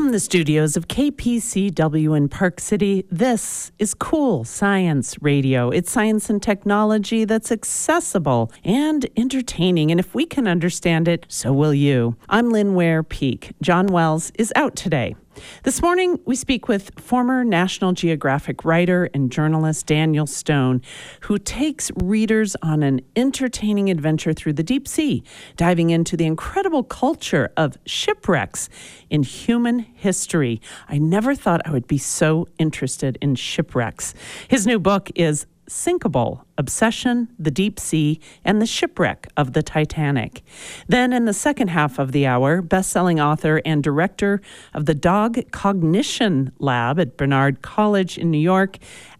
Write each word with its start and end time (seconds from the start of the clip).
From 0.00 0.12
the 0.12 0.18
studios 0.18 0.78
of 0.78 0.88
KPCW 0.88 2.16
in 2.16 2.30
Park 2.30 2.58
City, 2.58 3.04
this 3.10 3.70
is 3.78 3.92
Cool 3.92 4.44
Science 4.44 5.14
Radio. 5.20 5.68
It's 5.68 5.92
science 5.92 6.30
and 6.30 6.42
technology 6.42 7.26
that's 7.26 7.52
accessible 7.52 8.50
and 8.64 9.06
entertaining. 9.14 9.90
And 9.90 10.00
if 10.00 10.14
we 10.14 10.24
can 10.24 10.48
understand 10.48 11.06
it, 11.06 11.26
so 11.28 11.52
will 11.52 11.74
you. 11.74 12.16
I'm 12.30 12.48
Lynn 12.48 12.74
Ware 12.74 13.02
Peek. 13.02 13.52
John 13.60 13.88
Wells 13.88 14.32
is 14.36 14.54
out 14.56 14.74
today. 14.74 15.16
This 15.62 15.82
morning, 15.82 16.18
we 16.24 16.36
speak 16.36 16.68
with 16.68 16.90
former 16.98 17.44
National 17.44 17.92
Geographic 17.92 18.64
writer 18.64 19.10
and 19.14 19.30
journalist 19.30 19.86
Daniel 19.86 20.26
Stone, 20.26 20.82
who 21.20 21.38
takes 21.38 21.90
readers 21.96 22.56
on 22.62 22.82
an 22.82 23.00
entertaining 23.16 23.90
adventure 23.90 24.32
through 24.32 24.54
the 24.54 24.62
deep 24.62 24.88
sea, 24.88 25.22
diving 25.56 25.90
into 25.90 26.16
the 26.16 26.26
incredible 26.26 26.82
culture 26.82 27.52
of 27.56 27.76
shipwrecks 27.86 28.68
in 29.10 29.22
human 29.22 29.80
history. 29.80 30.60
I 30.88 30.98
never 30.98 31.34
thought 31.34 31.60
I 31.66 31.70
would 31.70 31.86
be 31.86 31.98
so 31.98 32.48
interested 32.58 33.18
in 33.20 33.34
shipwrecks. 33.34 34.14
His 34.48 34.66
new 34.66 34.78
book 34.78 35.10
is 35.14 35.46
Sinkable 35.70 36.42
Obsession, 36.58 37.28
the 37.38 37.52
Deep 37.52 37.78
Sea, 37.78 38.18
and 38.44 38.60
the 38.60 38.66
Shipwreck 38.66 39.28
of 39.36 39.52
the 39.52 39.62
Titanic. 39.62 40.42
Then, 40.88 41.12
in 41.12 41.26
the 41.26 41.32
second 41.32 41.68
half 41.68 42.00
of 42.00 42.10
the 42.10 42.26
hour, 42.26 42.60
best-selling 42.60 43.20
author 43.20 43.62
and 43.64 43.80
director 43.80 44.40
of 44.74 44.86
the 44.86 44.96
Dog 44.96 45.38
Cognition 45.52 46.50
Lab 46.58 46.98
at 46.98 47.16
Barnard 47.16 47.62
College 47.62 48.18
in 48.18 48.32
New 48.32 48.38
York, 48.38 48.78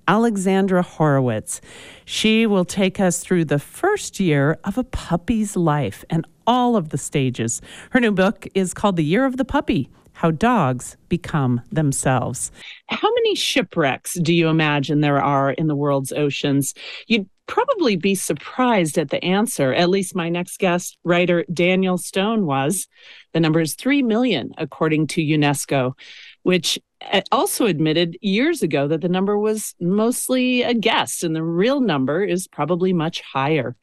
Alexandra 0.09 0.83
Horowitz. 0.83 1.61
She 2.05 2.47
will 2.47 2.65
take 2.65 2.99
us 2.99 3.21
through 3.21 3.45
the 3.45 3.61
first 3.61 4.19
year 4.19 4.59
of 4.65 4.77
a 4.77 4.83
puppy's 4.83 5.55
life 5.55 6.05
and 6.11 6.27
all 6.49 6.75
of 6.75 6.89
the 6.89 6.99
stages. 6.99 7.63
Her 7.91 8.01
new 8.01 8.11
book 8.11 8.49
is 8.57 8.75
called 8.75 8.97
The 8.97 9.05
Year 9.05 9.25
of 9.25 9.37
the 9.37 9.45
Puppy 9.45 9.89
how 10.21 10.31
dogs 10.31 10.99
become 11.09 11.63
themselves. 11.73 12.53
How 12.89 13.09
many 13.15 13.35
shipwrecks 13.35 14.21
do 14.21 14.35
you 14.35 14.49
imagine 14.49 15.01
there 15.01 15.17
are 15.17 15.53
in 15.53 15.67
the 15.67 15.75
world's 15.75 16.13
oceans? 16.13 16.75
You'd 17.07 17.27
probably 17.47 17.97
be 17.97 18.15
surprised 18.15 18.99
at 18.99 19.09
the 19.09 19.25
answer. 19.25 19.73
At 19.73 19.89
least 19.89 20.15
my 20.15 20.29
next 20.29 20.59
guest, 20.59 20.99
writer 21.05 21.47
Daniel 21.51 21.97
Stone, 21.97 22.45
was. 22.45 22.87
The 23.33 23.41
number 23.41 23.61
is 23.61 23.75
3 23.77 24.03
million, 24.03 24.53
according 24.59 25.07
to 25.07 25.23
UNESCO, 25.23 25.95
which 26.43 26.79
uh, 27.11 27.23
also 27.33 27.65
admitted 27.65 28.19
years 28.21 28.63
ago 28.63 28.89
that 28.89 29.01
the 29.01 29.09
number 29.09 29.39
was 29.39 29.75
mostly 29.81 30.61
a 30.65 30.75
guess, 30.75 31.23
and 31.23 31.35
the 31.35 31.43
real 31.43 31.81
number 31.81 32.23
is 32.23 32.47
probably 32.47 32.93
much 32.93 33.23
higher. 33.23 33.75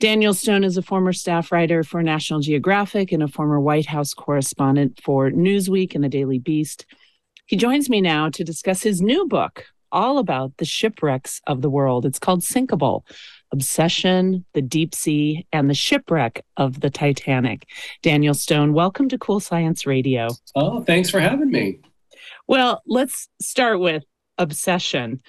Daniel 0.00 0.32
Stone 0.32 0.64
is 0.64 0.78
a 0.78 0.82
former 0.82 1.12
staff 1.12 1.52
writer 1.52 1.84
for 1.84 2.02
National 2.02 2.40
Geographic 2.40 3.12
and 3.12 3.22
a 3.22 3.28
former 3.28 3.60
White 3.60 3.84
House 3.84 4.14
correspondent 4.14 4.98
for 5.04 5.30
Newsweek 5.30 5.94
and 5.94 6.02
the 6.02 6.08
Daily 6.08 6.38
Beast. 6.38 6.86
He 7.44 7.56
joins 7.56 7.90
me 7.90 8.00
now 8.00 8.30
to 8.30 8.42
discuss 8.42 8.82
his 8.82 9.02
new 9.02 9.28
book, 9.28 9.66
all 9.92 10.16
about 10.16 10.56
the 10.56 10.64
shipwrecks 10.64 11.42
of 11.46 11.60
the 11.60 11.68
world. 11.68 12.06
It's 12.06 12.18
called 12.18 12.40
Sinkable 12.40 13.02
Obsession, 13.52 14.46
the 14.54 14.62
Deep 14.62 14.94
Sea, 14.94 15.46
and 15.52 15.68
the 15.68 15.74
Shipwreck 15.74 16.46
of 16.56 16.80
the 16.80 16.88
Titanic. 16.88 17.66
Daniel 18.00 18.32
Stone, 18.32 18.72
welcome 18.72 19.06
to 19.10 19.18
Cool 19.18 19.38
Science 19.40 19.84
Radio. 19.84 20.28
Oh, 20.54 20.82
thanks 20.82 21.10
for 21.10 21.20
having 21.20 21.50
me. 21.50 21.80
Well, 22.46 22.80
let's 22.86 23.28
start 23.42 23.80
with 23.80 24.04
obsession. 24.38 25.20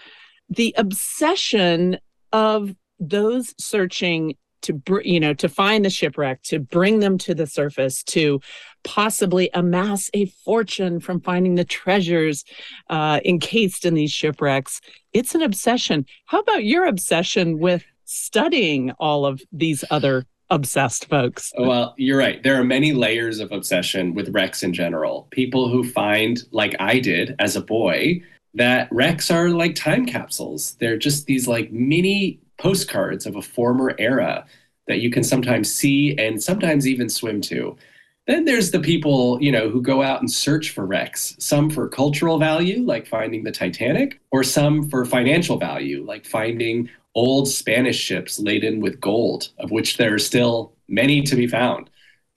The 0.47 0.73
obsession 0.77 1.97
of 2.31 2.73
those 3.01 3.53
searching 3.59 4.37
to 4.61 4.73
br- 4.73 5.01
you 5.01 5.19
know 5.19 5.33
to 5.33 5.49
find 5.49 5.85
the 5.85 5.89
shipwreck 5.89 6.41
to 6.43 6.59
bring 6.59 6.99
them 6.99 7.17
to 7.17 7.33
the 7.33 7.47
surface 7.47 8.03
to 8.03 8.39
possibly 8.83 9.49
amass 9.53 10.09
a 10.13 10.25
fortune 10.25 10.99
from 10.99 11.21
finding 11.21 11.55
the 11.55 11.65
treasures 11.65 12.43
uh, 12.89 13.19
encased 13.25 13.85
in 13.85 13.93
these 13.93 14.11
shipwrecks. 14.11 14.81
It's 15.13 15.35
an 15.35 15.41
obsession. 15.41 16.05
How 16.25 16.39
about 16.39 16.63
your 16.63 16.85
obsession 16.85 17.59
with 17.59 17.83
studying 18.05 18.91
all 18.91 19.25
of 19.25 19.41
these 19.51 19.83
other 19.91 20.25
obsessed 20.49 21.05
folks? 21.05 21.51
Well 21.57 21.93
you're 21.97 22.17
right. 22.17 22.41
There 22.43 22.59
are 22.59 22.63
many 22.63 22.93
layers 22.93 23.39
of 23.39 23.51
obsession 23.51 24.13
with 24.13 24.29
wrecks 24.29 24.63
in 24.63 24.73
general. 24.73 25.27
People 25.31 25.69
who 25.69 25.83
find 25.83 26.41
like 26.51 26.75
i 26.79 26.99
did 26.99 27.35
as 27.39 27.55
a 27.55 27.61
boy 27.61 28.21
that 28.53 28.89
wrecks 28.91 29.31
are 29.31 29.49
like 29.49 29.75
time 29.75 30.05
capsules. 30.05 30.73
They're 30.79 30.97
just 30.97 31.25
these 31.25 31.47
like 31.47 31.71
mini 31.71 32.39
postcards 32.61 33.25
of 33.25 33.35
a 33.35 33.41
former 33.41 33.95
era 33.97 34.45
that 34.87 34.99
you 34.99 35.09
can 35.09 35.23
sometimes 35.23 35.73
see 35.73 36.15
and 36.17 36.41
sometimes 36.41 36.87
even 36.87 37.09
swim 37.09 37.41
to. 37.41 37.75
Then 38.27 38.45
there's 38.45 38.69
the 38.69 38.79
people, 38.79 39.41
you 39.41 39.51
know, 39.51 39.67
who 39.69 39.81
go 39.81 40.03
out 40.03 40.19
and 40.21 40.31
search 40.31 40.69
for 40.69 40.85
wrecks, 40.85 41.35
some 41.39 41.71
for 41.71 41.89
cultural 41.89 42.37
value, 42.37 42.83
like 42.83 43.07
finding 43.07 43.43
the 43.43 43.51
Titanic, 43.51 44.19
or 44.29 44.43
some 44.43 44.87
for 44.89 45.05
financial 45.05 45.57
value, 45.57 46.05
like 46.05 46.25
finding 46.25 46.87
old 47.15 47.47
Spanish 47.47 47.97
ships 47.97 48.39
laden 48.39 48.79
with 48.79 49.01
gold, 49.01 49.49
of 49.57 49.71
which 49.71 49.97
there 49.97 50.13
are 50.13 50.19
still 50.19 50.73
many 50.87 51.23
to 51.23 51.35
be 51.35 51.47
found. 51.47 51.89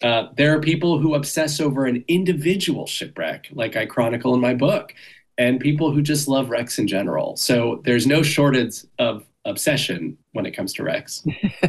Uh, 0.03 0.29
there 0.37 0.57
are 0.57 0.61
people 0.61 0.99
who 0.99 1.15
obsess 1.15 1.61
over 1.61 1.85
an 1.85 2.03
individual 2.09 2.87
shipwreck, 2.87 3.49
like 3.53 3.77
I 3.77 3.85
chronicle 3.85 4.35
in 4.35 4.41
my 4.41 4.55
book, 4.55 4.95
and 5.37 5.61
people 5.61 5.93
who 5.93 6.01
just 6.01 6.29
love 6.29 6.49
wrecks 6.49 6.79
in 6.79 6.89
general. 6.89 7.37
So 7.37 7.83
there's 7.85 8.07
no 8.07 8.23
shortage 8.23 8.85
of 8.99 9.25
obsession 9.45 10.17
when 10.33 10.47
it 10.47 10.53
comes 10.53 10.73
to 10.75 10.83
wrecks. 10.83 11.25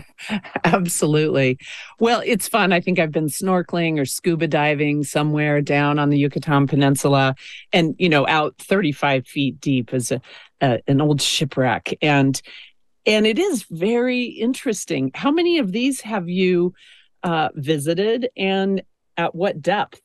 Absolutely. 0.63 1.58
Well, 2.00 2.22
it's 2.25 2.47
fun. 2.47 2.72
I 2.72 2.80
think 2.80 3.00
I've 3.00 3.12
been 3.12 3.28
snorkeling 3.28 4.00
or 4.00 4.06
scuba 4.06 4.47
diving 4.47 5.03
somewhere 5.03 5.62
down 5.62 6.00
on 6.00 6.09
the 6.09 6.18
Yucatan 6.18 6.68
Peninsula 6.68 7.35
and, 7.74 7.96
you 7.97 8.09
know, 8.09 8.25
out 8.28 8.56
35 8.59 9.28
feet 9.28 9.59
deep 9.59 9.94
is 9.94 10.12
a, 10.12 10.22
a, 10.62 10.80
an 10.88 11.02
old 11.02 11.22
shipwreck. 11.22 11.94
And 12.02 12.41
and 13.08 13.28
it 13.28 13.38
is 13.38 13.64
very 13.69 14.24
interesting. 14.24 15.12
How 15.14 15.30
many 15.30 15.59
of 15.59 15.72
these 15.72 16.02
have 16.02 16.28
you 16.28 16.74
uh, 17.24 17.50
visited 17.53 18.30
and 18.35 18.81
at 19.18 19.35
what 19.35 19.62
depth? 19.62 20.02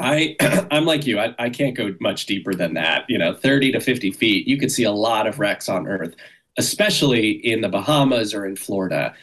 I 0.00 0.36
I'm 0.70 0.84
like 0.86 1.06
you. 1.06 1.18
I, 1.18 1.34
I 1.38 1.50
can't 1.50 1.76
go 1.76 1.94
much 2.00 2.26
deeper 2.26 2.54
than 2.54 2.74
that. 2.74 3.04
You 3.08 3.18
know, 3.18 3.34
30 3.34 3.72
to 3.72 3.80
50 3.80 4.12
feet. 4.12 4.48
You 4.48 4.56
could 4.56 4.72
see 4.72 4.84
a 4.84 4.92
lot 4.92 5.26
of 5.26 5.38
wrecks 5.38 5.68
on 5.68 5.86
Earth 5.86 6.14
especially 6.58 7.30
in 7.30 7.60
the 7.60 7.68
Bahamas 7.68 8.34
or 8.34 8.46
in 8.46 8.56
Florida. 8.56 9.14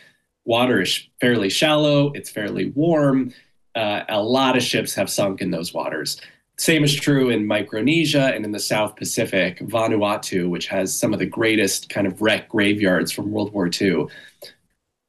Water 0.45 0.81
is 0.81 1.07
fairly 1.21 1.49
shallow, 1.49 2.11
it's 2.13 2.29
fairly 2.29 2.71
warm. 2.71 3.33
Uh, 3.75 4.03
a 4.09 4.21
lot 4.21 4.57
of 4.57 4.63
ships 4.63 4.95
have 4.95 5.09
sunk 5.09 5.41
in 5.41 5.51
those 5.51 5.73
waters. 5.73 6.19
Same 6.57 6.83
is 6.83 6.93
true 6.93 7.29
in 7.29 7.47
Micronesia 7.47 8.33
and 8.35 8.43
in 8.43 8.51
the 8.51 8.59
South 8.59 8.97
Pacific, 8.97 9.59
Vanuatu, 9.59 10.49
which 10.49 10.67
has 10.67 10.93
some 10.93 11.13
of 11.13 11.19
the 11.19 11.25
greatest 11.25 11.87
kind 11.87 12.05
of 12.05 12.21
wreck 12.21 12.49
graveyards 12.49 13.13
from 13.13 13.31
World 13.31 13.53
War 13.53 13.69
II. 13.81 14.07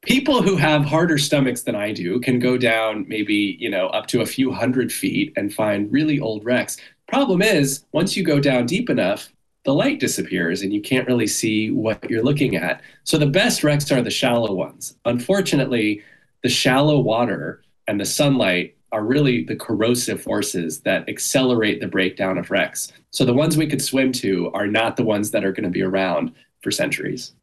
People 0.01 0.41
who 0.41 0.55
have 0.55 0.85
harder 0.85 1.17
stomachs 1.17 1.63
than 1.63 1.75
I 1.75 1.91
do 1.91 2.21
can 2.21 2.39
go 2.39 2.57
down 2.57 3.05
maybe, 3.09 3.57
you 3.59 3.69
know, 3.69 3.87
up 3.87 4.07
to 4.07 4.21
a 4.21 4.25
few 4.25 4.51
hundred 4.51 4.93
feet 4.93 5.33
and 5.35 5.53
find 5.53 5.91
really 5.91 6.19
old 6.21 6.45
wrecks. 6.45 6.77
Problem 7.07 7.41
is, 7.41 7.83
once 7.91 8.15
you 8.15 8.23
go 8.23 8.39
down 8.39 8.65
deep 8.65 8.89
enough, 8.89 9.29
the 9.63 9.73
light 9.73 9.99
disappears 9.99 10.61
and 10.61 10.73
you 10.73 10.81
can't 10.81 11.07
really 11.07 11.27
see 11.27 11.71
what 11.71 12.09
you're 12.09 12.23
looking 12.23 12.55
at. 12.55 12.81
So 13.03 13.17
the 13.17 13.27
best 13.27 13.63
wrecks 13.63 13.91
are 13.91 14.01
the 14.01 14.09
shallow 14.09 14.53
ones. 14.53 14.95
Unfortunately, 15.05 16.01
the 16.43 16.49
shallow 16.49 16.99
water 16.99 17.61
and 17.87 17.99
the 17.99 18.05
sunlight 18.05 18.75
are 18.91 19.03
really 19.03 19.43
the 19.43 19.55
corrosive 19.55 20.21
forces 20.21 20.81
that 20.81 21.07
accelerate 21.07 21.79
the 21.79 21.87
breakdown 21.87 22.37
of 22.37 22.51
wrecks. 22.51 22.91
So 23.11 23.23
the 23.23 23.33
ones 23.33 23.55
we 23.55 23.67
could 23.67 23.81
swim 23.81 24.11
to 24.13 24.51
are 24.53 24.67
not 24.67 24.97
the 24.97 25.03
ones 25.03 25.31
that 25.31 25.45
are 25.45 25.51
going 25.51 25.63
to 25.63 25.69
be 25.69 25.83
around 25.83 26.33
for 26.61 26.71
centuries. 26.71 27.33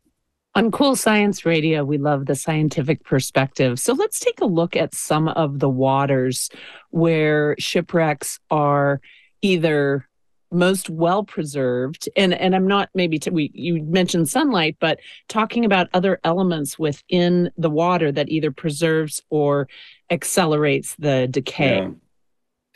On 0.55 0.71
Cool 0.71 0.97
Science 0.97 1.47
Radio, 1.47 1.85
we 1.85 1.99
love 1.99 2.27
the 2.27 2.35
scientific 2.35 3.05
perspective. 3.05 3.79
So 3.79 3.93
let's 3.93 4.19
take 4.19 4.41
a 4.41 4.47
look 4.47 4.75
at 4.77 4.95
some 4.95 5.29
of 5.29 5.61
the 5.61 5.69
waters 5.69 6.51
where 6.91 7.55
shipwrecks 7.59 8.41
are 8.51 9.01
either 9.41 10.08
most 10.51 10.89
well 10.89 11.25
preserved 11.25 12.09
and 12.17 12.33
and 12.33 12.55
i'm 12.55 12.67
not 12.67 12.89
maybe 12.95 13.19
to, 13.19 13.31
we 13.31 13.51
you 13.55 13.83
mentioned 13.83 14.29
sunlight 14.29 14.77
but 14.81 14.99
talking 15.29 15.65
about 15.65 15.89
other 15.93 16.19
elements 16.25 16.79
within 16.79 17.51
the 17.57 17.71
water 17.71 18.11
that 18.11 18.29
either 18.29 18.51
preserves 18.51 19.23
or 19.31 19.69
accelerates 20.11 20.95
the 20.99 21.29
decay. 21.29 21.77
Yeah. 21.77 21.91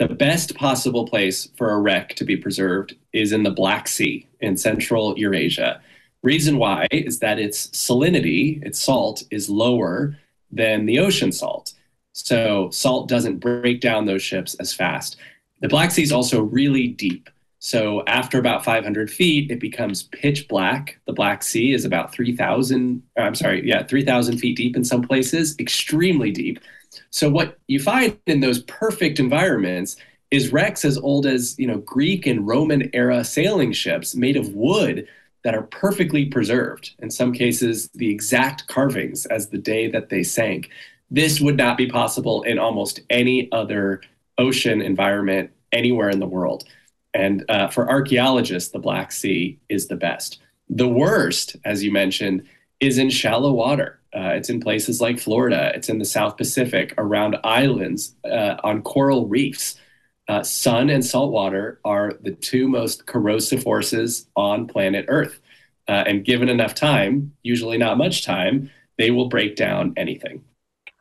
the 0.07 0.15
best 0.15 0.55
possible 0.55 1.07
place 1.07 1.49
for 1.57 1.71
a 1.71 1.79
wreck 1.79 2.15
to 2.17 2.25
be 2.25 2.37
preserved 2.37 2.97
is 3.13 3.33
in 3.33 3.43
the 3.43 3.51
black 3.51 3.89
sea 3.89 4.29
in 4.41 4.57
central 4.57 5.17
eurasia. 5.19 5.81
Reason 6.23 6.57
why 6.57 6.87
is 6.91 7.19
that 7.21 7.39
its 7.39 7.69
salinity 7.69 8.63
its 8.65 8.81
salt 8.81 9.23
is 9.31 9.49
lower 9.49 10.17
than 10.51 10.87
the 10.87 10.99
ocean 10.99 11.33
salt. 11.33 11.73
So 12.13 12.69
salt 12.71 13.09
doesn't 13.09 13.39
break 13.39 13.81
down 13.81 14.05
those 14.05 14.23
ships 14.23 14.55
as 14.55 14.75
fast. 14.75 15.17
The 15.61 15.69
black 15.69 15.91
sea 15.91 16.03
is 16.03 16.13
also 16.13 16.43
really 16.43 16.89
deep 16.89 17.31
so 17.64 18.03
after 18.09 18.41
about 18.41 18.64
500 18.64 19.09
feet, 19.09 19.53
it 19.53 19.61
becomes 19.61 20.03
pitch 20.03 20.49
black. 20.49 20.99
The 21.06 21.12
Black 21.12 21.44
Sea 21.44 21.73
is 21.73 21.85
about 21.85 22.12
3,000, 22.12 23.00
uh, 23.17 23.23
I'm 23.23 23.37
sorry, 23.37 23.64
yeah, 23.64 23.85
3,000 23.85 24.38
feet 24.38 24.56
deep 24.56 24.75
in 24.75 24.85
some 24.85 25.00
places, 25.00 25.56
extremely 25.61 26.32
deep. 26.32 26.59
So 27.11 27.31
what 27.31 27.61
you 27.69 27.79
find 27.79 28.19
in 28.26 28.41
those 28.41 28.64
perfect 28.64 29.20
environments 29.20 29.94
is 30.32 30.53
wrecks 30.53 30.85
as 30.85 30.99
old 30.99 31.25
as 31.25 31.56
you 31.56 31.69
know 31.69 31.79
Greek 31.79 32.26
and 32.26 32.44
Roman 32.44 32.91
era 32.93 33.23
sailing 33.23 33.73
ships 33.73 34.17
made 34.17 34.37
of 34.37 34.49
wood 34.55 35.06
that 35.44 35.55
are 35.55 35.62
perfectly 35.62 36.25
preserved. 36.25 36.97
In 36.99 37.12
some 37.12 37.32
cases, 37.32 37.88
the 37.94 38.11
exact 38.11 38.67
carvings 38.67 39.25
as 39.26 39.50
the 39.50 39.58
day 39.58 39.88
that 39.88 40.08
they 40.08 40.25
sank. 40.25 40.69
This 41.12 41.41
would 41.41 41.56
not 41.56 41.76
be 41.76 41.87
possible 41.87 42.43
in 42.43 42.58
almost 42.58 43.00
any 43.08 43.53
other 43.53 44.00
ocean 44.37 44.82
environment 44.82 45.50
anywhere 45.70 46.11
in 46.11 46.19
the 46.19 46.26
world. 46.26 46.65
And 47.14 47.44
uh, 47.49 47.69
for 47.69 47.88
archaeologists, 47.88 48.70
the 48.70 48.79
Black 48.79 49.12
Sea 49.12 49.59
is 49.69 49.88
the 49.88 49.97
best. 49.97 50.41
The 50.69 50.88
worst, 50.88 51.56
as 51.64 51.85
you 51.85 51.93
mentioned, 51.93 52.44
is 52.81 52.99
in 52.99 53.11
shallow 53.11 53.53
water. 53.53 54.00
Uh, 54.14 54.32
it's 54.35 54.50
in 54.50 54.61
places 54.61 55.00
like 55.00 55.19
Florida, 55.19 55.73
it's 55.75 55.88
in 55.88 55.99
the 55.99 56.05
South 56.05 56.37
Pacific, 56.37 56.94
around 56.99 57.37
islands, 57.44 58.14
uh, 58.25 58.56
on 58.62 58.82
coral 58.82 59.26
reefs. 59.26 59.76
Uh, 60.29 60.43
sun 60.43 60.91
and 60.91 61.05
salt 61.05 61.32
water 61.32 61.81
are 61.85 62.12
the 62.23 62.32
two 62.32 62.69
most 62.69 63.06
corrosive 63.06 63.62
forces 63.62 64.26
on 64.37 64.67
planet 64.67 65.06
Earth. 65.08 65.41
Uh, 65.88 66.05
and 66.06 66.25
given 66.25 66.49
enough 66.49 66.75
time, 66.75 67.32
usually 67.43 67.79
not 67.79 67.99
much 67.99 68.25
time, 68.25 68.70
they 68.99 69.11
will 69.11 69.29
break 69.29 69.56
down 69.56 69.93
anything. 69.97 70.44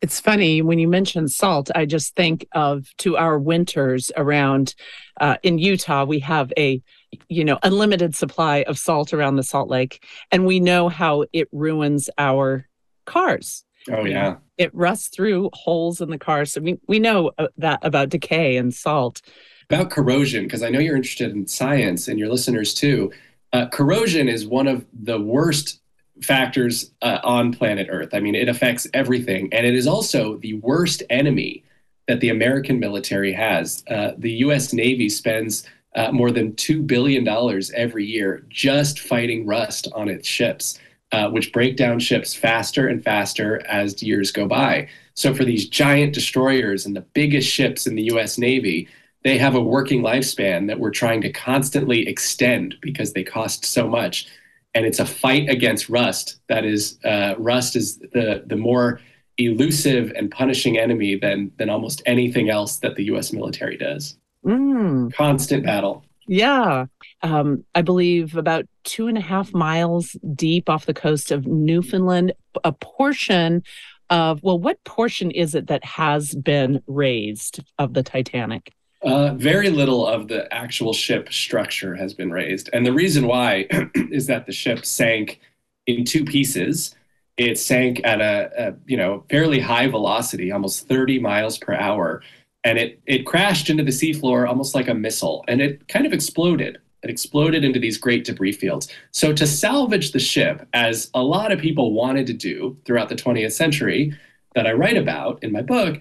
It's 0.02 0.20
funny 0.20 0.62
when 0.62 0.80
you 0.80 0.88
mention 0.88 1.28
salt, 1.28 1.70
I 1.76 1.86
just 1.86 2.16
think 2.16 2.48
of 2.54 2.88
to 2.98 3.18
our 3.18 3.38
winters 3.38 4.12
around 4.18 4.74
uh, 5.20 5.38
in 5.44 5.60
Utah, 5.60 6.06
we 6.06 6.20
have 6.20 6.52
a 6.58 6.82
you 7.28 7.44
know 7.44 7.60
unlimited 7.62 8.16
supply 8.16 8.64
of 8.68 8.78
salt 8.78 9.14
around 9.14 9.36
the 9.36 9.44
salt 9.44 9.70
lake 9.70 10.06
and 10.32 10.46
we 10.46 10.60
know 10.60 10.88
how 10.88 11.26
it 11.34 11.50
ruins 11.52 12.10
our 12.18 12.68
cars. 13.06 13.66
Oh 13.90 14.06
yeah. 14.06 14.38
it 14.58 14.74
rusts 14.76 15.10
through 15.10 15.50
holes 15.54 16.02
in 16.02 16.10
the 16.10 16.18
car 16.18 16.46
so 16.46 16.62
we, 16.62 16.80
we 16.88 17.00
know 17.00 17.32
uh, 17.38 17.48
that 17.58 17.80
about 17.82 18.10
decay 18.10 18.58
and 18.58 18.74
salt. 18.74 19.22
About 19.70 19.90
corrosion 19.90 20.44
because 20.44 20.64
i 20.64 20.70
know 20.70 20.80
you're 20.80 20.98
interested 20.98 21.32
in 21.32 21.48
science 21.48 22.08
and 22.08 22.20
your 22.20 22.28
listeners 22.30 22.74
too 22.74 23.12
uh, 23.54 23.68
corrosion 23.68 24.28
is 24.28 24.46
one 24.46 24.68
of 24.68 24.86
the 24.94 25.20
worst 25.20 25.81
factors 26.22 26.92
uh, 27.02 27.20
on 27.24 27.52
planet 27.52 27.88
earth 27.90 28.10
i 28.14 28.20
mean 28.20 28.36
it 28.36 28.50
affects 28.50 28.88
everything 28.94 29.52
and 29.54 29.66
it 29.66 29.76
is 29.76 29.88
also 29.88 30.38
the 30.38 30.54
worst 30.56 31.04
enemy 31.10 31.64
that 32.08 32.20
the 32.20 32.30
american 32.30 32.80
military 32.80 33.34
has 33.34 33.84
uh, 33.90 34.12
the 34.18 34.32
us 34.32 34.74
navy 34.74 35.10
spends 35.10 35.68
uh, 35.96 36.12
more 36.12 36.32
than 36.32 36.54
$2 36.54 36.86
billion 36.86 37.28
every 37.76 38.06
year 38.06 38.46
just 38.50 39.00
fighting 39.00 39.46
rust 39.46 39.88
on 39.94 40.08
its 40.08 40.28
ships, 40.28 40.80
uh, 41.12 41.30
which 41.30 41.52
break 41.52 41.76
down 41.76 42.00
ships 42.00 42.34
faster 42.34 42.88
and 42.88 43.04
faster 43.04 43.66
as 43.68 44.02
years 44.02 44.32
go 44.32 44.48
by. 44.48 44.88
So, 45.16 45.34
for 45.34 45.44
these 45.44 45.68
giant 45.68 46.14
destroyers 46.14 46.86
and 46.86 46.96
the 46.96 47.02
biggest 47.02 47.50
ships 47.50 47.86
in 47.88 47.96
the 47.96 48.04
US 48.04 48.38
Navy, 48.38 48.88
they 49.24 49.38
have 49.38 49.56
a 49.56 49.62
working 49.62 50.02
lifespan 50.02 50.68
that 50.68 50.80
we're 50.80 50.92
trying 50.92 51.22
to 51.22 51.32
constantly 51.32 52.08
extend 52.08 52.76
because 52.82 53.14
they 53.14 53.24
cost 53.24 53.66
so 53.66 53.88
much. 53.88 54.28
And 54.74 54.86
it's 54.86 55.00
a 55.00 55.06
fight 55.06 55.50
against 55.50 55.90
rust. 55.90 56.40
That 56.48 56.66
is, 56.66 56.98
uh, 57.04 57.36
rust 57.38 57.76
is 57.76 57.98
the, 57.98 58.44
the 58.46 58.56
more 58.56 59.02
elusive 59.38 60.12
and 60.16 60.32
punishing 60.32 60.78
enemy 60.78 61.16
than, 61.16 61.52
than 61.58 61.70
almost 61.70 62.02
anything 62.06 62.50
else 62.50 62.78
that 62.78 62.96
the 62.96 63.04
US 63.06 63.34
military 63.34 63.78
does. 63.78 64.18
Mm. 64.46 65.14
Constant 65.14 65.66
battle. 65.66 66.06
Yeah. 66.28 66.86
Um, 67.22 67.66
I 67.76 67.82
believe 67.82 68.38
about 68.38 68.66
two 68.84 69.08
and 69.08 69.18
a 69.18 69.22
half 69.22 69.54
miles 69.54 70.16
deep 70.36 70.70
off 70.70 70.86
the 70.86 70.94
coast 70.94 71.32
of 71.32 71.46
Newfoundland, 71.46 72.34
a 72.64 72.72
portion 72.72 73.64
of, 74.10 74.42
well, 74.44 74.60
what 74.60 74.84
portion 74.84 75.32
is 75.32 75.56
it 75.56 75.68
that 75.68 75.84
has 75.84 76.36
been 76.36 76.82
raised 76.88 77.64
of 77.80 77.94
the 77.94 78.04
Titanic? 78.04 78.74
Uh, 79.04 79.34
very 79.34 79.70
little 79.70 80.06
of 80.06 80.28
the 80.28 80.52
actual 80.54 80.94
ship 80.94 81.34
structure 81.34 81.96
has 81.96 82.14
been 82.14 82.32
raised. 82.32 82.70
And 82.72 82.86
the 82.86 82.94
reason 82.94 83.26
why 83.26 83.68
is 83.96 84.28
that 84.28 84.46
the 84.46 84.52
ship 84.52 84.86
sank 84.86 85.40
in 85.88 86.06
two 86.06 86.24
pieces. 86.24 86.96
It 87.38 87.58
sank 87.58 88.02
at 88.04 88.22
a, 88.22 88.52
a 88.58 88.76
you 88.86 88.98
know 88.98 89.24
fairly 89.30 89.60
high 89.60 89.88
velocity, 89.88 90.52
almost 90.52 90.88
30 90.88 91.20
miles 91.20 91.58
per 91.58 91.74
hour. 91.74 92.22
And 92.64 92.78
it 92.78 93.02
it 93.08 93.26
crashed 93.26 93.70
into 93.70 93.84
the 93.84 93.92
seafloor 93.92 94.48
almost 94.48 94.76
like 94.76 94.88
a 94.88 94.94
missile. 94.94 95.44
And 95.48 95.62
it 95.62 95.88
kind 95.88 96.06
of 96.06 96.14
exploded. 96.14 96.78
It 97.02 97.10
exploded 97.10 97.64
into 97.64 97.80
these 97.80 97.98
great 97.98 98.26
debris 98.26 98.52
fields. 98.52 98.88
So 99.10 99.34
to 99.34 99.48
salvage 99.48 100.12
the 100.12 100.20
ship 100.20 100.68
as 100.74 101.10
a 101.16 101.24
lot 101.24 101.52
of 101.52 101.60
people 101.60 101.94
wanted 101.94 102.28
to 102.28 102.34
do 102.34 102.78
throughout 102.86 103.10
the 103.10 103.16
20th 103.16 103.54
century 103.54 104.14
that 104.54 104.68
i 104.68 104.72
write 104.72 104.98
about 104.98 105.44
in 105.44 105.52
my 105.52 105.62
book 105.62 106.00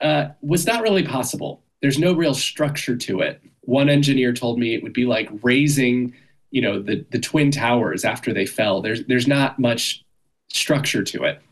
uh, 0.00 0.28
was 0.40 0.66
not 0.66 0.82
really 0.82 1.02
possible 1.02 1.62
there's 1.82 1.98
no 1.98 2.12
real 2.12 2.34
structure 2.34 2.96
to 2.96 3.20
it. 3.20 3.40
One 3.62 3.88
engineer 3.88 4.32
told 4.32 4.58
me 4.58 4.74
it 4.74 4.82
would 4.82 4.92
be 4.92 5.04
like 5.04 5.28
raising 5.42 6.14
you 6.50 6.62
know 6.62 6.80
the, 6.80 7.04
the 7.10 7.18
twin 7.18 7.50
towers 7.50 8.04
after 8.04 8.32
they 8.32 8.46
fell. 8.46 8.80
There's 8.80 9.04
there's 9.04 9.26
not 9.26 9.58
much 9.58 10.04
structure 10.50 11.02
to 11.04 11.24
it. 11.24 11.42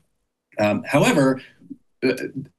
Um, 0.58 0.82
however 0.84 1.42
uh, 2.04 2.14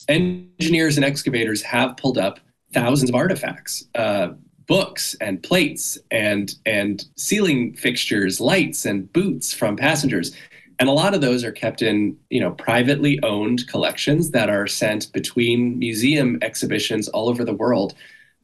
engineers 0.07 0.97
and 0.97 1.05
excavators 1.05 1.61
have 1.63 1.97
pulled 1.97 2.17
up 2.17 2.39
thousands 2.73 3.09
of 3.09 3.15
artifacts, 3.15 3.85
uh, 3.95 4.29
books 4.67 5.15
and 5.21 5.41
plates 5.41 5.97
and 6.11 6.55
and 6.65 7.05
ceiling 7.15 7.73
fixtures, 7.73 8.39
lights 8.39 8.85
and 8.85 9.11
boots 9.13 9.53
from 9.53 9.75
passengers. 9.75 10.35
And 10.79 10.89
a 10.89 10.91
lot 10.91 11.13
of 11.13 11.21
those 11.21 11.43
are 11.43 11.51
kept 11.51 11.81
in, 11.81 12.17
you 12.29 12.39
know, 12.39 12.51
privately 12.51 13.19
owned 13.23 13.67
collections 13.67 14.31
that 14.31 14.49
are 14.49 14.67
sent 14.67 15.11
between 15.11 15.79
museum 15.79 16.37
exhibitions 16.41 17.07
all 17.09 17.29
over 17.29 17.43
the 17.43 17.53
world 17.53 17.95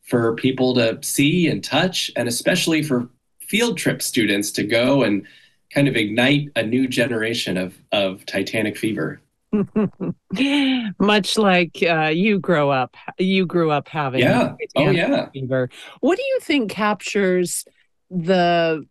for 0.02 0.36
people 0.36 0.74
to 0.76 0.98
see 1.02 1.48
and 1.48 1.64
touch, 1.64 2.12
and 2.16 2.28
especially 2.28 2.82
for 2.82 3.08
field 3.40 3.78
trip 3.78 4.02
students 4.02 4.52
to 4.52 4.64
go 4.64 5.04
and 5.04 5.26
kind 5.74 5.88
of 5.88 5.96
ignite 5.96 6.50
a 6.56 6.64
new 6.64 6.88
generation 6.88 7.58
of, 7.58 7.78
of 7.92 8.26
Titanic 8.26 8.78
fever. 8.78 9.22
Much 11.00 11.38
like 11.38 11.84
uh, 11.84 12.12
you 12.14 12.40
grow 12.40 12.72
up, 12.72 12.96
you 13.20 13.46
grew 13.46 13.70
up 13.70 13.88
having 13.88 14.22
yeah, 14.22 14.56
oh 14.76 14.90
yeah, 14.90 15.30
fever. 15.30 15.70
What 16.00 16.18
do 16.18 16.24
you 16.24 16.40
think 16.42 16.72
captures 16.72 17.66
the 18.10 18.86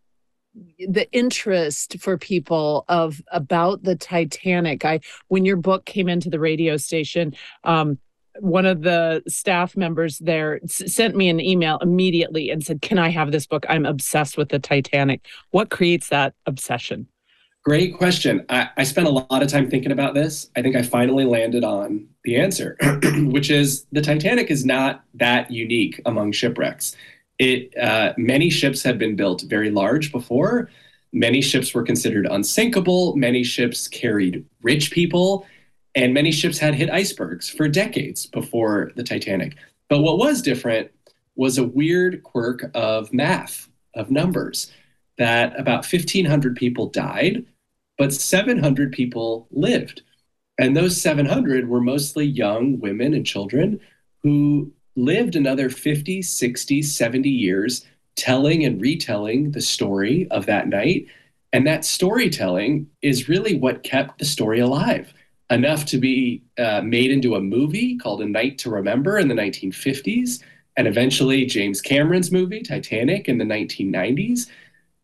the 0.79 1.11
interest 1.13 1.97
for 2.01 2.19
people 2.19 2.85
of 2.89 3.21
about 3.33 3.83
the 3.83 3.97
Titanic? 3.97 4.85
I 4.85 5.01
when 5.29 5.45
your 5.45 5.57
book 5.57 5.85
came 5.85 6.09
into 6.09 6.31
the 6.31 6.41
radio 6.41 6.77
station, 6.77 7.35
um, 7.65 7.99
one 8.41 8.67
of 8.67 8.83
the 8.83 9.23
staff 9.29 9.77
members 9.77 10.19
there 10.19 10.61
s- 10.65 10.93
sent 10.93 11.17
me 11.17 11.29
an 11.29 11.41
email 11.41 11.79
immediately 11.83 12.51
and 12.51 12.65
said, 12.65 12.83
"Can 12.83 12.99
I 12.99 13.09
have 13.09 13.33
this 13.33 13.47
book? 13.47 13.65
I'm 13.69 13.87
obsessed 13.87 14.37
with 14.37 14.49
the 14.49 14.59
Titanic." 14.59 15.27
What 15.51 15.71
creates 15.71 16.09
that 16.09 16.35
obsession? 16.47 17.07
Great 17.65 17.97
question. 17.97 18.45
I, 18.49 18.71
I, 18.77 18.83
spent 18.83 19.07
a 19.07 19.11
lot 19.11 19.41
of 19.41 19.47
time 19.47 19.71
thinking 19.71 19.93
about 19.93 20.15
this. 20.15 20.51
I 20.57 20.63
think 20.63 20.75
I 20.75 20.83
finally 20.83 21.25
landed 21.25 21.63
on 21.63 22.09
the 22.25 22.35
answer, 22.37 22.77
which 23.19 23.53
is 23.53 23.87
the 23.93 24.01
Titanic 24.01 24.51
is 24.51 24.65
not 24.67 25.05
that 25.15 25.49
unique 25.49 26.01
among 26.05 26.33
shipwrecks. 26.33 26.97
It 27.43 27.77
uh, 27.77 28.13
many 28.17 28.51
ships 28.51 28.83
had 28.83 28.99
been 28.99 29.17
built 29.17 29.43
very 29.49 29.71
large 29.71 30.13
before. 30.13 30.71
Many 31.13 31.41
ships 31.41 31.75
were 31.75 31.83
considered 31.83 32.27
unsinkable. 32.31 33.17
Many 33.17 33.43
ships 33.43 33.89
carried 33.89 34.45
rich 34.63 34.93
people, 34.93 35.45
and 35.95 36.15
many 36.15 36.31
ships 36.31 36.59
had 36.59 36.75
hit 36.75 36.89
icebergs 36.89 37.51
for 37.51 37.67
decades 37.67 38.27
before 38.27 38.93
the 38.95 39.03
Titanic. 39.03 39.57
But 39.89 40.03
what 40.03 40.19
was 40.19 40.41
different 40.41 40.91
was 41.35 41.59
a 41.59 41.67
weird 41.67 42.23
quirk 42.23 42.71
of 42.75 43.13
math, 43.13 43.69
of 43.95 44.11
numbers, 44.11 44.71
that 45.19 45.59
about 45.59 45.91
1,500 45.91 46.55
people 46.55 46.87
died 46.87 47.45
but 47.99 48.13
700 48.13 48.93
people 48.93 49.47
lived. 49.51 50.03
And 50.59 50.77
those 50.77 51.01
700 51.01 51.69
were 51.69 51.81
mostly 51.81 52.25
young 52.25 52.81
women 52.81 53.15
and 53.15 53.27
children 53.27 53.81
who 54.23 54.73
lived 54.97 55.37
another 55.37 55.71
50, 55.71 56.23
60, 56.23 56.83
70 56.83 57.29
years 57.29 57.87
telling 58.17 58.65
and 58.65 58.81
retelling 58.81 59.53
the 59.53 59.61
story 59.61 60.29
of 60.31 60.47
that 60.47 60.69
night. 60.69 61.07
And 61.53 61.67
that 61.67 61.85
storytelling 61.85 62.89
is 63.03 63.29
really 63.29 63.57
what 63.57 63.83
kept 63.83 64.19
the 64.19 64.25
story 64.25 64.61
alive 64.61 65.13
enough 65.53 65.85
to 65.85 65.99
be 65.99 66.43
uh, 66.59 66.81
made 66.81 67.11
into 67.11 67.35
a 67.35 67.41
movie 67.41 67.97
called 67.99 68.23
A 68.23 68.27
Night 68.27 68.59
to 68.59 68.71
Remember 68.71 69.19
in 69.19 69.29
the 69.29 69.35
1950s, 69.35 70.43
and 70.77 70.89
eventually 70.89 71.45
James 71.45 71.83
Cameron's 71.83 72.33
movie, 72.33 72.63
Titanic, 72.63 73.29
in 73.29 73.37
the 73.37 73.45
1990s. 73.45 74.49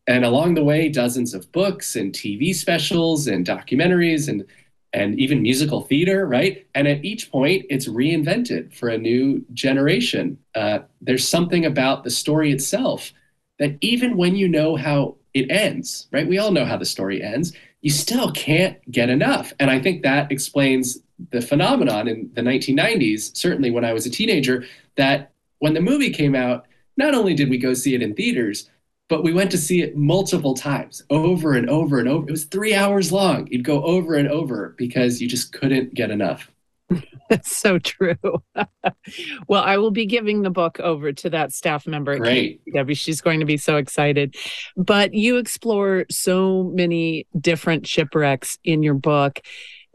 And 0.07 0.25
along 0.25 0.54
the 0.54 0.64
way, 0.64 0.88
dozens 0.88 1.35
of 1.35 1.52
books 1.52 1.95
and 1.95 2.14
TV 2.14 2.54
specials 2.54 3.26
and 3.26 3.47
documentaries 3.47 4.28
and 4.28 4.47
and 4.92 5.18
even 5.18 5.42
musical 5.42 5.83
theater, 5.83 6.26
right? 6.26 6.66
And 6.75 6.88
at 6.88 7.04
each 7.04 7.30
point, 7.30 7.66
it's 7.68 7.88
reinvented 7.88 8.75
for 8.75 8.88
a 8.88 8.99
new 8.99 9.45
generation. 9.52 10.38
Uh, 10.54 10.80
there's 11.00 11.26
something 11.28 11.66
about 11.66 12.04
the 12.04 12.11
story 12.11 12.52
itself 12.52 13.12
that 13.59 13.76
even 13.80 14.16
when 14.16 14.37
you 14.37 14.49
know 14.49 14.76
how 14.76 15.16
it 15.35 15.50
ends, 15.50 16.09
right? 16.11 16.26
We 16.26 16.38
all 16.38 16.52
know 16.52 16.64
how 16.64 16.76
the 16.76 16.85
story 16.85 17.23
ends. 17.23 17.52
You 17.83 17.90
still 17.90 18.33
can't 18.33 18.78
get 18.90 19.11
enough. 19.11 19.52
And 19.61 19.71
I 19.71 19.80
think 19.80 20.02
that 20.02 20.33
explains 20.33 20.99
the 21.30 21.40
phenomenon 21.40 22.09
in 22.09 22.30
the 22.35 22.40
1990s, 22.40 23.37
certainly 23.37 23.71
when 23.71 23.85
I 23.85 23.92
was 23.92 24.07
a 24.07 24.11
teenager, 24.11 24.64
that 24.97 25.33
when 25.59 25.75
the 25.75 25.80
movie 25.80 26.11
came 26.11 26.35
out, 26.35 26.66
not 26.97 27.14
only 27.14 27.35
did 27.35 27.50
we 27.50 27.59
go 27.59 27.75
see 27.75 27.95
it 27.95 28.02
in 28.02 28.14
theaters, 28.14 28.71
but 29.09 29.25
we 29.25 29.33
went 29.33 29.50
to 29.50 29.59
see 29.59 29.83
it 29.83 29.97
multiple 29.97 30.55
times 30.55 31.03
over 31.11 31.55
and 31.55 31.69
over 31.69 31.99
and 31.99 32.09
over. 32.09 32.29
It 32.29 32.33
was 32.33 32.45
three 32.45 32.75
hours 32.75 33.11
long. 33.11 33.49
You'd 33.50 33.65
go 33.65 33.83
over 33.83 34.15
and 34.15 34.29
over 34.29 34.75
because 34.77 35.21
you 35.21 35.29
just 35.29 35.53
couldn't 35.53 35.95
get 35.95 36.11
enough. 36.11 36.50
That's 37.31 37.55
so 37.55 37.79
true. 37.79 38.17
well, 39.49 39.62
I 39.62 39.79
will 39.79 39.91
be 39.91 40.07
giving 40.07 40.43
the 40.43 40.50
book 40.50 40.81
over 40.81 41.12
to 41.12 41.31
that 41.31 41.53
staff 41.53 41.87
member. 41.87 42.19
Great. 42.19 42.61
Debbie, 42.73 42.95
she's 42.95 43.21
going 43.21 43.41
to 43.41 43.47
be 43.47 43.57
so 43.57 43.77
excited. 43.77 44.37
But 44.77 45.15
you 45.15 45.37
explore 45.37 46.07
so 46.11 46.65
many 46.75 47.27
different 47.38 47.87
shipwrecks 47.87 48.59
in 48.65 48.83
your 48.83 48.95
book. 48.95 49.41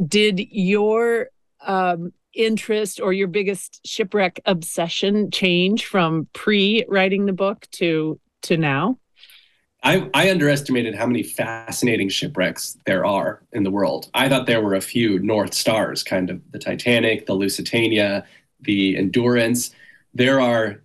Did 0.05 0.39
your 0.39 1.29
um, 1.65 2.13
interest 2.33 2.99
or 2.99 3.13
your 3.13 3.27
biggest 3.27 3.85
shipwreck 3.85 4.39
obsession 4.45 5.31
change 5.31 5.85
from 5.85 6.27
pre 6.33 6.85
writing 6.87 7.25
the 7.25 7.33
book 7.33 7.67
to 7.73 8.19
to 8.43 8.57
now? 8.57 8.97
I, 9.83 10.09
I, 10.13 10.31
underestimated 10.31 10.95
how 10.95 11.05
many 11.05 11.23
fascinating 11.23 12.07
shipwrecks 12.07 12.77
there 12.85 13.05
are 13.05 13.43
in 13.51 13.63
the 13.63 13.71
world. 13.71 14.09
I 14.13 14.29
thought 14.29 14.45
there 14.45 14.61
were 14.61 14.75
a 14.75 14.81
few 14.81 15.19
North 15.19 15.53
Stars, 15.53 16.03
kind 16.03 16.29
of 16.29 16.39
the 16.51 16.59
Titanic, 16.59 17.25
the 17.25 17.33
Lusitania, 17.33 18.25
the 18.61 18.95
Endurance. 18.97 19.71
There 20.13 20.39
are 20.39 20.81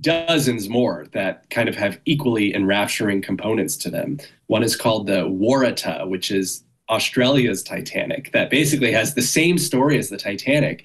dozens 0.00 0.68
more 0.68 1.06
that 1.12 1.48
kind 1.50 1.68
of 1.68 1.76
have 1.76 2.00
equally 2.04 2.54
enrapturing 2.54 3.22
components 3.22 3.76
to 3.76 3.90
them. 3.90 4.18
One 4.46 4.64
is 4.64 4.76
called 4.76 5.06
the 5.06 5.28
Waratah, 5.28 6.08
which 6.08 6.30
is 6.30 6.64
Australia's 6.90 7.62
Titanic, 7.62 8.32
that 8.32 8.50
basically 8.50 8.92
has 8.92 9.14
the 9.14 9.22
same 9.22 9.58
story 9.58 9.96
as 9.98 10.10
the 10.10 10.18
Titanic 10.18 10.84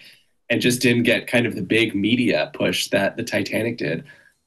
and 0.49 0.61
just 0.61 0.81
didn't 0.81 1.03
get 1.03 1.27
kind 1.27 1.45
of 1.45 1.55
the 1.55 1.61
big 1.61 1.95
media 1.95 2.51
push 2.53 2.87
that 2.89 3.17
the 3.17 3.23
Titanic 3.23 3.77
did. 3.77 4.03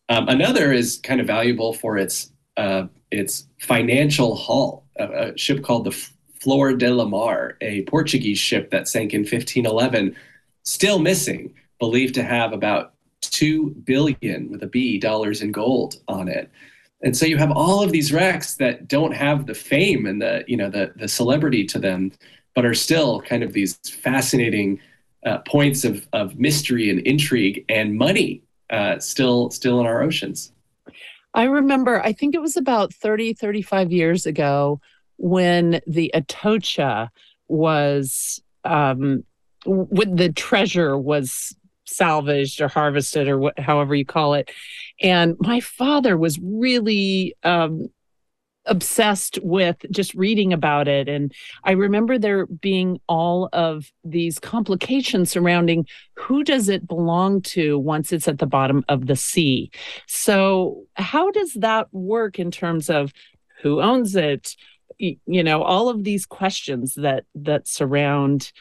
Um, 0.09 0.29
another 0.29 0.73
is 0.73 0.99
kind 0.99 1.21
of 1.21 1.27
valuable 1.27 1.73
for 1.73 1.97
its 1.97 2.32
uh, 2.57 2.87
its 3.11 3.47
financial 3.59 4.37
haul, 4.37 4.85
a, 4.97 5.33
a, 5.33 5.39
ship 5.39 5.63
called 5.63 5.85
the 5.85 6.09
Flor 6.41 6.75
de 6.75 6.93
la 6.93 7.05
Mar, 7.05 7.57
a 7.61 7.83
Portuguese 7.83 8.39
ship 8.39 8.71
that 8.71 8.89
sank 8.89 9.15
in 9.15 9.21
1511, 9.21 10.17
still 10.65 10.99
missing, 10.99 11.55
believed 11.79 12.15
to 12.15 12.23
have 12.23 12.53
about 12.53 12.95
two 13.21 13.71
billion 13.85 14.51
with 14.51 14.63
a 14.63 14.67
B 14.67 14.99
dollars 14.99 15.41
in 15.41 15.53
gold 15.53 15.97
on 16.09 16.29
it. 16.29 16.51
And 17.03 17.17
so 17.17 17.27
you 17.27 17.37
have 17.37 17.51
all 17.51 17.83
of 17.83 17.91
these 17.91 18.13
wrecks 18.13 18.55
that 18.57 18.87
don't 18.87 19.13
have 19.13 19.47
the 19.47 19.55
fame 19.55 20.07
and 20.07 20.23
the 20.23 20.45
you 20.47 20.57
know 20.57 20.71
the 20.71 20.93
the 20.97 21.09
celebrity 21.09 21.65
to 21.67 21.79
them, 21.79 22.13
but 22.55 22.65
are 22.65 22.75
still 22.75 23.21
kind 23.21 23.43
of 23.43 23.53
these 23.53 23.77
fascinating 23.85 24.81
uh, 25.27 25.39
points 25.39 25.85
of 25.85 26.07
of 26.13 26.39
mystery 26.39 26.91
and 26.91 27.01
intrigue 27.01 27.65
and 27.69 27.97
money 27.97 28.43
uh, 28.71 28.99
still 28.99 29.51
still 29.51 29.81
in 29.81 29.87
our 29.87 30.03
oceans. 30.03 30.53
I 31.35 31.45
remember, 31.45 32.03
I 32.03 32.13
think 32.13 32.35
it 32.35 32.41
was 32.41 32.57
about 32.57 32.93
30, 32.93 33.35
35 33.35 33.93
years 33.93 34.27
ago 34.27 34.81
when 35.17 35.81
the 35.87 36.11
Atocha 36.15 37.11
was, 37.49 38.43
um, 38.65 39.25
when 39.65 40.17
the 40.17 40.33
treasure 40.33 40.99
was 40.99 41.55
salvaged 41.85 42.61
or 42.61 42.69
harvested 42.69 43.29
or 43.29 43.39
what, 43.39 43.59
however 43.59 43.95
you 43.95 44.05
call 44.05 44.35
it. 44.35 44.51
And 45.01 45.37
my 45.39 45.61
father 45.61 46.17
was 46.17 46.39
really 46.41 47.35
um, 47.43 47.89
obsessed 48.67 49.39
with 49.43 49.77
just 49.91 50.15
reading 50.15 50.53
about 50.53 50.89
it. 50.89 51.09
And 51.09 51.33
I 51.65 51.73
remember 51.73 52.19
there 52.19 52.47
being 52.47 53.01
all 53.09 53.49
of 53.53 53.91
these 54.05 54.39
complications 54.39 55.31
surrounding 55.31 55.87
who 56.17 56.45
does 56.45 56.69
it 56.69 56.87
belong 56.87 57.43
to 57.43 57.79
once 57.79 58.13
it's 58.13 58.29
at 58.29 58.39
the 58.39 58.47
bottom 58.47 58.85
of 58.89 59.07
the 59.07 59.17
sea. 59.17 59.71
So, 60.07 60.85
how 60.95 61.31
does 61.31 61.55
that 61.55 61.93
work 61.93 62.39
in 62.39 62.51
terms 62.51 62.89
of 62.89 63.13
who 63.63 63.81
owns 63.81 64.15
it? 64.15 64.57
You 64.99 65.43
know, 65.43 65.63
all 65.63 65.89
of 65.89 66.05
these 66.05 66.27
questions 66.27 66.95
that 66.95 67.25
that 67.35 67.67
surround 67.67 68.53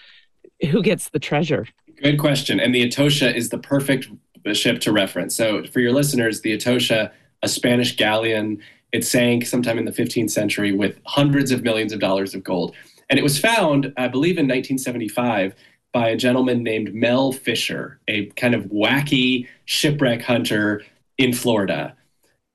who 0.72 0.82
gets 0.82 1.10
the 1.10 1.20
treasure. 1.20 1.68
Good 2.02 2.20
question. 2.20 2.60
And 2.60 2.74
the 2.74 2.88
Atocha 2.88 3.36
is 3.36 3.50
the 3.50 3.58
perfect 3.60 4.08
ship 4.54 4.80
to 4.82 4.92
reference. 4.92 5.36
So, 5.36 5.64
for 5.66 5.80
your 5.80 5.92
listeners, 5.92 6.42
the 6.42 6.58
Atocha, 6.58 7.12
a 7.44 7.48
Spanish 7.48 7.96
galleon 7.96 8.62
it 8.92 9.06
sank 9.06 9.46
sometime 9.46 9.78
in 9.78 9.86
the 9.86 9.92
15th 9.92 10.32
century 10.32 10.72
with 10.72 11.00
hundreds 11.06 11.52
of 11.52 11.64
millions 11.64 11.94
of 11.94 12.00
dollars 12.00 12.36
of 12.36 12.44
gold. 12.44 12.76
And 13.10 13.20
it 13.20 13.24
was 13.24 13.40
found, 13.40 13.94
I 13.98 14.08
believe, 14.08 14.38
in 14.38 14.46
1975 14.46 15.54
by 15.94 16.10
a 16.10 16.16
gentleman 16.16 16.64
named 16.64 16.94
Mel 16.94 17.32
Fisher, 17.32 18.00
a 18.08 18.28
kind 18.38 18.56
of 18.56 18.66
wacky 18.66 19.48
shipwreck 19.66 20.22
hunter 20.22 20.84
in 21.18 21.34
Florida. 21.34 21.96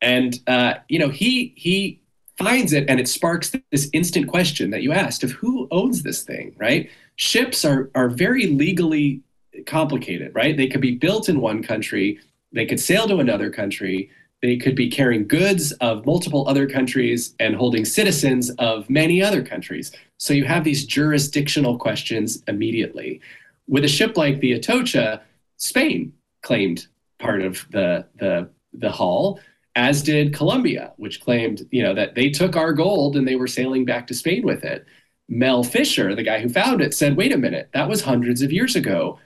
And 0.00 0.38
uh, 0.46 0.74
you 0.88 0.98
know, 0.98 1.08
he 1.08 1.52
he 1.56 2.00
finds 2.38 2.72
it, 2.72 2.88
and 2.88 3.00
it 3.00 3.08
sparks 3.08 3.54
this 3.70 3.88
instant 3.92 4.28
question 4.28 4.70
that 4.70 4.82
you 4.82 4.92
asked 4.92 5.24
of 5.24 5.32
who 5.32 5.68
owns 5.70 6.02
this 6.02 6.22
thing, 6.22 6.54
right? 6.58 6.90
Ships 7.16 7.64
are 7.64 7.90
are 7.94 8.08
very 8.08 8.46
legally 8.46 9.22
complicated, 9.66 10.34
right? 10.34 10.56
They 10.56 10.66
could 10.66 10.82
be 10.82 10.96
built 10.96 11.28
in 11.28 11.40
one 11.40 11.62
country, 11.62 12.18
they 12.52 12.66
could 12.66 12.80
sail 12.80 13.06
to 13.08 13.18
another 13.18 13.50
country, 13.50 14.10
they 14.46 14.56
could 14.56 14.76
be 14.76 14.88
carrying 14.88 15.26
goods 15.26 15.72
of 15.72 16.06
multiple 16.06 16.48
other 16.48 16.68
countries 16.68 17.34
and 17.40 17.56
holding 17.56 17.84
citizens 17.84 18.50
of 18.58 18.88
many 18.88 19.22
other 19.22 19.42
countries. 19.42 19.90
So 20.18 20.32
you 20.32 20.44
have 20.44 20.62
these 20.62 20.86
jurisdictional 20.86 21.78
questions 21.78 22.42
immediately. 22.46 23.20
With 23.66 23.84
a 23.84 23.88
ship 23.88 24.16
like 24.16 24.38
the 24.38 24.52
Atocha, 24.52 25.20
Spain 25.56 26.12
claimed 26.42 26.86
part 27.18 27.42
of 27.42 27.66
the, 27.70 28.06
the, 28.20 28.48
the 28.72 28.90
hull, 28.90 29.40
as 29.74 30.02
did 30.02 30.32
Colombia, 30.32 30.92
which 30.96 31.20
claimed 31.20 31.66
you 31.72 31.82
know, 31.82 31.94
that 31.94 32.14
they 32.14 32.30
took 32.30 32.54
our 32.54 32.72
gold 32.72 33.16
and 33.16 33.26
they 33.26 33.36
were 33.36 33.48
sailing 33.48 33.84
back 33.84 34.06
to 34.06 34.14
Spain 34.14 34.44
with 34.44 34.64
it. 34.64 34.86
Mel 35.28 35.64
Fisher, 35.64 36.14
the 36.14 36.22
guy 36.22 36.40
who 36.40 36.48
found 36.48 36.80
it, 36.80 36.94
said, 36.94 37.16
wait 37.16 37.32
a 37.32 37.36
minute, 37.36 37.68
that 37.74 37.88
was 37.88 38.02
hundreds 38.02 38.42
of 38.42 38.52
years 38.52 38.76
ago. 38.76 39.18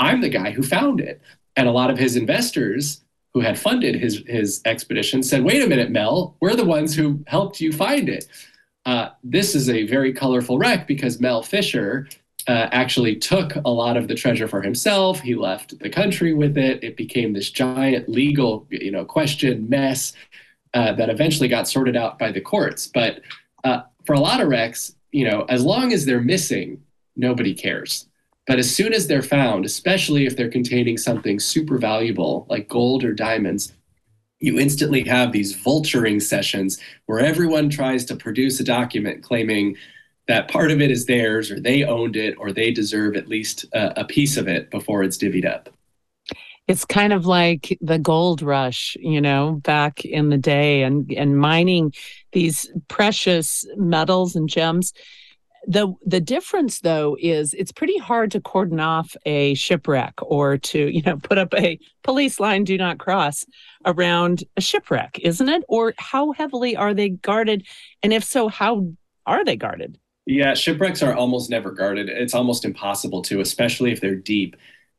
I'm 0.00 0.20
the 0.20 0.28
guy 0.28 0.50
who 0.50 0.62
found 0.64 1.00
it. 1.00 1.20
And 1.54 1.68
a 1.68 1.72
lot 1.72 1.90
of 1.90 1.98
his 1.98 2.16
investors 2.16 3.03
who 3.34 3.40
had 3.40 3.58
funded 3.58 3.96
his 3.96 4.22
his 4.26 4.62
expedition 4.64 5.22
said, 5.22 5.44
"Wait 5.44 5.62
a 5.62 5.66
minute, 5.66 5.90
Mel, 5.90 6.36
we're 6.40 6.54
the 6.54 6.64
ones 6.64 6.94
who 6.94 7.22
helped 7.26 7.60
you 7.60 7.72
find 7.72 8.08
it." 8.08 8.26
Uh, 8.86 9.10
this 9.22 9.54
is 9.54 9.68
a 9.68 9.86
very 9.86 10.12
colorful 10.12 10.58
wreck 10.58 10.86
because 10.86 11.20
Mel 11.20 11.42
Fisher 11.42 12.06
uh, 12.46 12.68
actually 12.70 13.16
took 13.16 13.56
a 13.56 13.70
lot 13.70 13.96
of 13.96 14.08
the 14.08 14.14
treasure 14.14 14.46
for 14.46 14.62
himself. 14.62 15.20
He 15.20 15.34
left 15.34 15.78
the 15.78 15.88
country 15.88 16.34
with 16.34 16.56
it. 16.58 16.84
It 16.84 16.96
became 16.96 17.32
this 17.32 17.50
giant 17.50 18.08
legal, 18.08 18.66
you 18.70 18.90
know, 18.90 19.04
question 19.04 19.68
mess 19.68 20.12
uh, 20.74 20.92
that 20.92 21.08
eventually 21.08 21.48
got 21.48 21.66
sorted 21.66 21.96
out 21.96 22.18
by 22.18 22.30
the 22.30 22.40
courts. 22.40 22.86
But 22.86 23.20
uh, 23.64 23.82
for 24.04 24.12
a 24.14 24.20
lot 24.20 24.40
of 24.40 24.48
wrecks, 24.48 24.94
you 25.10 25.28
know, 25.28 25.46
as 25.48 25.64
long 25.64 25.92
as 25.92 26.04
they're 26.04 26.20
missing, 26.20 26.82
nobody 27.16 27.54
cares. 27.54 28.06
But 28.46 28.58
as 28.58 28.74
soon 28.74 28.92
as 28.92 29.06
they're 29.06 29.22
found, 29.22 29.64
especially 29.64 30.26
if 30.26 30.36
they're 30.36 30.50
containing 30.50 30.98
something 30.98 31.40
super 31.40 31.78
valuable 31.78 32.46
like 32.50 32.68
gold 32.68 33.04
or 33.04 33.14
diamonds, 33.14 33.72
you 34.40 34.58
instantly 34.58 35.02
have 35.04 35.32
these 35.32 35.56
vulturing 35.56 36.20
sessions 36.20 36.78
where 37.06 37.20
everyone 37.20 37.70
tries 37.70 38.04
to 38.06 38.16
produce 38.16 38.60
a 38.60 38.64
document 38.64 39.22
claiming 39.22 39.76
that 40.28 40.48
part 40.48 40.70
of 40.70 40.80
it 40.80 40.90
is 40.90 41.06
theirs 41.06 41.50
or 41.50 41.60
they 41.60 41.84
owned 41.84 42.16
it 42.16 42.34
or 42.38 42.52
they 42.52 42.70
deserve 42.70 43.16
at 43.16 43.28
least 43.28 43.64
a, 43.72 44.00
a 44.00 44.04
piece 44.04 44.36
of 44.36 44.48
it 44.48 44.70
before 44.70 45.02
it's 45.02 45.16
divvied 45.16 45.46
up. 45.46 45.70
It's 46.66 46.84
kind 46.84 47.12
of 47.12 47.26
like 47.26 47.76
the 47.82 47.98
gold 47.98 48.40
rush, 48.40 48.96
you 48.98 49.20
know, 49.20 49.60
back 49.62 50.04
in 50.04 50.30
the 50.30 50.38
day 50.38 50.82
and 50.82 51.10
and 51.12 51.38
mining 51.38 51.92
these 52.32 52.70
precious 52.88 53.66
metals 53.76 54.34
and 54.34 54.48
gems 54.48 54.94
the 55.66 55.92
the 56.04 56.20
difference 56.20 56.80
though 56.80 57.16
is 57.20 57.54
it's 57.54 57.72
pretty 57.72 57.98
hard 57.98 58.30
to 58.30 58.40
cordon 58.40 58.80
off 58.80 59.16
a 59.24 59.54
shipwreck 59.54 60.14
or 60.22 60.58
to 60.58 60.88
you 60.88 61.02
know 61.02 61.16
put 61.16 61.38
up 61.38 61.54
a 61.54 61.78
police 62.02 62.38
line 62.40 62.64
do 62.64 62.76
not 62.76 62.98
cross 62.98 63.44
around 63.86 64.44
a 64.56 64.60
shipwreck 64.60 65.18
isn't 65.22 65.48
it? 65.48 65.62
Or 65.68 65.94
how 65.98 66.32
heavily 66.32 66.76
are 66.76 66.94
they 66.94 67.10
guarded? 67.10 67.66
And 68.02 68.12
if 68.12 68.24
so 68.24 68.48
how 68.48 68.92
are 69.26 69.44
they 69.44 69.56
guarded? 69.56 69.98
Yeah 70.26 70.54
shipwrecks 70.54 71.02
are 71.02 71.14
almost 71.14 71.50
never 71.50 71.70
guarded. 71.70 72.08
It's 72.08 72.34
almost 72.34 72.64
impossible 72.64 73.22
to 73.22 73.40
especially 73.40 73.92
if 73.92 74.00
they're 74.00 74.14
deep. 74.14 74.56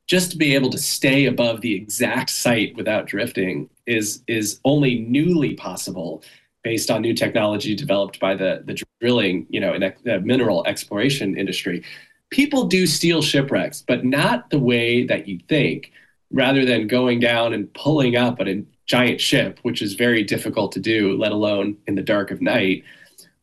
Just 0.08 0.32
to 0.32 0.38
be 0.38 0.54
able 0.54 0.70
to 0.70 0.78
stay 0.78 1.26
above 1.26 1.62
the 1.62 1.74
exact 1.74 2.30
site 2.30 2.76
without 2.76 3.08
drifting 3.08 3.70
is 3.86 4.24
is 4.28 4.60
only 4.64 5.00
newly 5.00 5.56
possible 5.56 6.24
based 6.66 6.90
on 6.90 7.00
new 7.00 7.14
technology 7.14 7.76
developed 7.76 8.20
by 8.20 8.34
the, 8.34 8.64
the 8.66 8.76
drilling, 9.00 9.46
you 9.52 9.60
know, 9.60 9.78
the 10.04 10.20
mineral 10.22 10.66
exploration 10.66 11.38
industry. 11.38 11.84
People 12.32 12.66
do 12.66 12.88
steal 12.88 13.22
shipwrecks, 13.22 13.84
but 13.88 14.04
not 14.04 14.50
the 14.50 14.58
way 14.58 15.06
that 15.06 15.28
you 15.28 15.40
think. 15.48 15.92
Rather 16.32 16.66
than 16.66 16.88
going 16.88 17.20
down 17.20 17.54
and 17.54 17.72
pulling 17.76 18.16
up 18.18 18.42
at 18.42 18.48
a 18.48 18.66
giant 18.88 19.22
ship, 19.22 19.60
which 19.62 19.84
is 19.84 19.94
very 19.94 20.24
difficult 20.24 20.72
to 20.72 20.80
do, 20.80 21.16
let 21.16 21.32
alone 21.32 21.78
in 21.86 21.94
the 21.94 22.02
dark 22.02 22.32
of 22.32 22.42
night, 22.42 22.84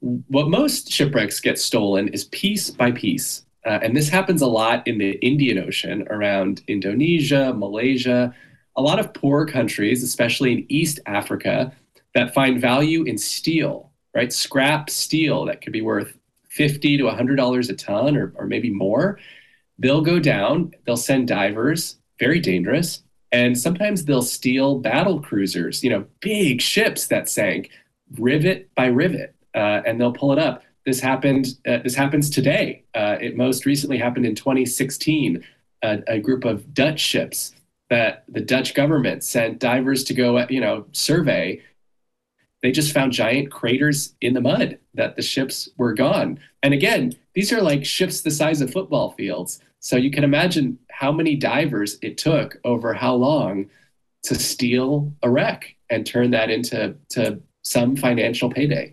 what 0.00 0.48
most 0.48 0.90
shipwrecks 0.90 1.38
get 1.38 1.60
stolen 1.60 2.08
is 2.08 2.24
piece 2.24 2.70
by 2.70 2.90
piece. 2.90 3.44
Uh, 3.64 3.78
and 3.84 3.96
this 3.96 4.08
happens 4.08 4.42
a 4.42 4.46
lot 4.48 4.84
in 4.88 4.98
the 4.98 5.12
Indian 5.24 5.60
Ocean 5.60 6.08
around 6.10 6.60
Indonesia, 6.66 7.54
Malaysia, 7.56 8.34
a 8.74 8.82
lot 8.82 8.98
of 8.98 9.14
poor 9.14 9.46
countries, 9.46 10.02
especially 10.02 10.52
in 10.52 10.66
East 10.68 10.98
Africa, 11.06 11.72
that 12.14 12.34
find 12.34 12.60
value 12.60 13.04
in 13.04 13.18
steel, 13.18 13.90
right? 14.14 14.32
Scrap 14.32 14.90
steel 14.90 15.44
that 15.46 15.60
could 15.60 15.72
be 15.72 15.82
worth 15.82 16.16
50 16.50 16.98
to 16.98 17.04
$100 17.04 17.70
a 17.70 17.72
ton 17.74 18.16
or, 18.16 18.32
or 18.36 18.46
maybe 18.46 18.70
more. 18.70 19.18
They'll 19.78 20.02
go 20.02 20.18
down, 20.18 20.72
they'll 20.84 20.96
send 20.96 21.28
divers, 21.28 21.96
very 22.18 22.40
dangerous, 22.40 23.02
and 23.32 23.58
sometimes 23.58 24.04
they'll 24.04 24.22
steal 24.22 24.78
battle 24.78 25.20
cruisers, 25.20 25.82
you 25.82 25.90
know, 25.90 26.04
big 26.20 26.60
ships 26.60 27.06
that 27.06 27.28
sank, 27.28 27.70
rivet 28.18 28.72
by 28.74 28.86
rivet, 28.86 29.34
uh, 29.54 29.80
and 29.86 29.98
they'll 29.98 30.12
pull 30.12 30.32
it 30.32 30.38
up. 30.38 30.62
This 30.84 31.00
happened. 31.00 31.56
Uh, 31.66 31.78
this 31.78 31.94
happens 31.94 32.28
today. 32.28 32.84
Uh, 32.94 33.16
it 33.20 33.36
most 33.36 33.64
recently 33.64 33.96
happened 33.96 34.26
in 34.26 34.34
2016. 34.34 35.42
a 35.82 36.18
group 36.20 36.44
of 36.44 36.74
Dutch 36.74 37.00
ships 37.00 37.54
that 37.88 38.24
the 38.28 38.40
Dutch 38.40 38.74
government 38.74 39.24
sent 39.24 39.58
divers 39.58 40.04
to 40.04 40.14
go, 40.14 40.46
you 40.48 40.60
know, 40.60 40.86
survey. 40.92 41.60
They 42.62 42.70
just 42.70 42.92
found 42.92 43.12
giant 43.12 43.50
craters 43.50 44.14
in 44.20 44.34
the 44.34 44.40
mud 44.40 44.78
that 44.94 45.16
the 45.16 45.22
ships 45.22 45.68
were 45.76 45.92
gone. 45.92 46.38
And 46.62 46.72
again, 46.72 47.12
these 47.34 47.52
are 47.52 47.60
like 47.60 47.84
ships 47.84 48.20
the 48.20 48.30
size 48.30 48.60
of 48.60 48.72
football 48.72 49.10
fields. 49.12 49.60
So 49.80 49.96
you 49.96 50.10
can 50.12 50.22
imagine 50.22 50.78
how 50.90 51.10
many 51.10 51.34
divers 51.34 51.98
it 52.02 52.18
took 52.18 52.58
over 52.64 52.94
how 52.94 53.14
long 53.14 53.68
to 54.24 54.36
steal 54.36 55.12
a 55.22 55.30
wreck 55.30 55.74
and 55.90 56.06
turn 56.06 56.30
that 56.30 56.50
into 56.50 56.94
to 57.10 57.40
some 57.62 57.96
financial 57.96 58.48
payday. 58.48 58.92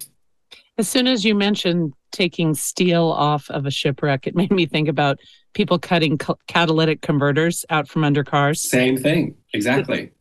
As 0.79 0.89
soon 0.89 1.05
as 1.07 1.23
you 1.23 1.35
mentioned 1.35 1.93
taking 2.11 2.55
steel 2.55 3.03
off 3.03 3.49
of 3.51 3.65
a 3.65 3.71
shipwreck, 3.71 4.25
it 4.25 4.35
made 4.35 4.51
me 4.51 4.65
think 4.65 4.87
about 4.87 5.19
people 5.53 5.77
cutting 5.77 6.17
catalytic 6.47 7.01
converters 7.01 7.65
out 7.69 7.87
from 7.87 8.03
under 8.03 8.23
cars. 8.23 8.61
Same 8.61 8.97
thing, 8.97 9.35
exactly. 9.53 10.11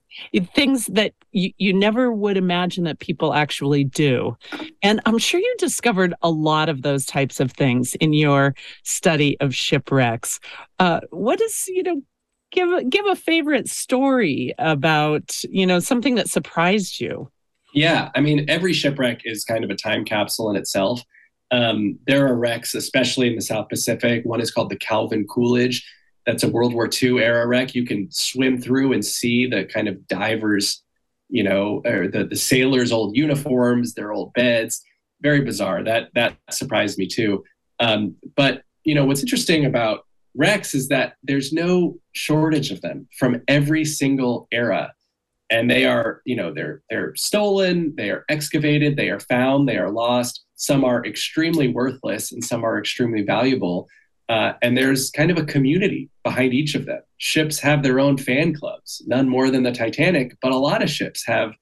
Things 0.55 0.87
that 0.87 1.15
you, 1.33 1.53
you 1.59 1.73
never 1.73 2.13
would 2.13 2.37
imagine 2.37 2.85
that 2.85 2.99
people 2.99 3.35
actually 3.35 3.85
do. 3.85 4.37
And 4.83 5.01
I'm 5.07 5.19
sure 5.19 5.41
you 5.41 5.55
discovered 5.59 6.15
a 6.23 6.31
lot 6.31 6.69
of 6.69 6.83
those 6.83 7.07
types 7.07 7.41
of 7.41 7.53
things 7.53 7.95
in 7.97 8.13
your 8.13 8.55
study 8.85 9.39
of 9.41 9.55
shipwrecks. 9.55 10.41
Uh, 10.79 11.01
what 11.11 11.41
is, 11.41 11.69
you 11.69 11.83
know, 11.83 12.03
give 12.51 12.91
give 12.91 13.07
a 13.07 13.17
favorite 13.17 13.69
story 13.69 14.55
about, 14.59 15.43
you 15.51 15.67
know, 15.67 15.81
something 15.81 16.15
that 16.15 16.29
surprised 16.29 17.01
you. 17.01 17.31
Yeah, 17.75 18.11
I 18.15 18.21
mean, 18.21 18.47
every 18.49 18.73
shipwreck 18.73 19.23
is 19.25 19.45
kind 19.45 19.65
of 19.65 19.71
a 19.71 19.75
time 19.75 20.05
capsule 20.05 20.51
in 20.51 20.57
itself. 20.57 21.03
Um, 21.51 21.99
there 22.07 22.27
are 22.27 22.37
wrecks, 22.37 22.75
especially 22.75 23.29
in 23.29 23.37
the 23.37 23.43
South 23.43 23.69
Pacific. 23.69 24.25
One 24.25 24.41
is 24.41 24.51
called 24.51 24.71
the 24.71 24.77
Calvin 24.77 25.27
Coolidge. 25.27 25.87
That's 26.29 26.43
a 26.43 26.49
World 26.51 26.75
War 26.75 26.91
II 27.03 27.21
era 27.21 27.47
wreck. 27.47 27.75
You 27.75 27.87
can 27.87 28.13
swim 28.13 28.61
through 28.61 28.93
and 28.93 29.03
see 29.03 29.47
the 29.47 29.65
kind 29.65 29.89
of 29.89 30.07
divers, 30.09 30.83
you 31.31 31.43
know, 31.43 31.81
or 31.87 32.07
the, 32.07 32.27
the 32.27 32.37
sailors' 32.37 32.93
old 32.93 33.17
uniforms, 33.17 33.95
their 33.95 34.13
old 34.13 34.35
beds. 34.35 34.85
Very 35.23 35.41
bizarre. 35.41 35.83
That 35.83 36.11
that 36.15 36.37
surprised 36.51 36.99
me 36.99 37.07
too. 37.07 37.45
Um, 37.81 38.15
but 38.37 38.63
you 38.85 38.95
know, 38.95 39.07
what's 39.07 39.23
interesting 39.23 39.65
about 39.65 40.05
wrecks 40.37 40.75
is 40.75 40.89
that 40.89 41.15
there's 41.23 41.51
no 41.51 41.99
shortage 42.13 42.71
of 42.73 42.83
them 42.83 43.09
from 43.19 43.41
every 43.49 43.87
single 43.87 44.49
era 44.53 44.93
and 45.49 45.71
they 45.71 45.87
are 45.87 46.21
you 46.27 46.37
know 46.37 46.53
they're 46.53 46.83
they're 46.91 47.15
stolen 47.17 47.95
they 47.97 48.11
are 48.11 48.25
excavated 48.29 48.97
they 48.97 49.09
are 49.09 49.21
found 49.21 49.67
they 49.67 49.79
are 49.79 49.91
lost 49.91 50.45
some 50.57 50.85
are 50.85 51.05
extremely 51.07 51.69
worthless 51.69 52.33
and 52.33 52.45
some 52.45 52.65
are 52.65 52.79
extremely 52.79 53.23
valuable 53.23 53.89
uh, 54.29 54.53
and 54.61 54.77
there's 54.77 55.11
kind 55.11 55.31
of 55.31 55.39
a 55.39 55.45
community 55.45 56.11
behind 56.23 56.53
each 56.53 56.75
of 56.75 56.87
them 56.87 57.01
ships 57.19 57.59
have 57.59 57.83
their 57.83 58.01
own 58.01 58.17
fan 58.17 58.55
clubs 58.55 59.03
none 59.07 59.29
more 59.29 59.51
than 59.51 59.63
the 59.63 59.73
titanic 59.73 60.37
but 60.43 60.53
a 60.53 60.57
lot 60.57 60.83
of 60.83 60.91
ships 60.91 61.25
have 61.27 61.53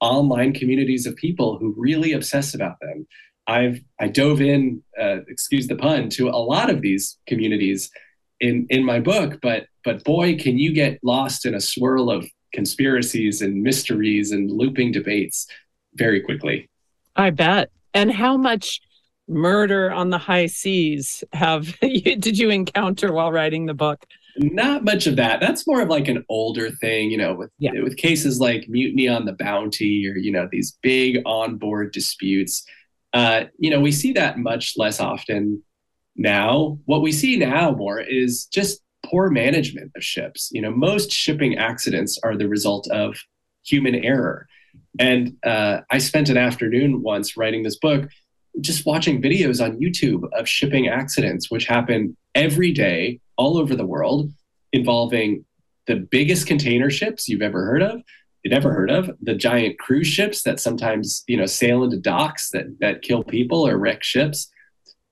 online 0.00 0.52
communities 0.52 1.06
of 1.06 1.16
people 1.16 1.58
who 1.58 1.74
really 1.76 2.12
obsess 2.12 2.54
about 2.54 2.78
them 2.80 3.06
i've 3.46 3.80
i 4.00 4.06
dove 4.08 4.40
in 4.40 4.82
uh, 5.00 5.18
excuse 5.28 5.66
the 5.66 5.76
pun 5.76 6.08
to 6.08 6.28
a 6.28 6.44
lot 6.54 6.70
of 6.70 6.82
these 6.82 7.18
communities 7.26 7.90
in 8.40 8.66
in 8.70 8.84
my 8.84 9.00
book 9.00 9.38
but 9.42 9.66
but 9.84 10.04
boy 10.04 10.36
can 10.36 10.58
you 10.58 10.72
get 10.72 10.98
lost 11.02 11.46
in 11.46 11.54
a 11.54 11.60
swirl 11.60 12.10
of 12.10 12.28
conspiracies 12.52 13.42
and 13.42 13.62
mysteries 13.62 14.32
and 14.32 14.50
looping 14.50 14.92
debates 14.92 15.46
very 15.94 16.20
quickly. 16.20 16.68
I 17.16 17.30
bet. 17.30 17.70
And 17.94 18.12
how 18.12 18.36
much 18.36 18.80
murder 19.28 19.90
on 19.90 20.10
the 20.10 20.18
high 20.18 20.46
seas 20.46 21.22
have 21.32 21.78
did 21.80 22.38
you 22.38 22.50
encounter 22.50 23.12
while 23.12 23.32
writing 23.32 23.66
the 23.66 23.74
book? 23.74 24.04
Not 24.36 24.84
much 24.84 25.06
of 25.06 25.16
that. 25.16 25.40
That's 25.40 25.66
more 25.66 25.80
of 25.82 25.88
like 25.88 26.06
an 26.08 26.24
older 26.28 26.70
thing, 26.70 27.10
you 27.10 27.16
know, 27.16 27.34
with 27.34 27.50
yeah. 27.58 27.72
with 27.82 27.96
cases 27.96 28.40
like 28.40 28.68
mutiny 28.68 29.08
on 29.08 29.24
the 29.24 29.32
Bounty 29.32 30.08
or 30.08 30.16
you 30.16 30.30
know 30.30 30.48
these 30.50 30.78
big 30.82 31.18
onboard 31.26 31.92
disputes. 31.92 32.64
Uh, 33.12 33.44
you 33.58 33.70
know, 33.70 33.80
we 33.80 33.90
see 33.90 34.12
that 34.12 34.38
much 34.38 34.74
less 34.76 35.00
often 35.00 35.62
now. 36.14 36.78
What 36.84 37.02
we 37.02 37.10
see 37.10 37.36
now 37.36 37.72
more 37.72 38.00
is 38.00 38.44
just 38.46 38.82
poor 39.04 39.30
management 39.30 39.92
of 39.96 40.04
ships. 40.04 40.50
You 40.52 40.62
know, 40.62 40.70
most 40.70 41.10
shipping 41.10 41.56
accidents 41.56 42.18
are 42.22 42.36
the 42.36 42.48
result 42.48 42.88
of 42.90 43.16
human 43.64 43.94
error. 43.94 44.46
And 44.98 45.36
uh, 45.44 45.80
I 45.90 45.98
spent 45.98 46.28
an 46.28 46.36
afternoon 46.36 47.02
once 47.02 47.36
writing 47.36 47.62
this 47.62 47.78
book, 47.78 48.08
just 48.60 48.86
watching 48.86 49.22
videos 49.22 49.62
on 49.64 49.78
YouTube 49.78 50.28
of 50.32 50.48
shipping 50.48 50.88
accidents, 50.88 51.50
which 51.50 51.66
happen 51.66 52.16
every 52.34 52.72
day 52.72 53.20
all 53.36 53.58
over 53.58 53.74
the 53.74 53.86
world, 53.86 54.32
involving 54.72 55.44
the 55.86 55.96
biggest 55.96 56.46
container 56.46 56.90
ships 56.90 57.28
you've 57.28 57.42
ever 57.42 57.64
heard 57.64 57.82
of. 57.82 58.02
you've 58.44 58.52
never 58.52 58.72
heard 58.72 58.90
of 58.90 59.10
the 59.22 59.34
giant 59.34 59.78
cruise 59.78 60.06
ships 60.06 60.42
that 60.42 60.60
sometimes 60.60 61.24
you 61.26 61.36
know 61.36 61.46
sail 61.46 61.82
into 61.82 61.96
docks 61.98 62.50
that 62.50 62.66
that 62.80 63.02
kill 63.02 63.24
people 63.24 63.66
or 63.66 63.78
wreck 63.78 64.04
ships 64.04 64.50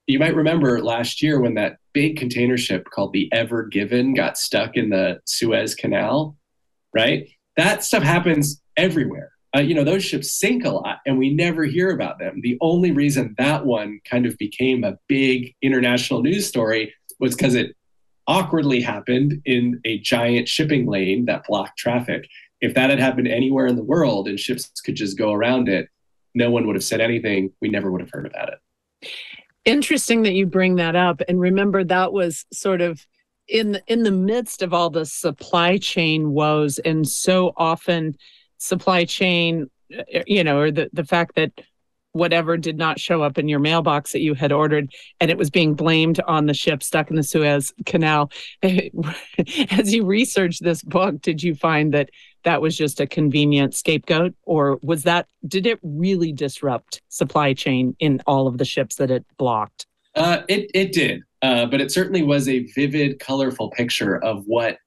you 0.07 0.19
might 0.19 0.37
remember 0.37 0.83
last 0.83 1.21
year 1.21 1.41
when 1.41 1.55
that 1.55 1.79
big 1.93 2.17
container 2.17 2.57
ship 2.57 2.89
called 2.91 3.13
the 3.13 3.29
Ever 3.33 3.65
Given 3.65 4.15
got 4.15 4.39
stuck 4.39 4.77
in 4.77 4.91
the 4.91 5.21
Suez 5.25 5.75
Canal, 5.75 6.37
right? 6.95 7.29
That 7.57 7.83
stuff 7.83 8.03
happens 8.03 8.63
everywhere. 8.77 9.33
Uh, 9.57 9.61
you 9.61 9.75
know, 9.75 9.85
those 9.85 10.05
ships 10.05 10.33
sink 10.33 10.65
a 10.65 10.71
lot 10.71 10.99
and 11.07 11.17
we 11.17 11.33
never 11.33 11.65
hear 11.65 11.91
about 11.91 12.19
them. 12.19 12.41
The 12.43 12.59
only 12.61 12.91
reason 12.91 13.35
that 13.39 13.65
one 13.65 14.01
kind 14.05 14.27
of 14.27 14.37
became 14.37 14.85
a 14.85 14.99
big 15.09 15.55
international 15.63 16.23
news 16.23 16.47
story 16.47 16.93
was 17.21 17.35
because 17.35 17.55
it 17.55 17.75
awkwardly 18.27 18.81
happened 18.81 19.41
in 19.47 19.81
a 19.85 19.99
giant 20.01 20.49
shipping 20.49 20.87
lane 20.87 21.25
that 21.27 21.47
blocked 21.47 21.79
traffic. 21.79 22.29
If 22.61 22.75
that 22.75 22.91
had 22.91 22.99
happened 22.99 23.29
anywhere 23.29 23.67
in 23.67 23.77
the 23.77 23.85
world 23.85 24.29
and 24.29 24.39
ships 24.39 24.69
could 24.85 24.97
just 24.97 25.17
go 25.17 25.33
around 25.33 25.69
it, 25.69 25.89
no 26.35 26.51
one 26.51 26.67
would 26.67 26.77
have 26.77 26.85
said 26.85 27.01
anything. 27.01 27.53
We 27.63 27.69
never 27.69 27.91
would 27.91 28.01
have 28.03 28.11
heard 28.11 28.27
about 28.27 28.51
it. 28.51 29.09
Interesting 29.65 30.23
that 30.23 30.35
you 30.35 30.45
bring 30.45 30.77
that 30.77 30.97
up. 30.97 31.23
And 31.29 31.41
remember, 31.41 31.83
that 31.85 32.13
was 32.13 32.45
sort 32.53 32.83
of 32.83 33.07
in 33.49 33.73
the, 33.73 33.83
in 33.87 34.03
the 34.03 34.11
midst 34.11 34.61
of 34.61 34.75
all 34.75 34.91
the 34.91 35.07
supply 35.07 35.79
chain 35.79 36.33
woes, 36.33 36.79
and 36.81 37.09
so 37.09 37.53
often 37.57 38.17
supply 38.67 39.05
chain, 39.05 39.71
uh, 39.97 40.23
you 40.27 40.45
know, 40.45 40.59
or 40.59 40.71
the 40.71 40.91
the 40.93 41.05
fact 41.05 41.35
that 41.37 41.53
whatever 42.17 42.57
did 42.57 42.79
not 42.79 42.99
show 42.99 43.23
up 43.23 43.37
in 43.37 43.47
your 43.47 43.59
mailbox 43.59 44.13
that 44.13 44.21
you 44.21 44.33
had 44.33 44.51
ordered 44.51 44.91
and 45.21 45.31
it 45.31 45.37
was 45.37 45.51
being 45.51 45.75
blamed 45.75 46.19
on 46.27 46.47
the 46.47 46.55
ship 46.55 46.83
stuck 46.83 47.11
in 47.11 47.17
the 47.17 47.23
Suez 47.23 47.75
Canal. 47.85 48.31
As 48.63 49.95
you 49.95 50.05
researched 50.07 50.65
this 50.65 50.83
book, 50.83 51.21
did 51.21 51.43
you 51.43 51.55
find 51.55 51.93
that 51.93 52.09
that 52.45 52.63
was 52.63 52.75
just 52.75 53.01
a 53.01 53.07
convenient 53.07 53.75
scapegoat 53.75 54.35
or 54.45 54.79
was 54.83 55.03
that 55.03 55.27
did 55.47 55.67
it 55.67 55.79
really 55.83 56.33
disrupt 56.33 57.03
supply 57.11 57.53
chain 57.53 57.95
in 57.99 58.23
all 58.27 58.47
of 58.47 58.57
the 58.57 58.65
ships 58.65 58.97
that 58.97 59.11
it 59.11 59.27
blocked? 59.37 59.87
Uh, 60.15 60.43
it 60.49 60.71
it 60.73 60.93
did, 60.93 61.23
uh, 61.43 61.67
but 61.67 61.83
it 61.83 61.93
certainly 61.93 62.23
was 62.23 62.49
a 62.49 62.61
vivid, 62.75 63.19
colorful 63.19 63.71
picture 63.71 64.17
of 64.25 64.43
what 64.47 64.79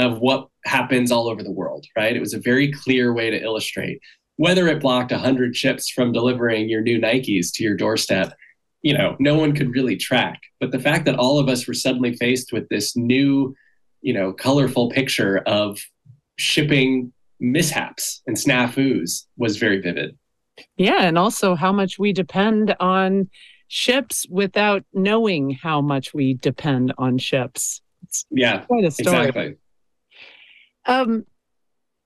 of 0.00 0.18
what 0.18 0.48
happens 0.64 1.12
all 1.12 1.28
over 1.28 1.42
the 1.42 1.52
world. 1.52 1.86
Right? 1.96 2.16
It 2.16 2.20
was 2.20 2.34
a 2.34 2.40
very 2.40 2.72
clear 2.72 3.12
way 3.12 3.30
to 3.30 3.42
illustrate 3.42 4.00
whether 4.40 4.68
it 4.68 4.80
blocked 4.80 5.12
100 5.12 5.54
ships 5.54 5.90
from 5.90 6.12
delivering 6.12 6.66
your 6.66 6.80
new 6.80 6.98
Nikes 6.98 7.52
to 7.52 7.62
your 7.62 7.76
doorstep, 7.76 8.32
you 8.80 8.96
know, 8.96 9.14
no 9.18 9.38
one 9.38 9.54
could 9.54 9.74
really 9.74 9.98
track. 9.98 10.40
But 10.60 10.70
the 10.70 10.78
fact 10.78 11.04
that 11.04 11.16
all 11.16 11.38
of 11.38 11.50
us 11.50 11.68
were 11.68 11.74
suddenly 11.74 12.16
faced 12.16 12.50
with 12.50 12.66
this 12.70 12.96
new, 12.96 13.54
you 14.00 14.14
know, 14.14 14.32
colorful 14.32 14.88
picture 14.88 15.42
of 15.44 15.78
shipping 16.38 17.12
mishaps 17.38 18.22
and 18.26 18.34
snafus 18.34 19.26
was 19.36 19.58
very 19.58 19.78
vivid. 19.78 20.16
Yeah, 20.78 21.02
and 21.02 21.18
also 21.18 21.54
how 21.54 21.70
much 21.70 21.98
we 21.98 22.14
depend 22.14 22.74
on 22.80 23.28
ships 23.68 24.24
without 24.30 24.84
knowing 24.94 25.50
how 25.50 25.82
much 25.82 26.14
we 26.14 26.32
depend 26.32 26.94
on 26.96 27.18
ships. 27.18 27.82
It's 28.04 28.24
yeah, 28.30 28.60
quite 28.60 28.84
a 28.84 28.90
story. 28.90 29.18
Exactly. 29.18 29.56
Um, 30.86 31.24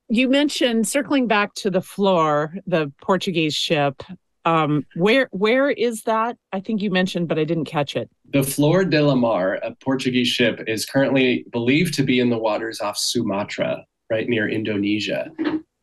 you 0.08 0.28
mentioned 0.28 0.86
circling 0.86 1.26
back 1.26 1.54
to 1.54 1.70
the 1.70 1.80
Flor, 1.80 2.54
the 2.66 2.92
Portuguese 3.00 3.54
ship. 3.54 4.02
Um, 4.44 4.84
where 4.96 5.28
where 5.32 5.70
is 5.70 6.02
that? 6.02 6.36
I 6.52 6.60
think 6.60 6.82
you 6.82 6.90
mentioned, 6.90 7.28
but 7.28 7.38
I 7.38 7.44
didn't 7.44 7.64
catch 7.64 7.96
it. 7.96 8.10
The 8.32 8.42
Flor 8.42 8.84
de 8.84 9.00
la 9.00 9.14
Mar, 9.14 9.54
a 9.62 9.74
Portuguese 9.76 10.28
ship, 10.28 10.60
is 10.66 10.84
currently 10.84 11.46
believed 11.50 11.94
to 11.94 12.02
be 12.02 12.20
in 12.20 12.28
the 12.28 12.38
waters 12.38 12.80
off 12.80 12.98
Sumatra. 12.98 13.84
right 14.10 14.28
near 14.28 14.48
Indonesia. 14.48 15.30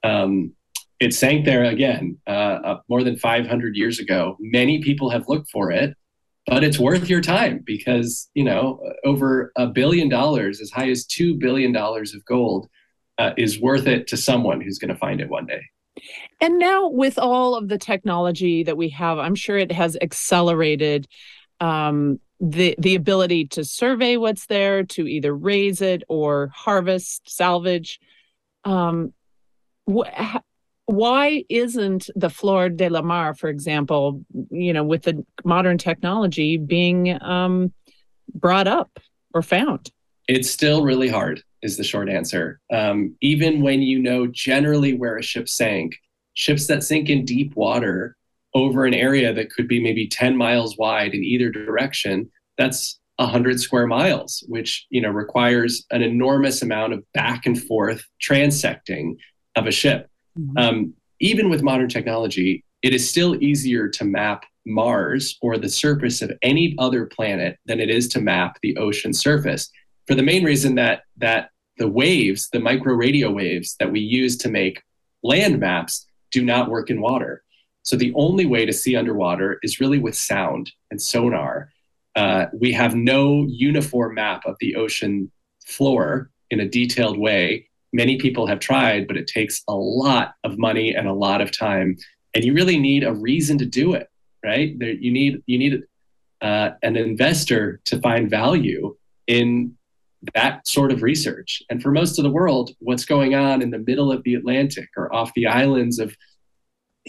Um, 0.04 0.54
it 1.00 1.14
sank 1.14 1.46
there 1.46 1.64
again 1.64 2.18
uh, 2.28 2.76
more 2.88 3.04
than 3.04 3.18
500 3.18 3.76
years 3.76 4.00
ago. 4.00 4.38
Many 4.40 4.84
people 4.84 5.10
have 5.10 5.28
looked 5.28 5.50
for 5.50 5.72
it, 5.72 5.96
but 6.46 6.64
it's 6.64 6.78
worth 6.78 7.10
your 7.10 7.22
time 7.22 7.64
because 7.66 8.30
you 8.36 8.44
know 8.44 8.80
over 9.04 9.52
a 9.58 9.68
billion 9.68 10.10
dollars, 10.10 10.62
as 10.62 10.70
high 10.70 10.90
as 10.90 11.06
two 11.06 11.36
billion 11.36 11.72
dollars 11.72 12.14
of 12.14 12.24
gold, 12.26 12.70
uh, 13.22 13.34
is 13.38 13.62
worth 13.62 13.88
it 13.88 14.08
to 14.08 14.18
someone 14.18 14.62
who's 14.62 14.80
going 14.80 14.90
to 14.90 14.96
find 14.96 15.22
it 15.22 15.30
one 15.30 15.46
day. 15.46 15.62
And 16.40 16.58
now, 16.58 16.90
with 16.90 17.20
all 17.20 17.56
of 17.56 17.68
the 17.68 17.78
technology 17.78 18.64
that 18.64 18.78
we 18.78 18.90
have, 18.90 19.20
I'm 19.20 19.36
sure 19.36 19.58
it 19.58 19.72
has 19.72 19.98
accelerated 20.02 21.08
um, 21.60 22.20
the 22.40 22.76
the 22.80 22.96
ability 22.96 23.48
to 23.48 23.64
survey 23.64 24.18
what's 24.18 24.48
there, 24.48 24.84
to 24.84 25.08
either 25.08 25.36
raise 25.36 25.82
it 25.82 26.04
or 26.08 26.52
harvest, 26.56 27.30
salvage. 27.30 28.00
Um, 28.64 29.14
wh- 29.88 30.38
why 30.86 31.44
isn't 31.50 32.10
the 32.16 32.30
flor 32.30 32.70
de 32.70 32.90
la 32.90 33.02
mar, 33.02 33.36
for 33.36 33.50
example, 33.50 34.26
you 34.50 34.74
know, 34.74 34.84
with 34.84 35.04
the 35.04 35.24
modern 35.44 35.78
technology 35.78 36.58
being 36.58 37.22
um, 37.22 37.74
brought 38.34 38.68
up 38.68 39.00
or 39.34 39.42
found? 39.44 39.92
It's 40.28 40.50
still 40.50 40.84
really 40.84 41.10
hard, 41.10 41.44
is 41.62 41.78
the 41.78 41.84
short 41.84 42.10
answer. 42.10 42.60
Um, 42.72 43.16
even 43.22 43.62
when 43.62 43.82
you 43.82 44.00
know 44.00 44.28
generally 44.28 44.94
where 44.94 45.18
a 45.18 45.24
ship 45.24 45.48
sank, 45.48 45.96
ships 46.34 46.68
that 46.68 46.84
sink 46.84 47.10
in 47.10 47.26
deep 47.26 47.56
water 47.56 48.16
over 48.54 48.86
an 48.86 48.94
area 48.94 49.34
that 49.34 49.52
could 49.52 49.68
be 49.68 49.82
maybe 49.82 50.08
10 50.08 50.36
miles 50.36 50.78
wide 50.78 51.14
in 51.14 51.24
either 51.24 51.50
direction, 51.50 52.30
that's 52.58 53.00
100 53.18 53.60
square 53.60 53.88
miles, 53.88 54.44
which 54.48 54.88
you 54.90 55.02
know 55.02 55.10
requires 55.10 55.86
an 55.92 56.02
enormous 56.02 56.62
amount 56.62 56.94
of 56.94 57.04
back 57.14 57.46
and 57.46 57.62
forth 57.62 58.04
transecting 58.22 59.16
of 59.56 59.68
a 59.68 59.72
ship. 59.72 60.10
Mm-hmm. 60.38 60.58
Um, 60.58 60.94
even 61.20 61.50
with 61.50 61.62
modern 61.62 61.88
technology, 61.88 62.64
it 62.82 62.94
is 62.94 63.08
still 63.08 63.42
easier 63.44 63.88
to 63.90 64.06
map 64.06 64.44
Mars 64.66 65.38
or 65.42 65.58
the 65.58 65.70
surface 65.70 66.22
of 66.22 66.32
any 66.42 66.76
other 66.80 67.06
planet 67.06 67.58
than 67.66 67.80
it 67.80 67.90
is 67.90 68.08
to 68.10 68.22
map 68.22 68.58
the 68.62 68.76
ocean 68.78 69.14
surface. 69.14 69.70
For 70.08 70.16
the 70.16 70.24
main 70.24 70.44
reason 70.44 70.76
that 70.76 71.04
that 71.18 71.51
the 71.78 71.88
waves, 71.88 72.50
the 72.52 72.60
micro 72.60 72.94
radio 72.94 73.32
waves 73.32 73.76
that 73.80 73.92
we 73.92 74.00
use 74.00 74.38
to 74.38 74.50
make 74.50 74.84
land 75.24 75.60
maps, 75.60 76.06
do 76.32 76.44
not 76.44 76.70
work 76.70 76.90
in 76.90 77.02
water. 77.02 77.44
So 77.84 77.96
the 77.96 78.14
only 78.16 78.46
way 78.46 78.66
to 78.66 78.74
see 78.74 78.96
underwater 78.96 79.60
is 79.64 79.80
really 79.80 79.98
with 79.98 80.16
sound 80.16 80.72
and 80.92 81.02
sonar. 81.02 81.72
Uh, 82.16 82.46
we 82.54 82.72
have 82.74 82.96
no 82.96 83.46
uniform 83.48 84.16
map 84.16 84.46
of 84.46 84.56
the 84.60 84.76
ocean 84.76 85.32
floor 85.66 86.30
in 86.50 86.60
a 86.60 86.68
detailed 86.68 87.18
way 87.18 87.68
many 87.94 88.18
people 88.18 88.48
have 88.48 88.60
tried, 88.60 89.08
but 89.08 89.18
it 89.18 89.28
takes 89.28 89.64
a 89.68 89.76
lot 89.76 90.36
of 90.44 90.58
money 90.58 90.96
and 90.96 91.08
a 91.08 91.14
lot 91.14 91.42
of 91.42 91.52
time. 91.52 91.98
And 92.34 92.44
you 92.44 92.54
really 92.54 92.80
need 92.80 93.04
a 93.04 93.14
reason 93.14 93.58
to 93.58 93.66
do 93.66 93.94
it, 93.94 94.10
right? 94.44 94.78
There, 94.78 94.92
you 94.92 95.12
need 95.12 95.42
you 95.46 95.58
need 95.58 95.84
uh, 96.42 96.72
an 96.82 96.96
investor 96.96 97.82
to 97.86 98.00
find 98.00 98.30
value 98.30 98.96
in 99.28 99.76
that 100.34 100.68
sort 100.68 100.92
of 100.92 101.02
research. 101.02 101.64
And 101.70 101.82
for 101.82 101.92
most 101.92 102.20
of 102.20 102.24
the 102.24 102.30
world, 102.30 102.72
what's 102.80 103.06
going 103.06 103.34
on 103.36 103.62
in 103.62 103.72
the 103.72 103.80
middle 103.80 104.12
of 104.12 104.24
the 104.24 104.36
Atlantic 104.36 104.90
or 104.96 105.14
off 105.14 105.34
the 105.34 105.48
islands 105.48 106.00
of 106.00 106.16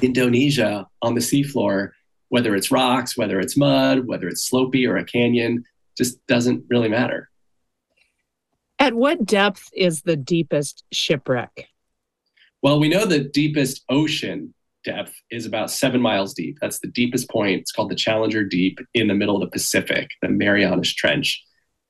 Indonesia 0.02 0.86
on 1.02 1.14
the 1.14 1.20
seafloor, 1.20 1.90
whether 2.28 2.54
it's 2.54 2.70
rocks, 2.70 3.16
whether 3.16 3.38
it's 3.38 3.56
mud, 3.56 4.06
whether 4.06 4.28
it's 4.28 4.48
slopey 4.48 4.88
or 4.88 4.96
a 4.96 5.04
canyon, 5.04 5.64
just 5.96 6.24
doesn't 6.26 6.64
really 6.70 6.88
matter. 6.88 7.28
At 8.78 8.94
what 8.94 9.24
depth 9.24 9.68
is 9.74 10.02
the 10.02 10.16
deepest 10.16 10.84
shipwreck? 10.90 11.68
Well, 12.62 12.80
we 12.80 12.88
know 12.88 13.04
the 13.04 13.20
deepest 13.20 13.84
ocean 13.88 14.54
depth 14.84 15.14
is 15.30 15.46
about 15.46 15.70
seven 15.70 16.00
miles 16.00 16.34
deep. 16.34 16.58
That's 16.60 16.80
the 16.80 16.88
deepest 16.88 17.30
point. 17.30 17.60
It's 17.60 17.72
called 17.72 17.90
the 17.90 17.96
Challenger 17.96 18.44
Deep 18.44 18.80
in 18.94 19.08
the 19.08 19.14
middle 19.14 19.36
of 19.36 19.42
the 19.42 19.52
Pacific, 19.52 20.08
the 20.22 20.28
Marianas 20.28 20.92
Trench. 20.94 21.42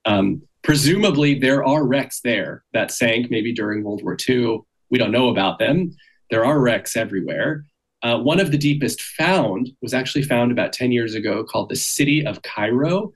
Um, 0.05 0.43
presumably, 0.62 1.38
there 1.38 1.64
are 1.64 1.87
wrecks 1.87 2.20
there 2.20 2.64
that 2.72 2.90
sank 2.90 3.31
maybe 3.31 3.53
during 3.53 3.83
World 3.83 4.03
War 4.03 4.16
II. 4.29 4.61
We 4.90 4.98
don't 4.98 5.12
know 5.12 5.29
about 5.29 5.59
them. 5.59 5.96
There 6.31 6.44
are 6.44 6.61
wrecks 6.61 6.96
everywhere. 6.96 7.64
Uh, 8.03 8.18
one 8.18 8.40
of 8.40 8.51
the 8.51 8.59
deepest 8.59 9.01
found 9.01 9.70
was 9.81 9.94
actually 9.94 10.22
found 10.22 10.51
about 10.51 10.72
10 10.72 10.90
years 10.90 11.14
ago 11.14 11.44
called 11.44 11.68
the 11.68 11.77
City 11.77 12.27
of 12.27 12.42
Cairo 12.42 13.12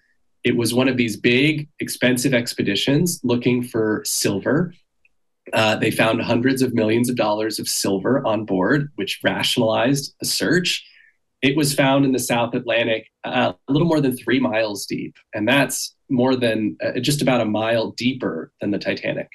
it 0.47 0.57
was 0.57 0.73
one 0.73 0.87
of 0.87 0.97
these 0.97 1.17
big, 1.17 1.69
expensive 1.81 2.33
expeditions 2.33 3.19
looking 3.25 3.65
for 3.65 4.05
silver. 4.07 4.73
Uh, 5.53 5.75
they 5.75 5.91
found 5.91 6.23
hundreds 6.23 6.63
of 6.63 6.73
millions 6.73 7.11
of 7.11 7.17
dollars 7.17 7.59
of 7.59 7.69
silver 7.69 8.25
on 8.25 8.45
board, 8.45 8.93
which 8.95 9.19
rationalized 9.25 10.15
a 10.23 10.25
search. 10.25 10.87
It 11.43 11.57
was 11.57 11.75
found 11.75 12.05
in 12.05 12.13
the 12.13 12.19
South 12.19 12.55
Atlantic, 12.55 13.07
uh, 13.25 13.53
a 13.69 13.73
little 13.73 13.89
more 13.89 14.01
than 14.01 14.17
three 14.17 14.41
miles 14.41 14.87
deep, 14.87 15.15
and 15.35 15.47
that's 15.47 15.95
more 16.09 16.37
than 16.37 16.77
uh, 16.83 16.99
just 17.01 17.23
about 17.23 17.41
a 17.41 17.45
mile 17.45 17.91
deeper 17.93 18.53
than 18.61 18.71
the 18.71 18.79
Titanic. 18.79 19.29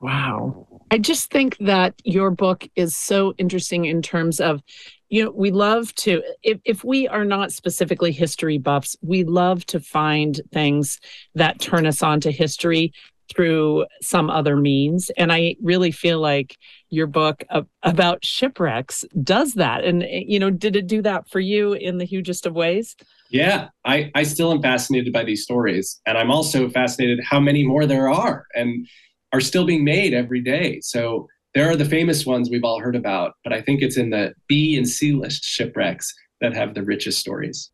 Wow. 0.00 0.66
I 0.90 0.98
just 0.98 1.30
think 1.30 1.56
that 1.58 1.94
your 2.04 2.30
book 2.30 2.68
is 2.76 2.94
so 2.94 3.34
interesting 3.38 3.86
in 3.86 4.02
terms 4.02 4.40
of 4.40 4.62
you 5.08 5.24
know 5.24 5.30
we 5.30 5.50
love 5.50 5.94
to 5.94 6.22
if, 6.42 6.58
if 6.64 6.84
we 6.84 7.08
are 7.08 7.24
not 7.24 7.52
specifically 7.52 8.12
history 8.12 8.58
buffs 8.58 8.96
we 9.02 9.22
love 9.24 9.64
to 9.66 9.78
find 9.78 10.40
things 10.52 11.00
that 11.34 11.60
turn 11.60 11.86
us 11.86 12.02
on 12.02 12.20
to 12.20 12.30
history 12.32 12.92
through 13.28 13.86
some 14.02 14.30
other 14.30 14.56
means. 14.56 15.10
And 15.16 15.32
i 15.32 15.56
really 15.62 15.90
feel 15.90 16.20
like 16.20 16.56
your 16.90 17.06
book 17.06 17.44
about 17.82 18.24
shipwrecks 18.24 19.04
does 19.22 19.54
that. 19.54 19.84
And 19.84 20.02
eh, 20.02 20.22
you 20.26 20.38
know 20.38 20.50
did 20.50 20.76
it 20.76 20.86
do 20.86 21.02
that 21.02 21.28
for 21.28 21.40
you 21.40 21.72
in 21.72 21.98
the 21.98 22.04
hugest 22.04 22.46
of 22.46 22.54
ways? 22.54 22.96
Yeah 23.30 23.68
i 23.84 24.10
i 24.14 24.22
still 24.22 24.52
am 24.52 24.62
fascinated 24.62 25.12
by 25.12 25.24
these 25.24 25.42
stories. 25.42 26.00
And 26.06 26.16
i'm 26.18 26.30
also 26.30 26.68
fascinated 26.68 27.20
how 27.24 27.40
many 27.40 27.66
more 27.66 27.86
there 27.86 28.08
are 28.08 28.46
and 28.54 28.86
are 29.32 29.40
still 29.40 29.66
being 29.66 29.84
made 29.84 30.14
every 30.14 30.40
day. 30.40 30.80
So 30.80 31.26
there 31.54 31.68
are 31.70 31.76
the 31.76 31.84
famous 31.84 32.26
ones 32.26 32.50
we've 32.50 32.64
all 32.64 32.80
heard 32.80 32.96
about, 32.96 33.32
but 33.42 33.52
I 33.52 33.60
think 33.62 33.82
it's 33.82 33.96
in 33.96 34.10
the 34.10 34.34
B 34.46 34.76
and 34.76 34.88
C 34.88 35.12
list 35.12 35.42
shipwrecks 35.42 36.12
that 36.40 36.54
have 36.54 36.74
the 36.74 36.82
richest 36.82 37.18
stories. 37.18 37.70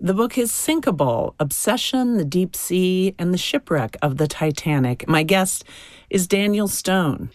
The 0.00 0.14
book 0.14 0.38
is 0.38 0.52
Sinkable 0.52 1.34
Obsession, 1.40 2.18
the 2.18 2.24
Deep 2.24 2.54
Sea, 2.54 3.16
and 3.18 3.34
the 3.34 3.38
Shipwreck 3.38 3.96
of 4.00 4.16
the 4.16 4.28
Titanic. 4.28 5.08
My 5.08 5.24
guest 5.24 5.64
is 6.08 6.28
Daniel 6.28 6.68
Stone. 6.68 7.30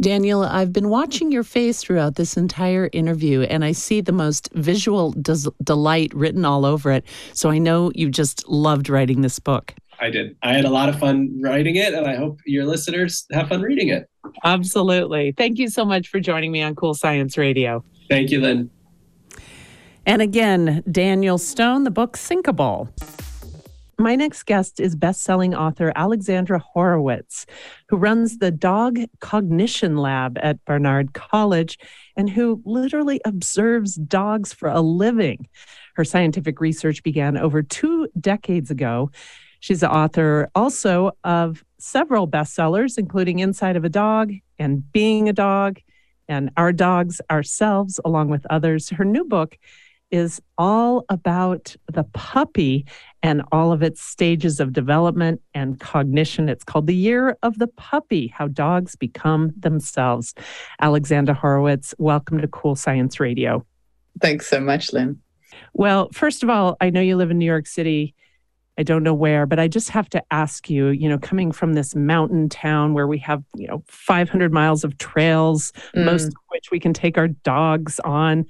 Daniel, 0.00 0.42
I've 0.42 0.72
been 0.72 0.88
watching 0.88 1.30
your 1.30 1.42
face 1.42 1.82
throughout 1.82 2.14
this 2.14 2.38
entire 2.38 2.88
interview, 2.94 3.42
and 3.42 3.66
I 3.66 3.72
see 3.72 4.00
the 4.00 4.12
most 4.12 4.48
visual 4.54 5.12
des- 5.12 5.50
delight 5.62 6.14
written 6.14 6.46
all 6.46 6.64
over 6.64 6.90
it. 6.90 7.04
So 7.34 7.50
I 7.50 7.58
know 7.58 7.92
you 7.94 8.08
just 8.08 8.48
loved 8.48 8.88
writing 8.88 9.20
this 9.20 9.38
book. 9.38 9.74
I 10.00 10.08
did. 10.08 10.36
I 10.42 10.54
had 10.54 10.64
a 10.64 10.70
lot 10.70 10.88
of 10.88 10.98
fun 10.98 11.38
writing 11.42 11.76
it, 11.76 11.92
and 11.92 12.06
I 12.06 12.16
hope 12.16 12.40
your 12.46 12.64
listeners 12.64 13.26
have 13.32 13.48
fun 13.48 13.60
reading 13.60 13.88
it. 13.88 14.08
Absolutely. 14.42 15.34
Thank 15.36 15.58
you 15.58 15.68
so 15.68 15.84
much 15.84 16.08
for 16.08 16.18
joining 16.18 16.50
me 16.50 16.62
on 16.62 16.74
Cool 16.74 16.94
Science 16.94 17.36
Radio. 17.36 17.84
Thank 18.08 18.30
you, 18.30 18.40
Lynn. 18.40 18.70
And 20.06 20.22
again, 20.22 20.82
Daniel 20.90 21.36
Stone, 21.36 21.84
the 21.84 21.90
book 21.90 22.16
Sinkable. 22.16 22.88
My 23.98 24.14
next 24.14 24.44
guest 24.44 24.78
is 24.78 24.94
best-selling 24.94 25.54
author 25.54 25.92
Alexandra 25.96 26.58
Horowitz, 26.58 27.44
who 27.88 27.96
runs 27.96 28.38
the 28.38 28.50
Dog 28.50 28.98
Cognition 29.20 29.96
Lab 29.96 30.38
at 30.40 30.64
Barnard 30.64 31.12
College 31.12 31.78
and 32.16 32.30
who 32.30 32.62
literally 32.64 33.20
observes 33.24 33.96
dogs 33.96 34.52
for 34.52 34.68
a 34.68 34.80
living. 34.80 35.48
Her 35.96 36.04
scientific 36.04 36.60
research 36.60 37.02
began 37.02 37.36
over 37.36 37.62
two 37.62 38.08
decades 38.20 38.70
ago 38.70 39.10
She's 39.60 39.80
the 39.80 39.92
author 39.92 40.48
also 40.54 41.12
of 41.24 41.64
several 41.78 42.28
bestsellers, 42.28 42.98
including 42.98 43.40
Inside 43.40 43.76
of 43.76 43.84
a 43.84 43.88
Dog 43.88 44.32
and 44.58 44.92
Being 44.92 45.28
a 45.28 45.32
Dog 45.32 45.80
and 46.28 46.50
Our 46.56 46.72
Dogs 46.72 47.20
Ourselves, 47.30 47.98
along 48.04 48.28
with 48.28 48.46
others. 48.50 48.90
Her 48.90 49.04
new 49.04 49.24
book 49.24 49.58
is 50.10 50.40
all 50.56 51.04
about 51.08 51.74
the 51.92 52.04
puppy 52.04 52.86
and 53.22 53.42
all 53.50 53.72
of 53.72 53.82
its 53.82 54.00
stages 54.00 54.60
of 54.60 54.72
development 54.72 55.40
and 55.54 55.80
cognition. 55.80 56.48
It's 56.48 56.64
called 56.64 56.86
The 56.86 56.94
Year 56.94 57.36
of 57.42 57.58
the 57.58 57.66
Puppy 57.66 58.28
How 58.28 58.48
Dogs 58.48 58.94
Become 58.94 59.52
Themselves. 59.58 60.34
Alexandra 60.80 61.34
Horowitz, 61.34 61.94
welcome 61.98 62.40
to 62.40 62.48
Cool 62.48 62.76
Science 62.76 63.18
Radio. 63.18 63.66
Thanks 64.20 64.46
so 64.46 64.60
much, 64.60 64.92
Lynn. 64.92 65.20
Well, 65.72 66.08
first 66.12 66.42
of 66.42 66.50
all, 66.50 66.76
I 66.80 66.90
know 66.90 67.00
you 67.00 67.16
live 67.16 67.30
in 67.30 67.38
New 67.38 67.46
York 67.46 67.66
City. 67.66 68.14
I 68.78 68.82
don't 68.82 69.02
know 69.02 69.14
where, 69.14 69.46
but 69.46 69.58
I 69.58 69.68
just 69.68 69.88
have 69.90 70.08
to 70.10 70.22
ask 70.30 70.68
you, 70.68 70.88
you 70.88 71.08
know, 71.08 71.18
coming 71.18 71.50
from 71.50 71.72
this 71.72 71.94
mountain 71.94 72.48
town 72.48 72.92
where 72.92 73.06
we 73.06 73.18
have, 73.18 73.42
you 73.56 73.66
know, 73.66 73.82
500 73.88 74.52
miles 74.52 74.84
of 74.84 74.98
trails, 74.98 75.72
mm. 75.94 76.04
most 76.04 76.26
of 76.26 76.34
which 76.48 76.70
we 76.70 76.78
can 76.78 76.92
take 76.92 77.16
our 77.16 77.28
dogs 77.28 77.98
on. 78.00 78.44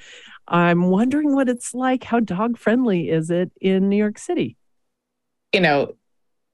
I'm 0.48 0.90
wondering 0.90 1.34
what 1.34 1.48
it's 1.48 1.74
like. 1.74 2.04
How 2.04 2.20
dog 2.20 2.56
friendly 2.58 3.10
is 3.10 3.30
it 3.30 3.50
in 3.60 3.88
New 3.88 3.96
York 3.96 4.18
City? 4.18 4.56
You 5.52 5.60
know, 5.60 5.96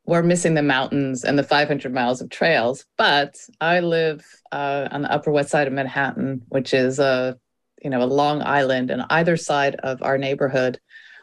we're 0.04 0.22
missing 0.22 0.54
the 0.54 0.62
mountains 0.62 1.24
and 1.24 1.38
the 1.38 1.42
500 1.42 1.92
miles 1.92 2.20
of 2.20 2.30
trails. 2.30 2.84
But 2.96 3.36
I 3.60 3.80
live 3.80 4.24
uh, 4.50 4.88
on 4.90 5.02
the 5.02 5.12
Upper 5.12 5.30
West 5.30 5.50
Side 5.50 5.66
of 5.66 5.72
Manhattan, 5.72 6.42
which 6.48 6.74
is 6.74 6.98
a 6.98 7.38
you 7.82 7.90
know 7.90 8.02
a 8.02 8.04
long 8.04 8.42
island, 8.42 8.90
and 8.90 9.04
either 9.10 9.36
side 9.36 9.76
of 9.76 10.02
our 10.02 10.18
neighborhood 10.18 10.78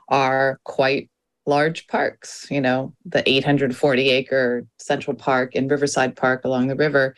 are 0.08 0.60
quite 0.63 1.10
large 1.45 1.88
parks. 1.88 2.47
You 2.49 2.62
know, 2.62 2.93
the 3.05 3.27
840 3.27 4.10
acre 4.10 4.65
Central 4.77 5.15
Park 5.15 5.55
and 5.55 5.69
Riverside 5.69 6.15
Park 6.15 6.45
along 6.45 6.67
the 6.67 6.75
river. 6.75 7.15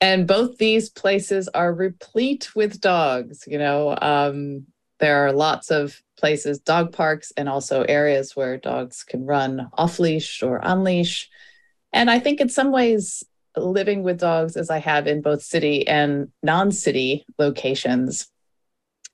And 0.00 0.26
both 0.26 0.58
these 0.58 0.88
places 0.88 1.48
are 1.48 1.72
replete 1.72 2.54
with 2.54 2.80
dogs. 2.80 3.44
You 3.46 3.58
know, 3.58 3.96
um, 4.00 4.66
there 5.00 5.26
are 5.26 5.32
lots 5.32 5.70
of 5.70 6.00
places, 6.16 6.60
dog 6.60 6.92
parks, 6.92 7.32
and 7.36 7.48
also 7.48 7.82
areas 7.82 8.36
where 8.36 8.56
dogs 8.56 9.04
can 9.04 9.24
run 9.24 9.68
off 9.74 9.98
leash 9.98 10.42
or 10.42 10.64
on 10.64 10.84
leash. 10.84 11.28
And 11.92 12.10
I 12.10 12.18
think 12.18 12.40
in 12.40 12.48
some 12.48 12.70
ways, 12.70 13.24
living 13.56 14.02
with 14.02 14.20
dogs 14.20 14.56
as 14.56 14.70
I 14.70 14.78
have 14.78 15.06
in 15.06 15.22
both 15.22 15.42
city 15.42 15.86
and 15.86 16.28
non 16.42 16.70
city 16.70 17.24
locations, 17.38 18.28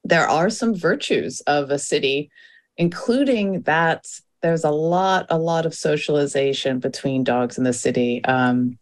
there 0.03 0.29
are 0.29 0.51
some 0.51 0.75
virtues 0.75 1.41
of 1.43 1.71
a 1.71 1.79
city, 1.79 2.31
including 2.77 3.63
that 3.63 4.07
there's 4.43 4.65
a 4.65 4.71
lot, 4.71 5.27
a 5.31 5.39
lot 5.39 5.65
of 5.65 5.75
socialization 5.75 6.79
between 6.79 7.25
dogs 7.25 7.57
in 7.57 7.65
the 7.65 7.73
city. 7.73 8.23
Um, 8.25 8.79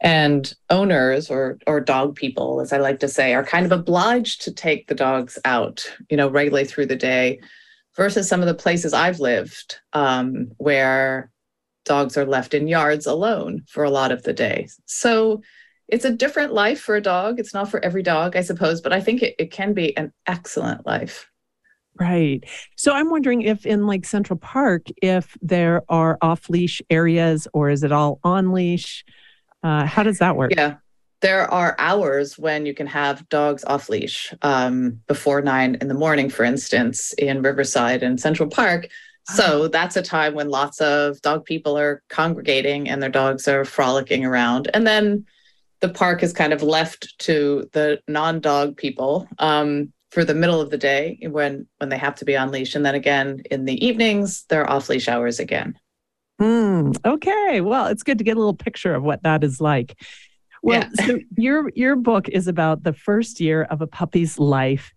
and 0.00 0.54
owners 0.68 1.30
or 1.30 1.58
or 1.66 1.80
dog 1.80 2.14
people 2.14 2.60
as 2.60 2.72
i 2.72 2.78
like 2.78 3.00
to 3.00 3.08
say 3.08 3.32
are 3.34 3.44
kind 3.44 3.64
of 3.64 3.72
obliged 3.72 4.42
to 4.42 4.52
take 4.52 4.88
the 4.88 4.94
dogs 4.94 5.38
out 5.44 5.90
you 6.10 6.16
know 6.16 6.28
regularly 6.28 6.66
through 6.66 6.86
the 6.86 6.96
day 6.96 7.40
versus 7.96 8.28
some 8.28 8.40
of 8.40 8.46
the 8.46 8.54
places 8.54 8.92
i've 8.92 9.20
lived 9.20 9.78
um, 9.94 10.48
where 10.58 11.30
dogs 11.84 12.16
are 12.16 12.26
left 12.26 12.52
in 12.52 12.68
yards 12.68 13.06
alone 13.06 13.62
for 13.68 13.84
a 13.84 13.90
lot 13.90 14.12
of 14.12 14.22
the 14.24 14.32
day 14.34 14.68
so 14.84 15.40
it's 15.88 16.04
a 16.04 16.12
different 16.12 16.52
life 16.52 16.80
for 16.80 16.96
a 16.96 17.00
dog 17.00 17.40
it's 17.40 17.54
not 17.54 17.70
for 17.70 17.82
every 17.82 18.02
dog 18.02 18.36
i 18.36 18.42
suppose 18.42 18.80
but 18.82 18.92
i 18.92 19.00
think 19.00 19.22
it, 19.22 19.34
it 19.38 19.50
can 19.50 19.72
be 19.72 19.96
an 19.96 20.12
excellent 20.26 20.84
life 20.86 21.30
Right. 21.98 22.44
So 22.76 22.92
I'm 22.92 23.10
wondering 23.10 23.42
if 23.42 23.64
in 23.64 23.86
like 23.86 24.04
Central 24.04 24.38
Park, 24.38 24.88
if 25.02 25.36
there 25.40 25.82
are 25.88 26.18
off 26.20 26.50
leash 26.50 26.82
areas 26.90 27.48
or 27.54 27.70
is 27.70 27.82
it 27.82 27.90
all 27.92 28.20
on 28.22 28.52
leash? 28.52 29.02
Uh, 29.62 29.86
how 29.86 30.02
does 30.02 30.18
that 30.18 30.36
work? 30.36 30.52
Yeah. 30.54 30.76
There 31.22 31.50
are 31.50 31.74
hours 31.78 32.38
when 32.38 32.66
you 32.66 32.74
can 32.74 32.86
have 32.86 33.28
dogs 33.30 33.64
off 33.64 33.88
leash 33.88 34.34
um, 34.42 35.00
before 35.06 35.40
nine 35.40 35.76
in 35.80 35.88
the 35.88 35.94
morning, 35.94 36.28
for 36.28 36.44
instance, 36.44 37.14
in 37.14 37.42
Riverside 37.42 38.02
and 38.02 38.20
Central 38.20 38.48
Park. 38.48 38.88
So 39.30 39.64
ah. 39.64 39.68
that's 39.68 39.96
a 39.96 40.02
time 40.02 40.34
when 40.34 40.50
lots 40.50 40.80
of 40.80 41.20
dog 41.22 41.44
people 41.44 41.76
are 41.76 42.02
congregating 42.10 42.88
and 42.88 43.02
their 43.02 43.10
dogs 43.10 43.48
are 43.48 43.64
frolicking 43.64 44.24
around. 44.24 44.70
And 44.74 44.86
then 44.86 45.26
the 45.80 45.88
park 45.88 46.22
is 46.22 46.32
kind 46.32 46.52
of 46.52 46.62
left 46.62 47.18
to 47.20 47.68
the 47.72 48.00
non-dog 48.08 48.76
people 48.76 49.28
um, 49.38 49.92
for 50.10 50.24
the 50.24 50.34
middle 50.34 50.60
of 50.60 50.70
the 50.70 50.78
day 50.78 51.18
when 51.22 51.66
when 51.78 51.88
they 51.88 51.98
have 51.98 52.14
to 52.16 52.24
be 52.24 52.36
on 52.36 52.50
leash, 52.50 52.74
and 52.74 52.86
then 52.86 52.94
again 52.94 53.42
in 53.50 53.64
the 53.64 53.84
evenings 53.84 54.44
they're 54.48 54.68
off 54.70 54.88
leash 54.88 55.08
hours 55.08 55.38
again. 55.38 55.78
Hmm. 56.38 56.92
okay. 57.04 57.60
Well, 57.60 57.86
it's 57.86 58.02
good 58.02 58.18
to 58.18 58.24
get 58.24 58.36
a 58.36 58.40
little 58.40 58.54
picture 58.54 58.94
of 58.94 59.02
what 59.02 59.22
that 59.22 59.42
is 59.42 59.60
like. 59.60 59.98
Well, 60.62 60.84
yeah. 60.98 61.06
so 61.06 61.18
your 61.36 61.70
your 61.74 61.96
book 61.96 62.28
is 62.28 62.48
about 62.48 62.82
the 62.82 62.92
first 62.92 63.40
year 63.40 63.62
of 63.62 63.80
a 63.80 63.86
puppy's 63.86 64.38
life 64.38 64.92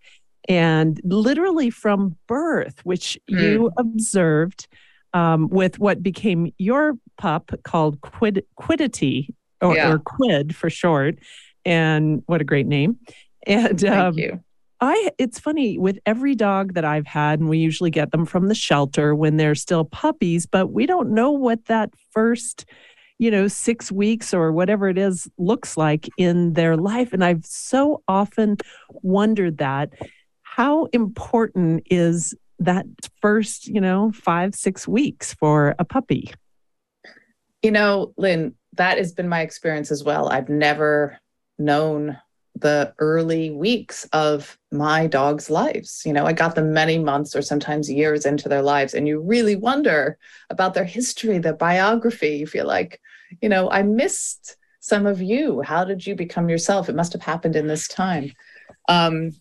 and 0.47 0.99
literally 1.04 1.69
from 1.69 2.15
birth, 2.28 2.84
which 2.84 3.17
mm. 3.30 3.41
you 3.41 3.71
observed 3.78 4.67
um, 5.13 5.47
with 5.49 5.80
what 5.80 6.04
became 6.04 6.52
your 6.58 6.93
pup 7.17 7.52
called 7.63 8.02
Quid 8.02 8.43
Quiddity 8.56 9.34
or, 9.62 9.75
yeah. 9.75 9.91
or 9.91 9.99
Quid 9.99 10.56
for 10.56 10.69
short. 10.69 11.19
And 11.65 12.23
what 12.25 12.41
a 12.41 12.43
great 12.43 12.67
name. 12.67 12.97
And 13.45 13.84
um, 13.86 14.15
Thank 14.15 14.17
you. 14.17 14.43
I 14.81 15.11
it's 15.17 15.39
funny 15.39 15.77
with 15.77 15.99
every 16.05 16.35
dog 16.35 16.73
that 16.75 16.85
I've 16.85 17.07
had, 17.07 17.39
and 17.39 17.49
we 17.49 17.57
usually 17.57 17.91
get 17.91 18.11
them 18.11 18.25
from 18.25 18.47
the 18.47 18.55
shelter 18.55 19.13
when 19.13 19.37
they're 19.37 19.55
still 19.55 19.85
puppies, 19.85 20.45
but 20.45 20.67
we 20.67 20.85
don't 20.85 21.11
know 21.11 21.31
what 21.31 21.65
that 21.65 21.91
first, 22.11 22.65
you 23.17 23.29
know, 23.29 23.47
six 23.47 23.91
weeks 23.91 24.33
or 24.33 24.51
whatever 24.51 24.87
it 24.87 24.97
is 24.97 25.27
looks 25.37 25.75
like 25.75 26.09
in 26.17 26.53
their 26.53 26.77
life. 26.77 27.11
And 27.11 27.23
I've 27.23 27.45
so 27.45 28.03
often 28.07 28.57
wondered 29.01 29.57
that 29.57 29.93
how 30.43 30.85
important 30.85 31.83
is 31.89 32.33
that 32.59 32.85
first, 33.21 33.67
you 33.67 33.81
know, 33.81 34.11
five, 34.11 34.55
six 34.55 34.87
weeks 34.87 35.33
for 35.33 35.75
a 35.79 35.85
puppy? 35.85 36.33
You 37.61 37.71
know, 37.71 38.13
Lynn, 38.17 38.55
that 38.73 38.97
has 38.97 39.13
been 39.13 39.27
my 39.27 39.41
experience 39.41 39.91
as 39.91 40.03
well. 40.03 40.29
I've 40.29 40.49
never 40.49 41.17
known 41.57 42.17
the 42.60 42.93
early 43.00 43.52
weeks 43.52 44.08
of 44.13 44.58
my 44.72 45.08
dog's 45.08 45.50
lives. 45.50 46.04
You 46.06 46.13
know, 46.13 46.26
I 46.26 46.34
got 46.34 46.56
them 46.56 46.74
many 46.74 46.98
months 46.98 47.36
or 47.36 47.41
sometimes 47.41 47.89
years 47.89 48.26
into 48.26 48.50
their 48.50 48.62
lives, 48.62 48.93
and 48.93 49.08
you 49.08 49.19
really 49.19 49.56
wonder 49.56 50.17
about 50.50 50.74
their 50.74 50.86
history, 50.86 51.38
their 51.38 51.54
biography. 51.54 52.38
You 52.38 52.48
feel 52.48 52.67
like, 52.67 53.02
you 53.41 53.50
know, 53.50 53.69
I 53.69 53.84
missed 53.84 54.58
some 54.80 55.06
of 55.06 55.22
you. 55.22 55.62
How 55.62 55.84
did 55.84 56.06
you 56.06 56.15
become 56.15 56.50
yourself? 56.50 56.89
It 56.89 56.95
must 56.95 57.13
have 57.13 57.22
happened 57.22 57.56
in 57.56 57.67
this 57.67 57.88
time. 57.88 58.32
Um, 58.88 59.32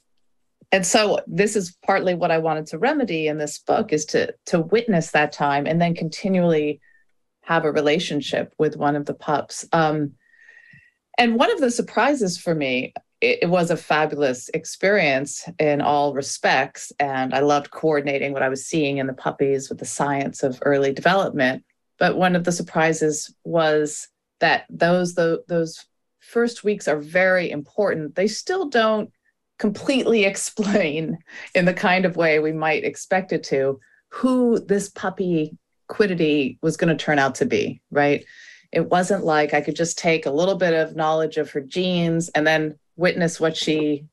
and 0.71 0.87
so 0.87 1.21
this 1.27 1.57
is 1.57 1.77
partly 1.85 2.15
what 2.15 2.31
I 2.31 2.39
wanted 2.39 2.67
to 2.67 2.79
remedy 2.79 3.29
in 3.29 3.39
this 3.39 3.59
book 3.59 3.93
is 3.93 4.05
to 4.07 4.35
to 4.47 4.61
witness 4.61 5.13
that 5.13 5.33
time 5.33 5.67
and 5.67 5.81
then 5.81 5.95
continually 5.95 6.81
have 7.43 7.65
a 7.65 7.73
relationship 7.73 8.53
with 8.59 8.77
one 8.77 8.95
of 8.95 9.07
the 9.07 9.15
pups. 9.15 9.67
Um, 9.73 10.13
and 11.17 11.37
one 11.37 11.51
of 11.51 11.61
the 11.61 11.71
surprises 11.71 12.39
for 12.39 12.55
me, 12.55 12.93
it, 13.21 13.49
was 13.49 13.71
a 13.71 13.77
fabulous 13.77 14.49
experience 14.55 15.49
in 15.59 15.81
all 15.81 16.15
respects. 16.15 16.93
And 17.01 17.35
I 17.35 17.41
loved 17.41 17.71
coordinating 17.71 18.33
what 18.33 18.43
I 18.43 18.49
was 18.49 18.67
seeing 18.67 18.99
in 18.99 19.07
the 19.07 19.13
puppies 19.13 19.69
with 19.69 19.79
the 19.79 19.85
science 19.85 20.43
of 20.43 20.59
early 20.63 20.93
development. 20.93 21.65
But 21.99 22.17
one 22.17 22.37
of 22.37 22.45
the 22.45 22.53
surprises 22.53 23.35
was 23.45 24.09
that 24.41 24.67
those, 24.71 25.15
the, 25.15 25.43
those 25.49 25.85
first 26.21 26.63
weeks 26.63 26.87
are 26.87 26.99
very 26.99 27.51
important. 27.51 28.15
They 28.15 28.29
still 28.29 28.69
don't 28.69 29.11
completely 29.59 30.25
explain 30.25 31.19
in 31.55 31.65
the 31.65 31.75
kind 31.75 32.05
of 32.05 32.17
way 32.17 32.39
we 32.39 32.53
might 32.53 32.85
expect 32.85 33.33
it 33.33 33.43
to 33.45 33.81
who 34.11 34.59
this 34.61 34.89
puppy 34.89 35.57
quiddity 35.89 36.59
was 36.63 36.77
going 36.77 36.97
to 36.97 37.05
turn 37.05 37.19
out 37.19 37.35
to 37.37 37.47
be, 37.47 37.81
right? 37.91 38.25
It 38.71 38.89
wasn't 38.91 39.25
like 39.25 39.55
I 39.55 39.61
could 39.61 39.77
just 39.77 39.99
take 39.99 40.27
a 40.27 40.31
little 40.31 40.55
bit 40.55 40.75
of 40.75 40.97
knowledge 40.97 41.39
of 41.39 41.51
her 41.51 41.61
genes 41.61 42.29
and 42.31 42.47
then 42.47 42.79
witness 42.99 43.41
what 43.41 43.57
she 43.57 44.05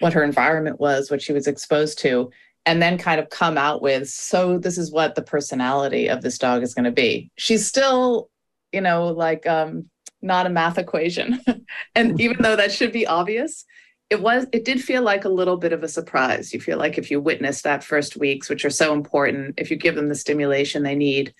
what 0.00 0.12
her 0.12 0.22
environment 0.22 0.78
was, 0.78 1.10
what 1.10 1.22
she 1.22 1.32
was 1.32 1.46
exposed 1.46 1.98
to, 2.00 2.30
and 2.66 2.80
then 2.80 2.98
kind 2.98 3.20
of 3.20 3.30
come 3.30 3.56
out 3.56 3.82
with, 3.82 4.08
so 4.08 4.58
this 4.58 4.76
is 4.76 4.92
what 4.92 5.14
the 5.14 5.22
personality 5.22 6.08
of 6.08 6.20
this 6.20 6.38
dog 6.38 6.62
is 6.62 6.74
going 6.74 6.84
to 6.84 6.90
be. 6.90 7.30
She's 7.36 7.66
still, 7.66 8.28
you 8.72 8.80
know, 8.80 9.08
like 9.08 9.46
um, 9.46 9.88
not 10.20 10.46
a 10.46 10.50
math 10.50 10.78
equation. 10.78 11.40
and 11.94 12.20
even 12.20 12.38
though 12.40 12.56
that 12.56 12.72
should 12.72 12.92
be 12.92 13.06
obvious, 13.06 13.64
it 14.10 14.20
was 14.20 14.46
it 14.52 14.64
did 14.64 14.82
feel 14.82 15.02
like 15.02 15.24
a 15.24 15.30
little 15.30 15.56
bit 15.56 15.72
of 15.72 15.82
a 15.82 15.88
surprise. 15.88 16.52
You 16.52 16.60
feel 16.60 16.78
like 16.78 16.98
if 16.98 17.10
you 17.10 17.20
witness 17.20 17.62
that 17.62 17.84
first 17.84 18.16
weeks, 18.16 18.48
which 18.48 18.64
are 18.64 18.70
so 18.70 18.92
important, 18.92 19.54
if 19.58 19.70
you 19.70 19.76
give 19.76 19.94
them 19.94 20.08
the 20.08 20.14
stimulation 20.14 20.82
they 20.82 20.94
need, 20.94 21.34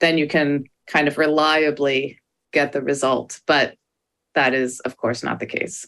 then 0.00 0.18
you 0.18 0.28
can 0.28 0.64
kind 0.86 1.08
of 1.08 1.18
reliably 1.18 2.20
get 2.52 2.72
the 2.72 2.82
result. 2.82 3.40
But 3.46 3.76
that 4.36 4.54
is, 4.54 4.78
of 4.80 4.96
course, 4.96 5.24
not 5.24 5.40
the 5.40 5.46
case. 5.46 5.86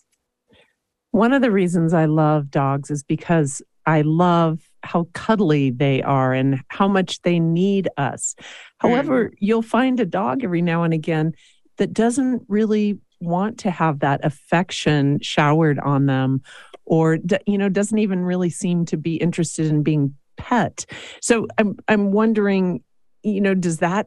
One 1.12 1.32
of 1.32 1.42
the 1.42 1.50
reasons 1.50 1.94
I 1.94 2.06
love 2.06 2.50
dogs 2.50 2.90
is 2.90 3.02
because 3.04 3.62
I 3.86 4.02
love 4.02 4.60
how 4.82 5.08
cuddly 5.14 5.70
they 5.70 6.02
are 6.02 6.34
and 6.34 6.62
how 6.68 6.88
much 6.88 7.22
they 7.22 7.38
need 7.38 7.88
us. 7.96 8.34
However, 8.78 9.30
mm. 9.30 9.34
you'll 9.38 9.62
find 9.62 9.98
a 10.00 10.06
dog 10.06 10.44
every 10.44 10.62
now 10.62 10.82
and 10.82 10.92
again 10.92 11.32
that 11.78 11.92
doesn't 11.92 12.42
really 12.48 12.98
want 13.20 13.58
to 13.60 13.70
have 13.70 14.00
that 14.00 14.20
affection 14.24 15.18
showered 15.20 15.78
on 15.80 16.06
them 16.06 16.42
or 16.84 17.18
you 17.46 17.58
know 17.58 17.68
doesn't 17.68 17.98
even 17.98 18.24
really 18.24 18.50
seem 18.50 18.84
to 18.86 18.96
be 18.96 19.16
interested 19.16 19.66
in 19.66 19.82
being 19.82 20.14
pet. 20.36 20.86
So 21.20 21.46
I'm 21.58 21.76
I'm 21.88 22.12
wondering 22.12 22.82
you 23.22 23.40
know 23.40 23.54
does 23.54 23.78
that 23.78 24.06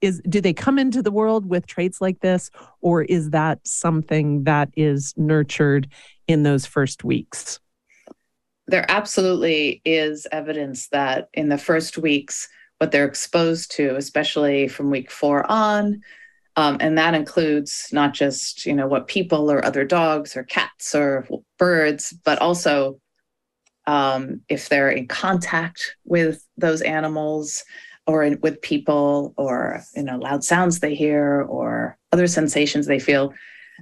is 0.00 0.20
do 0.28 0.40
they 0.40 0.52
come 0.52 0.78
into 0.78 1.02
the 1.02 1.10
world 1.10 1.46
with 1.46 1.66
traits 1.66 2.00
like 2.00 2.20
this 2.20 2.50
or 2.80 3.02
is 3.02 3.30
that 3.30 3.66
something 3.66 4.44
that 4.44 4.70
is 4.76 5.14
nurtured 5.16 5.88
in 6.26 6.42
those 6.42 6.66
first 6.66 7.04
weeks? 7.04 7.60
There 8.66 8.86
absolutely 8.88 9.82
is 9.84 10.26
evidence 10.32 10.88
that 10.88 11.28
in 11.34 11.48
the 11.48 11.58
first 11.58 11.98
weeks 11.98 12.48
what 12.78 12.90
they're 12.90 13.06
exposed 13.06 13.70
to 13.72 13.96
especially 13.96 14.68
from 14.68 14.90
week 14.90 15.10
four 15.10 15.50
on 15.50 16.02
um, 16.56 16.76
and 16.80 16.96
that 16.98 17.14
includes 17.14 17.88
not 17.92 18.14
just 18.14 18.66
you 18.66 18.74
know 18.74 18.86
what 18.86 19.06
people 19.06 19.50
or 19.50 19.64
other 19.64 19.84
dogs 19.84 20.36
or 20.36 20.44
cats 20.44 20.94
or 20.94 21.26
birds 21.58 22.12
but 22.24 22.38
also 22.40 22.98
um, 23.86 24.40
if 24.48 24.68
they're 24.68 24.90
in 24.90 25.06
contact 25.06 25.96
with 26.04 26.46
those 26.56 26.80
animals 26.82 27.64
or 28.06 28.28
with 28.42 28.60
people 28.60 29.34
or 29.36 29.82
you 29.94 30.02
know 30.02 30.18
loud 30.18 30.44
sounds 30.44 30.80
they 30.80 30.94
hear 30.94 31.42
or 31.42 31.96
other 32.12 32.26
sensations 32.26 32.86
they 32.86 32.98
feel 32.98 33.32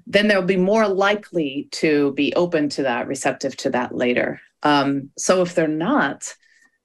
then 0.07 0.29
they'll 0.29 0.43
be 0.43 0.57
more 0.57 0.89
likely 0.89 1.69
to 1.71 2.13
be 2.13 2.33
open 2.35 2.69
to 2.71 2.83
that 2.83 3.07
receptive 3.07 3.55
to 3.59 3.69
that 3.69 3.95
later. 3.95 4.41
Um, 4.63 5.11
so 5.19 5.43
if 5.43 5.55
they're 5.55 5.69
not 5.69 6.35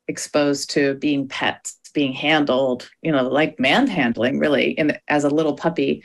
exposed 0.10 0.71
to 0.71 0.95
being 0.95 1.28
pets 1.28 1.80
being 1.93 2.13
handled 2.13 2.89
you 3.02 3.12
know 3.12 3.28
like 3.28 3.60
manhandling 3.60 4.39
really 4.39 4.71
in, 4.71 4.97
as 5.08 5.23
a 5.23 5.30
little 5.30 5.56
puppy 5.56 6.04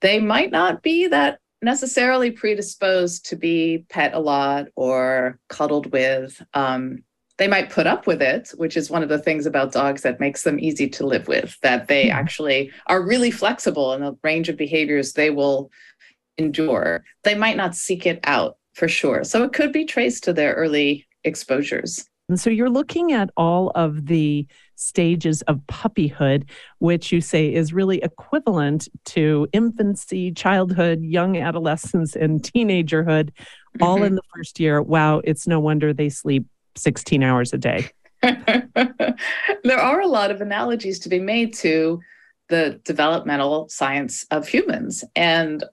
they 0.00 0.18
might 0.18 0.50
not 0.50 0.82
be 0.82 1.08
that 1.08 1.38
necessarily 1.62 2.30
predisposed 2.30 3.26
to 3.26 3.36
be 3.36 3.84
pet 3.88 4.14
a 4.14 4.18
lot 4.18 4.66
or 4.76 5.38
cuddled 5.48 5.92
with 5.92 6.42
um, 6.54 7.02
they 7.36 7.48
might 7.48 7.70
put 7.70 7.86
up 7.86 8.06
with 8.06 8.22
it, 8.22 8.50
which 8.56 8.76
is 8.76 8.90
one 8.90 9.02
of 9.02 9.08
the 9.08 9.18
things 9.18 9.46
about 9.46 9.72
dogs 9.72 10.02
that 10.02 10.20
makes 10.20 10.42
them 10.42 10.60
easy 10.60 10.88
to 10.88 11.06
live 11.06 11.26
with, 11.26 11.58
that 11.62 11.88
they 11.88 12.06
mm-hmm. 12.06 12.18
actually 12.18 12.72
are 12.86 13.04
really 13.04 13.30
flexible 13.30 13.92
in 13.92 14.02
the 14.02 14.16
range 14.22 14.48
of 14.48 14.56
behaviors 14.56 15.12
they 15.12 15.30
will 15.30 15.70
endure. 16.38 17.04
They 17.24 17.34
might 17.34 17.56
not 17.56 17.74
seek 17.74 18.06
it 18.06 18.20
out 18.24 18.56
for 18.74 18.88
sure. 18.88 19.24
So 19.24 19.42
it 19.42 19.52
could 19.52 19.72
be 19.72 19.84
traced 19.84 20.24
to 20.24 20.32
their 20.32 20.54
early 20.54 21.06
exposures. 21.24 22.04
And 22.28 22.40
so 22.40 22.48
you're 22.48 22.70
looking 22.70 23.12
at 23.12 23.30
all 23.36 23.70
of 23.74 24.06
the 24.06 24.46
stages 24.76 25.42
of 25.42 25.60
puppyhood, 25.68 26.48
which 26.78 27.12
you 27.12 27.20
say 27.20 27.52
is 27.52 27.74
really 27.74 27.98
equivalent 27.98 28.88
to 29.06 29.46
infancy, 29.52 30.32
childhood, 30.32 31.02
young 31.02 31.36
adolescence, 31.36 32.16
and 32.16 32.42
teenagerhood, 32.42 33.30
all 33.80 33.96
mm-hmm. 33.96 34.04
in 34.04 34.14
the 34.14 34.22
first 34.34 34.58
year. 34.58 34.80
Wow, 34.80 35.20
it's 35.24 35.46
no 35.46 35.60
wonder 35.60 35.92
they 35.92 36.08
sleep 36.08 36.46
16 36.76 37.22
hours 37.22 37.52
a 37.52 37.58
day. 37.58 37.88
there 38.22 39.80
are 39.80 40.00
a 40.00 40.06
lot 40.06 40.30
of 40.30 40.40
analogies 40.40 40.98
to 41.00 41.08
be 41.08 41.18
made 41.18 41.54
to 41.54 42.00
the 42.48 42.80
developmental 42.84 43.68
science 43.68 44.26
of 44.30 44.48
humans. 44.48 45.04
And 45.16 45.64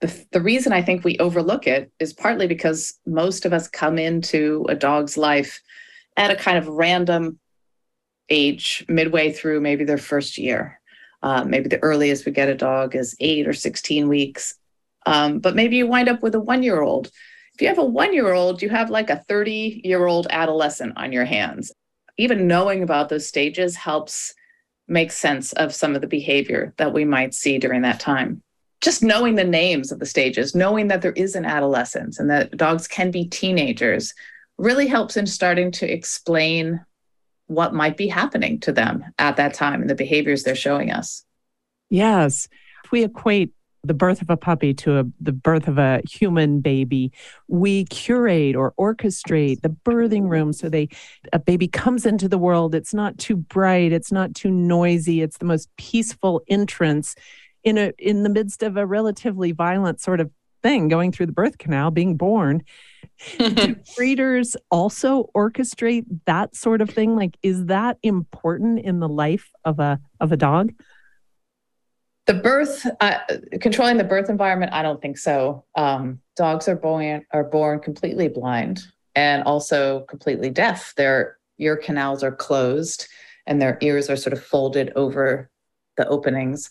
the, 0.00 0.26
the 0.32 0.40
reason 0.40 0.72
I 0.72 0.82
think 0.82 1.04
we 1.04 1.18
overlook 1.18 1.66
it 1.66 1.90
is 1.98 2.12
partly 2.12 2.46
because 2.46 2.94
most 3.06 3.44
of 3.44 3.52
us 3.52 3.68
come 3.68 3.98
into 3.98 4.64
a 4.68 4.74
dog's 4.74 5.16
life 5.16 5.60
at 6.16 6.30
a 6.30 6.36
kind 6.36 6.58
of 6.58 6.68
random 6.68 7.38
age, 8.28 8.84
midway 8.88 9.32
through 9.32 9.60
maybe 9.60 9.84
their 9.84 9.98
first 9.98 10.38
year. 10.38 10.80
Uh, 11.22 11.44
maybe 11.44 11.68
the 11.68 11.82
earliest 11.82 12.26
we 12.26 12.32
get 12.32 12.48
a 12.48 12.54
dog 12.54 12.94
is 12.94 13.16
eight 13.20 13.48
or 13.48 13.52
16 13.52 14.08
weeks. 14.08 14.54
Um, 15.06 15.40
but 15.40 15.56
maybe 15.56 15.76
you 15.76 15.86
wind 15.86 16.08
up 16.08 16.22
with 16.22 16.34
a 16.34 16.40
one 16.40 16.62
year 16.62 16.80
old 16.80 17.10
if 17.58 17.62
you 17.62 17.68
have 17.68 17.78
a 17.78 17.84
one 17.84 18.14
year 18.14 18.32
old, 18.32 18.62
you 18.62 18.68
have 18.68 18.88
like 18.88 19.10
a 19.10 19.24
30 19.28 19.80
year 19.82 20.06
old 20.06 20.28
adolescent 20.30 20.92
on 20.96 21.10
your 21.10 21.24
hands. 21.24 21.72
Even 22.16 22.46
knowing 22.46 22.84
about 22.84 23.08
those 23.08 23.26
stages 23.26 23.74
helps 23.74 24.32
make 24.86 25.10
sense 25.10 25.52
of 25.54 25.74
some 25.74 25.96
of 25.96 26.00
the 26.00 26.06
behavior 26.06 26.72
that 26.76 26.92
we 26.92 27.04
might 27.04 27.34
see 27.34 27.58
during 27.58 27.82
that 27.82 27.98
time. 27.98 28.40
Just 28.80 29.02
knowing 29.02 29.34
the 29.34 29.42
names 29.42 29.90
of 29.90 29.98
the 29.98 30.06
stages, 30.06 30.54
knowing 30.54 30.86
that 30.86 31.02
there 31.02 31.12
is 31.12 31.34
an 31.34 31.44
adolescence 31.44 32.20
and 32.20 32.30
that 32.30 32.56
dogs 32.56 32.86
can 32.86 33.10
be 33.10 33.26
teenagers 33.26 34.14
really 34.56 34.86
helps 34.86 35.16
in 35.16 35.26
starting 35.26 35.72
to 35.72 35.92
explain 35.92 36.80
what 37.48 37.74
might 37.74 37.96
be 37.96 38.06
happening 38.06 38.60
to 38.60 38.70
them 38.70 39.04
at 39.18 39.36
that 39.36 39.52
time 39.52 39.80
and 39.80 39.90
the 39.90 39.96
behaviors 39.96 40.44
they're 40.44 40.54
showing 40.54 40.92
us. 40.92 41.24
Yes. 41.90 42.46
If 42.84 42.92
we 42.92 43.02
equate 43.02 43.52
the 43.84 43.94
birth 43.94 44.20
of 44.20 44.28
a 44.28 44.36
puppy 44.36 44.74
to 44.74 44.98
a, 44.98 45.04
the 45.20 45.32
birth 45.32 45.68
of 45.68 45.78
a 45.78 46.02
human 46.08 46.60
baby 46.60 47.12
we 47.46 47.84
curate 47.86 48.56
or 48.56 48.72
orchestrate 48.78 49.60
the 49.62 49.68
birthing 49.68 50.28
room 50.28 50.52
so 50.52 50.68
they 50.68 50.88
a 51.32 51.38
baby 51.38 51.68
comes 51.68 52.06
into 52.06 52.28
the 52.28 52.38
world. 52.38 52.74
It's 52.74 52.94
not 52.94 53.18
too 53.18 53.36
bright. 53.36 53.92
It's 53.92 54.12
not 54.12 54.34
too 54.34 54.50
noisy. 54.50 55.22
It's 55.22 55.38
the 55.38 55.44
most 55.44 55.68
peaceful 55.76 56.42
entrance 56.48 57.14
in 57.64 57.78
a 57.78 57.92
in 57.98 58.22
the 58.22 58.28
midst 58.28 58.62
of 58.62 58.76
a 58.76 58.86
relatively 58.86 59.52
violent 59.52 60.00
sort 60.00 60.20
of 60.20 60.30
thing 60.62 60.88
going 60.88 61.12
through 61.12 61.26
the 61.26 61.32
birth 61.32 61.58
canal 61.58 61.90
being 61.90 62.16
born. 62.16 62.62
Do 63.38 63.76
breeders 63.96 64.56
also 64.70 65.30
orchestrate 65.34 66.04
that 66.26 66.56
sort 66.56 66.80
of 66.80 66.90
thing? 66.90 67.16
Like 67.16 67.36
is 67.42 67.66
that 67.66 67.98
important 68.02 68.80
in 68.80 69.00
the 69.00 69.08
life 69.08 69.50
of 69.64 69.78
a 69.78 70.00
of 70.20 70.32
a 70.32 70.36
dog 70.36 70.72
the 72.28 72.34
birth, 72.34 72.86
uh, 73.00 73.18
controlling 73.58 73.96
the 73.96 74.04
birth 74.04 74.28
environment, 74.28 74.74
I 74.74 74.82
don't 74.82 75.00
think 75.00 75.16
so. 75.16 75.64
Um, 75.74 76.20
dogs 76.36 76.68
are 76.68 76.76
born 76.76 77.24
are 77.32 77.42
born 77.42 77.80
completely 77.80 78.28
blind 78.28 78.82
and 79.16 79.42
also 79.44 80.00
completely 80.10 80.50
deaf. 80.50 80.92
Their 80.94 81.38
ear 81.58 81.76
canals 81.76 82.22
are 82.22 82.30
closed, 82.30 83.08
and 83.46 83.60
their 83.60 83.78
ears 83.80 84.10
are 84.10 84.16
sort 84.16 84.34
of 84.34 84.44
folded 84.44 84.92
over 84.94 85.50
the 85.96 86.06
openings. 86.06 86.68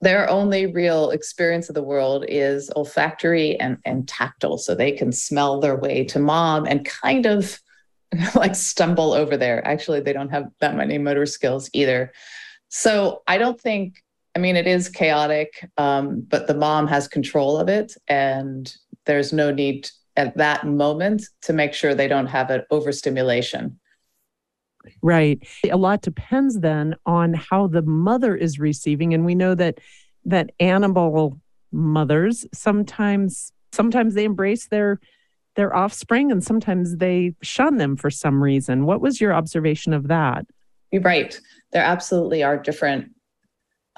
Their 0.00 0.28
only 0.28 0.66
real 0.66 1.10
experience 1.12 1.68
of 1.68 1.76
the 1.76 1.82
world 1.82 2.24
is 2.28 2.68
olfactory 2.74 3.58
and, 3.60 3.78
and 3.84 4.08
tactile. 4.08 4.58
So 4.58 4.74
they 4.74 4.90
can 4.90 5.12
smell 5.12 5.60
their 5.60 5.76
way 5.76 6.04
to 6.06 6.18
mom 6.18 6.66
and 6.66 6.84
kind 6.84 7.26
of 7.26 7.60
like 8.34 8.56
stumble 8.56 9.12
over 9.12 9.36
there. 9.36 9.64
Actually, 9.64 10.00
they 10.00 10.12
don't 10.12 10.30
have 10.30 10.48
that 10.58 10.76
many 10.76 10.98
motor 10.98 11.26
skills 11.26 11.70
either. 11.72 12.12
So 12.68 13.22
I 13.28 13.38
don't 13.38 13.58
think 13.58 14.02
I 14.34 14.38
mean, 14.38 14.56
it 14.56 14.66
is 14.66 14.88
chaotic, 14.88 15.68
um, 15.76 16.24
but 16.28 16.46
the 16.46 16.54
mom 16.54 16.86
has 16.86 17.08
control 17.08 17.58
of 17.58 17.68
it, 17.68 17.94
and 18.08 18.72
there's 19.06 19.32
no 19.32 19.50
need 19.50 19.88
at 20.16 20.36
that 20.36 20.66
moment 20.66 21.22
to 21.42 21.52
make 21.52 21.72
sure 21.72 21.94
they 21.94 22.08
don't 22.08 22.26
have 22.26 22.50
an 22.50 22.62
overstimulation. 22.70 23.78
Right. 25.02 25.46
A 25.70 25.76
lot 25.76 26.02
depends 26.02 26.60
then 26.60 26.94
on 27.06 27.34
how 27.34 27.66
the 27.66 27.82
mother 27.82 28.36
is 28.36 28.58
receiving, 28.58 29.14
and 29.14 29.24
we 29.24 29.34
know 29.34 29.54
that 29.54 29.78
that 30.24 30.50
animal 30.60 31.40
mothers 31.70 32.46
sometimes 32.52 33.52
sometimes 33.72 34.14
they 34.14 34.24
embrace 34.24 34.68
their 34.68 34.98
their 35.56 35.74
offspring 35.74 36.30
and 36.30 36.42
sometimes 36.42 36.96
they 36.96 37.34
shun 37.42 37.78
them 37.78 37.96
for 37.96 38.10
some 38.10 38.42
reason. 38.42 38.86
What 38.86 39.00
was 39.00 39.20
your 39.20 39.34
observation 39.34 39.92
of 39.92 40.08
that? 40.08 40.46
You're 40.92 41.02
right. 41.02 41.38
There 41.72 41.82
absolutely 41.82 42.42
are 42.42 42.56
different 42.56 43.10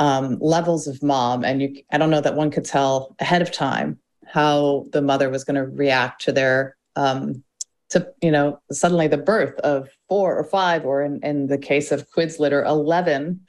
um, 0.00 0.38
levels 0.40 0.88
of 0.88 1.02
mom, 1.02 1.44
and 1.44 1.60
you, 1.60 1.82
I 1.92 1.98
don't 1.98 2.10
know 2.10 2.22
that 2.22 2.34
one 2.34 2.50
could 2.50 2.64
tell 2.64 3.14
ahead 3.20 3.42
of 3.42 3.52
time 3.52 3.98
how 4.26 4.86
the 4.92 5.02
mother 5.02 5.28
was 5.28 5.44
going 5.44 5.56
to 5.56 5.66
react 5.66 6.22
to 6.22 6.32
their, 6.32 6.76
um, 6.96 7.44
to 7.90 8.08
you 8.22 8.30
know, 8.30 8.58
suddenly 8.72 9.08
the 9.08 9.18
birth 9.18 9.60
of 9.60 9.90
four 10.08 10.36
or 10.36 10.44
five, 10.44 10.86
or 10.86 11.02
in, 11.02 11.20
in 11.22 11.48
the 11.48 11.58
case 11.58 11.92
of 11.92 12.10
Quid's 12.10 12.40
litter, 12.40 12.64
eleven 12.64 13.42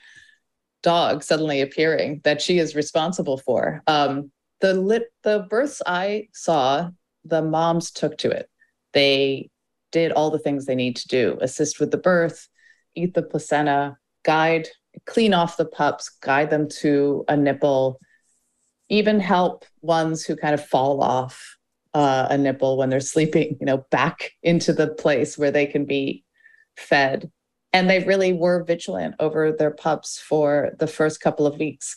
dogs 0.83 1.25
suddenly 1.25 1.61
appearing 1.61 2.19
that 2.25 2.41
she 2.41 2.59
is 2.59 2.75
responsible 2.75 3.37
for. 3.37 3.81
Um, 3.87 4.31
the 4.59 4.73
lit, 4.73 5.03
the 5.23 5.47
births 5.49 5.81
I 5.85 6.27
saw, 6.33 6.89
the 7.23 7.41
moms 7.41 7.91
took 7.91 8.17
to 8.19 8.29
it. 8.29 8.49
They 8.91 9.49
did 9.91 10.11
all 10.11 10.31
the 10.31 10.39
things 10.39 10.65
they 10.65 10.75
need 10.75 10.97
to 10.97 11.07
do: 11.07 11.37
assist 11.39 11.79
with 11.79 11.91
the 11.91 11.97
birth, 11.97 12.49
eat 12.93 13.13
the 13.13 13.23
placenta, 13.23 13.95
guide 14.25 14.67
clean 15.05 15.33
off 15.33 15.57
the 15.57 15.65
pups, 15.65 16.09
guide 16.21 16.49
them 16.49 16.67
to 16.67 17.25
a 17.27 17.35
nipple, 17.35 17.99
even 18.89 19.19
help 19.19 19.65
ones 19.81 20.23
who 20.23 20.35
kind 20.35 20.53
of 20.53 20.65
fall 20.65 21.01
off 21.01 21.57
uh, 21.93 22.27
a 22.29 22.37
nipple 22.37 22.77
when 22.77 22.89
they're 22.89 22.99
sleeping, 22.99 23.57
you 23.59 23.65
know, 23.65 23.85
back 23.91 24.31
into 24.43 24.73
the 24.73 24.87
place 24.87 25.37
where 25.37 25.51
they 25.51 25.65
can 25.65 25.85
be 25.85 26.23
fed. 26.77 27.31
And 27.73 27.89
they 27.89 28.03
really 28.03 28.33
were 28.33 28.63
vigilant 28.63 29.15
over 29.19 29.51
their 29.51 29.71
pups 29.71 30.19
for 30.19 30.71
the 30.79 30.87
first 30.87 31.21
couple 31.21 31.45
of 31.45 31.57
weeks. 31.57 31.95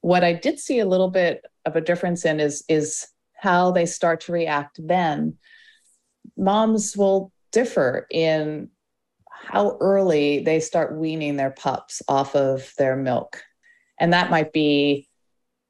What 0.00 0.22
I 0.22 0.34
did 0.34 0.58
see 0.58 0.80
a 0.80 0.86
little 0.86 1.10
bit 1.10 1.44
of 1.64 1.76
a 1.76 1.80
difference 1.80 2.24
in 2.26 2.40
is 2.40 2.62
is 2.68 3.06
how 3.34 3.70
they 3.70 3.86
start 3.86 4.20
to 4.22 4.32
react 4.32 4.80
then. 4.82 5.38
Moms 6.36 6.96
will 6.96 7.32
differ 7.52 8.06
in 8.10 8.70
how 9.46 9.76
early 9.80 10.40
they 10.40 10.60
start 10.60 10.96
weaning 10.96 11.36
their 11.36 11.50
pups 11.50 12.02
off 12.08 12.34
of 12.34 12.72
their 12.78 12.96
milk. 12.96 13.42
And 14.00 14.12
that 14.12 14.30
might 14.30 14.52
be 14.52 15.08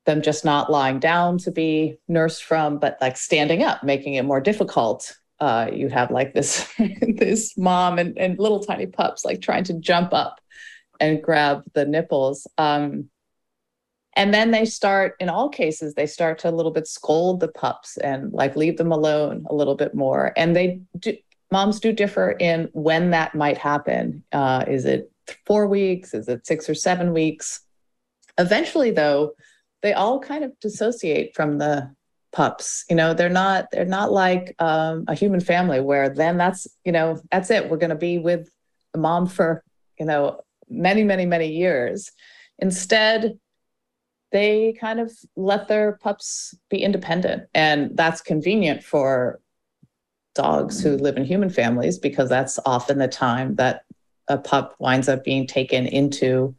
them 0.06 0.22
just 0.22 0.44
not 0.44 0.70
lying 0.70 0.98
down 0.98 1.38
to 1.38 1.50
be 1.50 1.96
nursed 2.08 2.44
from, 2.44 2.78
but 2.78 2.98
like 3.00 3.16
standing 3.16 3.62
up, 3.62 3.82
making 3.82 4.14
it 4.14 4.24
more 4.24 4.40
difficult. 4.40 5.16
Uh, 5.40 5.68
you 5.72 5.88
have 5.88 6.10
like 6.10 6.32
this 6.32 6.72
this 7.00 7.56
mom 7.56 7.98
and, 7.98 8.16
and 8.18 8.38
little 8.38 8.60
tiny 8.60 8.86
pups 8.86 9.24
like 9.24 9.40
trying 9.40 9.64
to 9.64 9.74
jump 9.74 10.12
up 10.12 10.40
and 11.00 11.22
grab 11.22 11.62
the 11.74 11.84
nipples. 11.84 12.46
Um, 12.56 13.10
and 14.16 14.32
then 14.32 14.52
they 14.52 14.64
start, 14.64 15.16
in 15.18 15.28
all 15.28 15.48
cases, 15.48 15.94
they 15.94 16.06
start 16.06 16.38
to 16.40 16.50
a 16.50 16.52
little 16.52 16.70
bit 16.70 16.86
scold 16.86 17.40
the 17.40 17.48
pups 17.48 17.96
and 17.96 18.32
like 18.32 18.54
leave 18.54 18.76
them 18.76 18.92
alone 18.92 19.44
a 19.50 19.54
little 19.54 19.74
bit 19.74 19.94
more. 19.94 20.32
And 20.36 20.54
they 20.54 20.80
do, 20.98 21.16
moms 21.50 21.80
do 21.80 21.92
differ 21.92 22.32
in 22.32 22.68
when 22.72 23.10
that 23.10 23.34
might 23.34 23.58
happen. 23.58 24.24
Uh, 24.32 24.64
is 24.66 24.84
it 24.84 25.10
four 25.46 25.66
weeks? 25.66 26.14
Is 26.14 26.28
it 26.28 26.46
six 26.46 26.68
or 26.68 26.74
seven 26.74 27.12
weeks? 27.12 27.60
Eventually, 28.38 28.90
though, 28.90 29.32
they 29.82 29.92
all 29.92 30.18
kind 30.18 30.44
of 30.44 30.58
dissociate 30.60 31.34
from 31.34 31.58
the 31.58 31.94
pups. 32.32 32.84
You 32.88 32.96
know, 32.96 33.14
they're 33.14 33.28
not 33.28 33.68
they're 33.70 33.84
not 33.84 34.12
like 34.12 34.54
um, 34.58 35.04
a 35.08 35.14
human 35.14 35.40
family 35.40 35.80
where 35.80 36.08
then 36.08 36.36
that's 36.36 36.66
you 36.84 36.92
know 36.92 37.20
that's 37.30 37.50
it. 37.50 37.70
We're 37.70 37.76
going 37.76 37.90
to 37.90 37.96
be 37.96 38.18
with 38.18 38.50
the 38.92 38.98
mom 38.98 39.26
for 39.26 39.62
you 39.98 40.06
know 40.06 40.40
many, 40.68 41.04
many, 41.04 41.26
many 41.26 41.48
years. 41.48 42.10
Instead, 42.58 43.38
they 44.32 44.72
kind 44.80 44.98
of 44.98 45.12
let 45.36 45.68
their 45.68 45.98
pups 46.02 46.54
be 46.68 46.82
independent. 46.82 47.44
And 47.54 47.96
that's 47.96 48.20
convenient 48.20 48.82
for 48.82 49.40
dogs 50.34 50.82
who 50.82 50.96
live 50.96 51.16
in 51.16 51.24
human 51.24 51.50
families 51.50 51.98
because 51.98 52.28
that's 52.28 52.58
often 52.66 52.98
the 52.98 53.08
time 53.08 53.54
that 53.56 53.84
a 54.28 54.38
pup 54.38 54.74
winds 54.78 55.08
up 55.08 55.24
being 55.24 55.46
taken 55.46 55.86
into 55.86 56.54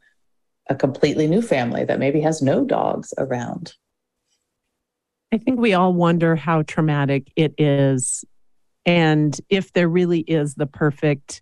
a 0.70 0.76
completely 0.76 1.28
new 1.28 1.42
family 1.42 1.84
that 1.86 2.00
maybe 2.00 2.22
has 2.22 2.42
no 2.42 2.64
dogs 2.64 3.14
around. 3.18 3.74
I 5.32 5.38
think 5.38 5.60
we 5.60 5.74
all 5.74 5.94
wonder 5.94 6.36
how 6.36 6.62
traumatic 6.62 7.32
it 7.36 7.54
is 7.58 8.24
and 8.86 9.40
if 9.50 9.74
there 9.74 9.90
really 9.90 10.20
is 10.22 10.56
the 10.56 10.68
perfect 10.68 11.42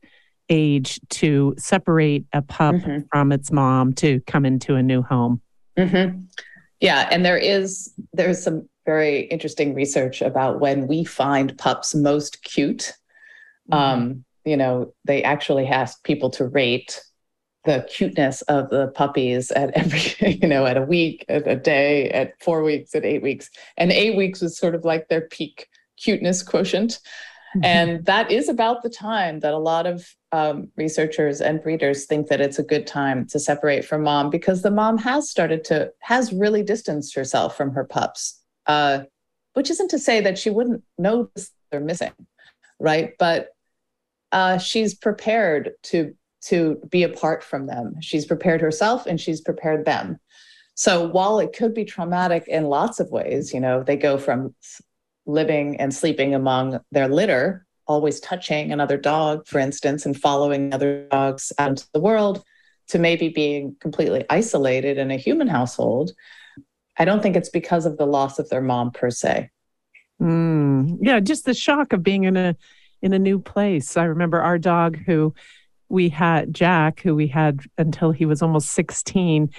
age 0.49 0.99
to 1.09 1.53
separate 1.57 2.25
a 2.34 2.41
pup 2.41 2.75
mm-hmm. 2.75 2.99
from 3.11 3.31
its 3.31 3.51
mom 3.51 3.93
to 3.93 4.21
come 4.21 4.45
into 4.45 4.75
a 4.75 4.84
new 4.84 5.01
home. 5.01 5.41
Mm-hmm. 5.77 6.19
Yeah, 6.79 7.07
and 7.11 7.25
there 7.25 7.38
is 7.38 7.93
there's 8.13 8.43
some 8.43 8.67
very 8.86 9.21
interesting 9.21 9.73
research 9.73 10.21
about 10.21 10.59
when 10.59 10.88
we 10.88 11.03
find 11.03 11.57
pups 11.57 11.95
most 11.95 12.43
cute. 12.43 12.93
Mm-hmm. 13.71 13.73
Um, 13.73 14.25
you 14.45 14.57
know, 14.57 14.93
they 15.05 15.23
actually 15.23 15.67
asked 15.67 16.03
people 16.03 16.29
to 16.31 16.45
rate 16.45 17.01
the 17.65 17.88
cuteness 17.89 18.41
of 18.43 18.69
the 18.69 18.88
puppies 18.89 19.51
at 19.51 19.71
every, 19.71 20.38
you 20.41 20.47
know, 20.47 20.65
at 20.65 20.77
a 20.77 20.81
week, 20.81 21.25
at 21.29 21.47
a 21.47 21.55
day, 21.55 22.09
at 22.09 22.34
four 22.41 22.63
weeks, 22.63 22.93
at 22.93 23.05
eight 23.05 23.21
weeks. 23.21 23.49
And 23.77 23.91
eight 23.91 24.17
weeks 24.17 24.41
was 24.41 24.57
sort 24.57 24.75
of 24.75 24.84
like 24.84 25.07
their 25.07 25.21
peak 25.21 25.67
cuteness 25.97 26.43
quotient. 26.43 26.99
Mm-hmm. 27.55 27.65
And 27.65 28.05
that 28.05 28.31
is 28.31 28.49
about 28.49 28.81
the 28.81 28.89
time 28.89 29.39
that 29.41 29.53
a 29.53 29.57
lot 29.57 29.86
of 29.86 30.07
um, 30.31 30.69
researchers 30.75 31.39
and 31.39 31.61
breeders 31.61 32.05
think 32.05 32.27
that 32.27 32.41
it's 32.41 32.59
a 32.59 32.63
good 32.63 32.88
time 32.88 33.27
to 33.27 33.39
separate 33.39 33.86
from 33.86 34.03
mom 34.03 34.29
because 34.29 34.61
the 34.61 34.71
mom 34.71 34.97
has 34.97 35.29
started 35.29 35.63
to, 35.65 35.91
has 35.99 36.34
really 36.34 36.63
distanced 36.63 37.15
herself 37.15 37.55
from 37.55 37.71
her 37.73 37.84
pups, 37.84 38.43
uh, 38.66 39.03
which 39.53 39.70
isn't 39.70 39.89
to 39.89 39.99
say 39.99 40.22
that 40.22 40.38
she 40.38 40.49
wouldn't 40.49 40.84
notice 40.97 41.51
they're 41.72 41.80
missing, 41.80 42.14
right? 42.80 43.14
But 43.20 43.49
uh, 44.32 44.57
she's 44.57 44.93
prepared 44.93 45.72
to 45.84 46.16
to 46.45 46.78
be 46.89 47.03
apart 47.03 47.41
from 47.41 47.68
them. 47.68 47.95
She's 48.01 48.26
prepared 48.26 48.59
herself 48.59 49.05
and 49.05 49.20
she's 49.20 49.39
prepared 49.39 49.86
them. 49.86 50.20
So 50.76 51.07
while 51.07 51.39
it 51.39 51.53
could 51.55 51.74
be 51.74 51.86
traumatic 51.86 52.47
in 52.47 52.66
lots 52.66 52.99
of 52.99 53.09
ways, 53.11 53.53
you 53.53 53.61
know, 53.61 53.84
they 53.84 53.95
go 53.95 54.18
from 54.18 54.53
living 55.26 55.78
and 55.80 55.93
sleeping 55.93 56.36
among 56.36 56.82
their 56.91 57.07
litter, 57.07 57.66
always 57.88 58.20
touching 58.20 58.72
another 58.72 58.97
dog, 58.97 59.47
for 59.47 59.59
instance, 59.59 60.05
and 60.05 60.20
following 60.20 60.74
other 60.74 61.07
dogs 61.09 61.53
out 61.59 61.70
into 61.70 61.88
the 61.93 62.01
world, 62.01 62.43
to 62.89 62.99
maybe 62.99 63.30
being 63.30 63.76
completely 63.80 64.26
isolated 64.30 64.97
in 64.97 65.11
a 65.11 65.18
human 65.18 65.47
household. 65.47 66.11
I 66.98 67.06
don't 67.06 67.24
think 67.24 67.36
it's 67.36 67.50
because 67.50 67.86
of 67.86 67.98
the 67.98 68.06
loss 68.06 68.39
of 68.39 68.50
their 68.50 68.62
mom 68.62 68.91
per 68.91 69.10
se. 69.10 69.50
Mm, 70.22 71.00
yeah, 71.02 71.20
just 71.20 71.46
the 71.46 71.54
shock 71.54 71.94
of 71.94 72.04
being 72.04 72.24
in 72.24 72.38
a 72.38 72.56
in 73.02 73.14
a 73.14 73.20
new 73.20 73.39
place. 73.39 73.98
I 73.98 74.04
remember 74.04 74.41
our 74.41 74.58
dog 74.58 74.98
who 75.06 75.34
we 75.89 76.10
had 76.10 76.54
Jack, 76.54 77.02
who 77.02 77.16
we 77.16 77.28
had 77.28 77.62
until 77.78 78.12
he 78.12 78.26
was 78.26 78.41
almost 78.41 78.70
16 78.70 79.50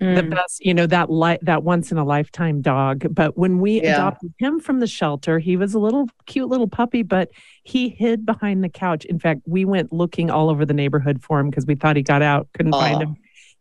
Mm. 0.00 0.14
the 0.14 0.22
best 0.22 0.64
you 0.64 0.72
know 0.74 0.86
that 0.86 1.10
li- 1.10 1.40
that 1.42 1.64
once 1.64 1.90
in 1.90 1.98
a 1.98 2.04
lifetime 2.04 2.62
dog 2.62 3.04
but 3.12 3.36
when 3.36 3.58
we 3.58 3.82
yeah. 3.82 3.94
adopted 3.94 4.32
him 4.38 4.60
from 4.60 4.78
the 4.78 4.86
shelter 4.86 5.40
he 5.40 5.56
was 5.56 5.74
a 5.74 5.80
little 5.80 6.08
cute 6.26 6.48
little 6.48 6.68
puppy 6.68 7.02
but 7.02 7.30
he 7.64 7.88
hid 7.88 8.24
behind 8.24 8.62
the 8.62 8.68
couch 8.68 9.04
in 9.06 9.18
fact 9.18 9.40
we 9.44 9.64
went 9.64 9.92
looking 9.92 10.30
all 10.30 10.50
over 10.50 10.64
the 10.64 10.72
neighborhood 10.72 11.20
for 11.20 11.40
him 11.40 11.50
because 11.50 11.66
we 11.66 11.74
thought 11.74 11.96
he 11.96 12.02
got 12.04 12.22
out 12.22 12.46
couldn't 12.54 12.74
Aww. 12.74 12.78
find 12.78 13.02
him 13.02 13.16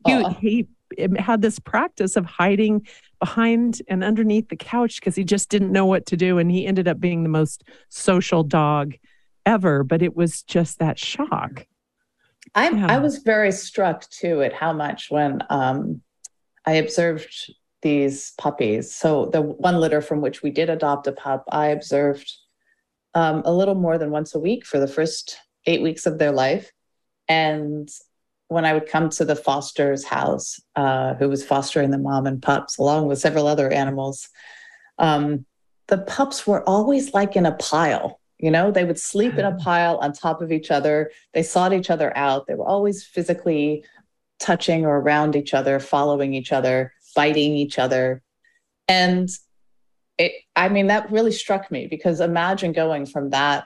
he, 0.05 0.30
he 0.39 0.68
had 1.17 1.41
this 1.41 1.59
practice 1.59 2.15
of 2.15 2.25
hiding 2.25 2.88
behind 3.19 3.81
and 3.88 4.03
underneath 4.03 4.49
the 4.49 4.55
couch 4.55 4.99
because 4.99 5.15
he 5.15 5.23
just 5.23 5.49
didn't 5.49 5.71
know 5.71 5.85
what 5.85 6.05
to 6.05 6.17
do 6.17 6.38
and 6.38 6.51
he 6.51 6.65
ended 6.65 6.88
up 6.88 6.99
being 6.99 7.23
the 7.23 7.29
most 7.29 7.63
social 7.89 8.43
dog 8.43 8.95
ever 9.45 9.83
but 9.83 10.01
it 10.01 10.15
was 10.15 10.43
just 10.43 10.79
that 10.79 10.99
shock 10.99 11.65
i 12.55 12.69
yeah. 12.69 12.88
I 12.88 12.99
was 12.99 13.19
very 13.19 13.51
struck 13.51 14.09
too 14.09 14.41
at 14.41 14.53
how 14.53 14.71
much 14.71 15.07
when 15.09 15.41
um, 15.49 16.01
I 16.67 16.73
observed 16.73 17.53
these 17.81 18.33
puppies. 18.38 18.93
So 18.93 19.27
the 19.27 19.41
one 19.41 19.79
litter 19.79 20.01
from 20.01 20.19
which 20.19 20.43
we 20.43 20.51
did 20.51 20.69
adopt 20.69 21.07
a 21.07 21.13
pup, 21.13 21.45
I 21.49 21.67
observed 21.67 22.29
um, 23.13 23.41
a 23.45 23.53
little 23.53 23.73
more 23.73 23.97
than 23.97 24.11
once 24.11 24.35
a 24.35 24.39
week 24.39 24.65
for 24.65 24.77
the 24.77 24.88
first 24.88 25.38
eight 25.65 25.81
weeks 25.81 26.05
of 26.05 26.17
their 26.17 26.33
life. 26.33 26.71
And 27.29 27.89
when 28.49 28.65
I 28.65 28.73
would 28.73 28.87
come 28.87 29.09
to 29.09 29.25
the 29.25 29.35
foster's 29.35 30.05
house, 30.05 30.59
uh, 30.75 31.15
who 31.15 31.29
was 31.29 31.45
fostering 31.45 31.91
the 31.91 31.97
mom 31.97 32.25
and 32.25 32.41
pups, 32.41 32.77
along 32.77 33.07
with 33.07 33.19
several 33.19 33.47
other 33.47 33.69
animals, 33.69 34.29
um, 34.97 35.45
the 35.87 35.97
pups 35.97 36.47
were 36.47 36.67
always 36.67 37.13
like 37.13 37.35
in 37.35 37.45
a 37.45 37.53
pile. 37.53 38.19
You 38.39 38.51
know, 38.51 38.71
they 38.71 38.83
would 38.83 38.99
sleep 38.99 39.33
in 39.37 39.45
a 39.45 39.55
pile 39.63 39.97
on 39.97 40.13
top 40.13 40.41
of 40.41 40.51
each 40.51 40.71
other. 40.71 41.11
They 41.33 41.43
sought 41.43 41.73
each 41.73 41.89
other 41.89 42.15
out. 42.15 42.47
They 42.47 42.55
were 42.55 42.67
always 42.67 43.03
physically 43.03 43.83
touching 44.39 44.85
or 44.85 44.99
around 44.99 45.35
each 45.35 45.53
other, 45.53 45.79
following 45.79 46.33
each 46.33 46.51
other, 46.51 46.93
biting 47.15 47.55
each 47.55 47.79
other. 47.79 48.21
And 48.87 49.29
it, 50.17 50.33
I 50.55 50.69
mean, 50.69 50.87
that 50.87 51.11
really 51.11 51.31
struck 51.31 51.71
me 51.71 51.87
because 51.87 52.21
imagine 52.21 52.71
going 52.71 53.05
from 53.05 53.31
that 53.31 53.65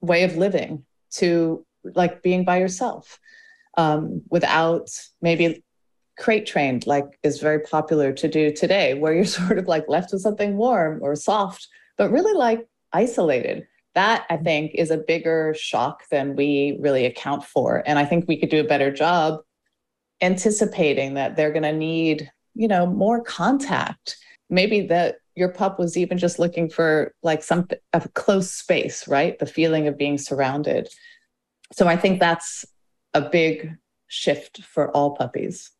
way 0.00 0.24
of 0.24 0.36
living 0.36 0.84
to 1.12 1.64
like 1.82 2.22
being 2.22 2.44
by 2.44 2.58
yourself 2.58 3.18
um, 3.76 4.22
without 4.30 4.88
maybe 5.22 5.64
crate 6.18 6.46
trained, 6.46 6.86
like 6.86 7.06
is 7.22 7.40
very 7.40 7.60
popular 7.60 8.12
to 8.12 8.28
do 8.28 8.52
today, 8.52 8.94
where 8.94 9.14
you're 9.14 9.24
sort 9.40 9.58
of 9.58 9.66
like 9.66 9.88
left 9.88 10.12
with 10.12 10.22
something 10.22 10.56
warm 10.56 11.00
or 11.02 11.16
soft, 11.16 11.68
but 11.96 12.10
really 12.10 12.34
like 12.34 12.66
isolated. 12.92 13.66
That 13.94 14.24
I 14.30 14.36
think 14.36 14.72
is 14.74 14.92
a 14.92 14.98
bigger 14.98 15.54
shock 15.58 16.04
than 16.10 16.36
we 16.36 16.78
really 16.80 17.06
account 17.06 17.44
for. 17.44 17.82
And 17.86 17.98
I 17.98 18.04
think 18.04 18.26
we 18.28 18.38
could 18.38 18.48
do 18.48 18.60
a 18.60 18.68
better 18.68 18.92
job 18.92 19.40
anticipating 20.20 21.14
that 21.14 21.34
they're 21.34 21.50
going 21.50 21.64
to 21.64 21.72
need, 21.72 22.30
you 22.54 22.68
know, 22.68 22.86
more 22.86 23.20
contact. 23.22 24.16
Maybe 24.48 24.82
that 24.86 25.16
your 25.34 25.48
pup 25.48 25.78
was 25.78 25.96
even 25.96 26.18
just 26.18 26.38
looking 26.38 26.68
for 26.68 27.14
like 27.22 27.42
some 27.42 27.66
a 27.92 28.08
close 28.10 28.52
space, 28.52 29.08
right? 29.08 29.38
The 29.38 29.46
feeling 29.46 29.88
of 29.88 29.98
being 29.98 30.18
surrounded. 30.18 30.88
So 31.72 31.88
I 31.88 31.96
think 31.96 32.20
that's 32.20 32.64
a 33.14 33.20
big 33.20 33.76
shift 34.08 34.62
for 34.62 34.90
all 34.90 35.12
puppies. 35.16 35.70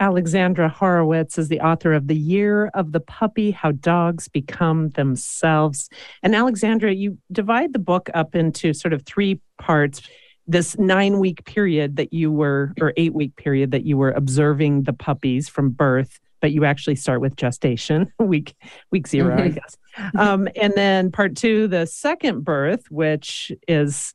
Alexandra 0.00 0.68
Horowitz 0.68 1.38
is 1.38 1.48
the 1.48 1.60
author 1.60 1.92
of 1.92 2.08
The 2.08 2.16
Year 2.16 2.66
of 2.74 2.92
the 2.92 3.00
Puppy 3.00 3.52
How 3.52 3.70
Dogs 3.72 4.28
Become 4.28 4.90
Themselves. 4.90 5.88
And 6.22 6.34
Alexandra, 6.34 6.92
you 6.92 7.16
divide 7.30 7.72
the 7.72 7.78
book 7.78 8.10
up 8.12 8.34
into 8.34 8.74
sort 8.74 8.92
of 8.92 9.02
three 9.02 9.40
parts 9.58 10.02
this 10.46 10.76
nine 10.78 11.20
week 11.20 11.44
period 11.44 11.96
that 11.96 12.12
you 12.12 12.30
were, 12.30 12.74
or 12.80 12.92
eight 12.96 13.14
week 13.14 13.36
period 13.36 13.70
that 13.70 13.84
you 13.84 13.96
were 13.96 14.10
observing 14.10 14.82
the 14.82 14.92
puppies 14.92 15.48
from 15.48 15.70
birth, 15.70 16.20
but 16.40 16.52
you 16.52 16.64
actually 16.64 16.96
start 16.96 17.20
with 17.20 17.36
gestation, 17.36 18.12
week 18.18 18.54
week 18.90 19.06
0 19.06 19.30
mm-hmm. 19.30 19.42
I 19.42 19.48
guess. 19.48 19.76
Um, 20.18 20.48
and 20.60 20.72
then 20.74 21.12
part 21.12 21.36
two, 21.36 21.68
the 21.68 21.86
second 21.86 22.44
birth, 22.44 22.90
which 22.90 23.52
is 23.68 24.12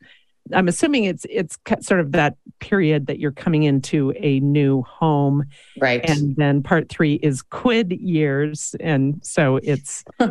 I'm 0.54 0.68
assuming 0.68 1.04
it's 1.04 1.26
it's 1.30 1.58
sort 1.82 2.00
of 2.00 2.12
that 2.14 2.36
period 2.60 3.08
that 3.08 3.20
you're 3.20 3.32
coming 3.32 3.64
into 3.64 4.14
a 4.18 4.40
new 4.40 4.82
home, 4.84 5.46
right? 5.80 6.08
And 6.10 6.36
then 6.36 6.64
part 6.64 6.90
three 6.90 7.16
is 7.16 7.42
quid 7.42 7.92
years, 7.92 8.76
and 8.80 9.20
so 9.24 9.58
it's 9.58 10.04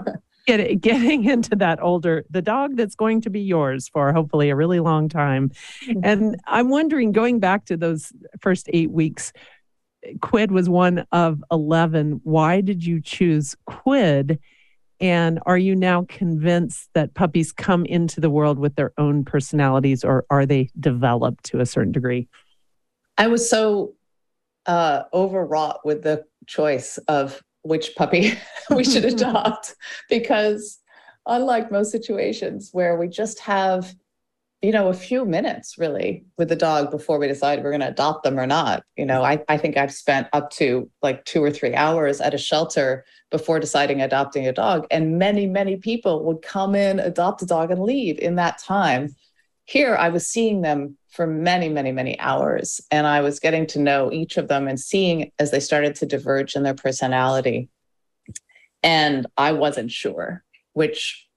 get, 0.48 0.80
getting 0.80 1.24
into 1.24 1.54
that 1.56 1.80
older, 1.82 2.24
the 2.30 2.42
dog 2.42 2.76
that's 2.76 2.94
going 2.94 3.20
to 3.22 3.30
be 3.30 3.40
yours 3.40 3.88
for 3.88 4.12
hopefully 4.12 4.50
a 4.50 4.56
really 4.56 4.80
long 4.80 5.08
time. 5.08 5.50
Mm-hmm. 5.86 6.00
And 6.02 6.40
I'm 6.46 6.70
wondering, 6.70 7.12
going 7.12 7.38
back 7.38 7.66
to 7.66 7.76
those 7.76 8.12
first 8.40 8.68
eight 8.72 8.90
weeks, 8.90 9.32
Quid 10.22 10.50
was 10.50 10.68
one 10.68 11.04
of 11.12 11.42
11. 11.50 12.20
Why 12.24 12.60
did 12.60 12.84
you 12.84 13.00
choose 13.00 13.56
Quid? 13.66 14.38
And 15.00 15.38
are 15.46 15.58
you 15.58 15.76
now 15.76 16.06
convinced 16.08 16.88
that 16.94 17.14
puppies 17.14 17.52
come 17.52 17.84
into 17.84 18.20
the 18.20 18.30
world 18.30 18.58
with 18.58 18.74
their 18.74 18.92
own 18.98 19.24
personalities 19.24 20.02
or 20.02 20.24
are 20.30 20.44
they 20.44 20.70
developed 20.80 21.44
to 21.44 21.60
a 21.60 21.66
certain 21.66 21.92
degree? 21.92 22.28
I 23.16 23.28
was 23.28 23.48
so 23.48 23.94
uh, 24.66 25.02
overwrought 25.14 25.84
with 25.84 26.02
the 26.02 26.24
choice 26.46 26.98
of 27.08 27.42
which 27.62 27.94
puppy 27.96 28.32
we 28.70 28.84
should 28.84 29.04
adopt 29.04 29.74
because 30.08 30.78
unlike 31.26 31.70
most 31.70 31.90
situations 31.90 32.70
where 32.72 32.96
we 32.96 33.08
just 33.08 33.38
have 33.40 33.94
you 34.62 34.72
know 34.72 34.88
a 34.88 34.94
few 34.94 35.24
minutes 35.24 35.78
really 35.78 36.24
with 36.36 36.48
the 36.48 36.56
dog 36.56 36.90
before 36.90 37.18
we 37.18 37.28
decide 37.28 37.62
we're 37.62 37.70
going 37.70 37.80
to 37.80 37.88
adopt 37.88 38.24
them 38.24 38.40
or 38.40 38.46
not 38.46 38.82
you 38.96 39.06
know 39.06 39.22
I, 39.22 39.42
I 39.48 39.56
think 39.56 39.76
i've 39.76 39.92
spent 39.92 40.26
up 40.32 40.50
to 40.52 40.90
like 41.02 41.24
two 41.24 41.42
or 41.42 41.50
three 41.50 41.74
hours 41.74 42.20
at 42.20 42.34
a 42.34 42.38
shelter 42.38 43.04
before 43.30 43.60
deciding 43.60 44.00
adopting 44.00 44.46
a 44.46 44.52
dog 44.52 44.86
and 44.90 45.18
many 45.18 45.46
many 45.46 45.76
people 45.76 46.24
would 46.24 46.40
come 46.42 46.74
in 46.74 46.98
adopt 46.98 47.42
a 47.42 47.46
dog 47.46 47.70
and 47.70 47.82
leave 47.82 48.18
in 48.18 48.36
that 48.36 48.58
time 48.58 49.10
Here, 49.68 49.96
I 49.96 50.08
was 50.08 50.26
seeing 50.26 50.62
them 50.62 50.96
for 51.10 51.26
many, 51.26 51.68
many, 51.68 51.92
many 51.92 52.18
hours, 52.20 52.80
and 52.90 53.06
I 53.06 53.20
was 53.20 53.38
getting 53.38 53.66
to 53.66 53.78
know 53.78 54.10
each 54.10 54.38
of 54.38 54.48
them 54.48 54.66
and 54.66 54.80
seeing 54.80 55.30
as 55.38 55.50
they 55.50 55.60
started 55.60 55.94
to 55.96 56.06
diverge 56.06 56.56
in 56.56 56.62
their 56.62 56.72
personality. 56.74 57.68
And 58.82 59.26
I 59.36 59.52
wasn't 59.52 59.90
sure 59.90 60.42
which 60.72 61.28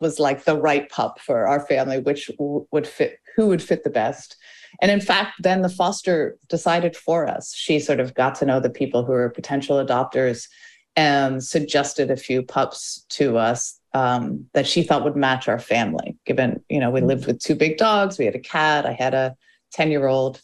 was 0.00 0.18
like 0.18 0.44
the 0.44 0.56
right 0.56 0.88
pup 0.88 1.20
for 1.20 1.46
our 1.46 1.60
family, 1.66 1.98
which 1.98 2.30
would 2.38 2.86
fit, 2.86 3.18
who 3.36 3.48
would 3.48 3.62
fit 3.62 3.84
the 3.84 3.90
best. 3.90 4.36
And 4.80 4.90
in 4.90 5.02
fact, 5.02 5.42
then 5.42 5.60
the 5.60 5.68
foster 5.68 6.38
decided 6.48 6.96
for 6.96 7.26
us. 7.28 7.54
She 7.54 7.80
sort 7.80 8.00
of 8.00 8.14
got 8.14 8.34
to 8.36 8.46
know 8.46 8.60
the 8.60 8.70
people 8.70 9.04
who 9.04 9.12
were 9.12 9.28
potential 9.28 9.84
adopters 9.84 10.48
and 10.96 11.42
suggested 11.42 12.10
a 12.10 12.16
few 12.16 12.42
pups 12.42 13.04
to 13.10 13.36
us 13.36 13.80
um, 13.94 14.46
that 14.52 14.66
she 14.66 14.82
thought 14.82 15.04
would 15.04 15.16
match 15.16 15.48
our 15.48 15.58
family. 15.58 16.16
Given, 16.24 16.62
you 16.68 16.80
know, 16.80 16.90
we 16.90 17.00
mm. 17.00 17.06
lived 17.06 17.26
with 17.26 17.40
two 17.40 17.54
big 17.54 17.78
dogs, 17.78 18.18
we 18.18 18.24
had 18.24 18.34
a 18.34 18.40
cat, 18.40 18.86
I 18.86 18.92
had 18.92 19.14
a 19.14 19.36
10 19.72 19.90
year 19.90 20.06
old, 20.06 20.40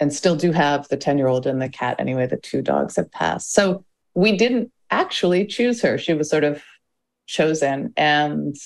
and 0.00 0.12
still 0.12 0.36
do 0.36 0.52
have 0.52 0.88
the 0.88 0.96
10 0.96 1.18
year 1.18 1.26
old 1.26 1.46
and 1.46 1.60
the 1.60 1.68
cat 1.68 1.96
anyway. 1.98 2.26
The 2.26 2.36
two 2.36 2.62
dogs 2.62 2.96
have 2.96 3.10
passed. 3.10 3.52
So 3.52 3.84
we 4.14 4.36
didn't 4.36 4.70
actually 4.90 5.46
choose 5.46 5.80
her. 5.82 5.96
She 5.98 6.14
was 6.14 6.28
sort 6.28 6.44
of 6.44 6.62
chosen. 7.26 7.92
And 7.96 8.56